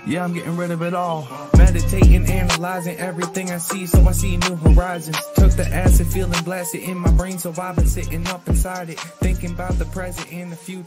Yeah, 0.04 0.24
I'm 0.24 0.32
getting 0.32 0.56
rid 0.56 0.72
of 0.72 0.82
it 0.82 0.94
all. 0.94 1.28
Meditating, 1.56 2.26
analyzing 2.26 2.96
everything 2.96 3.50
I 3.52 3.58
see, 3.58 3.86
so 3.86 4.02
I 4.06 4.12
see 4.12 4.36
new 4.36 4.56
horizons. 4.56 5.16
Took 5.36 5.52
the 5.52 5.66
acid, 5.68 6.08
feeling 6.08 6.42
blasted 6.42 6.82
in 6.82 6.98
my 6.98 7.10
brain, 7.12 7.38
so 7.38 7.54
I've 7.56 7.76
been 7.76 7.86
sitting 7.86 8.26
up 8.26 8.48
inside 8.48 8.90
it. 8.90 8.98
Thinking 8.98 9.52
about 9.52 9.78
the 9.78 9.84
present 9.86 10.32
and 10.32 10.50
the 10.50 10.56
future. 10.56 10.82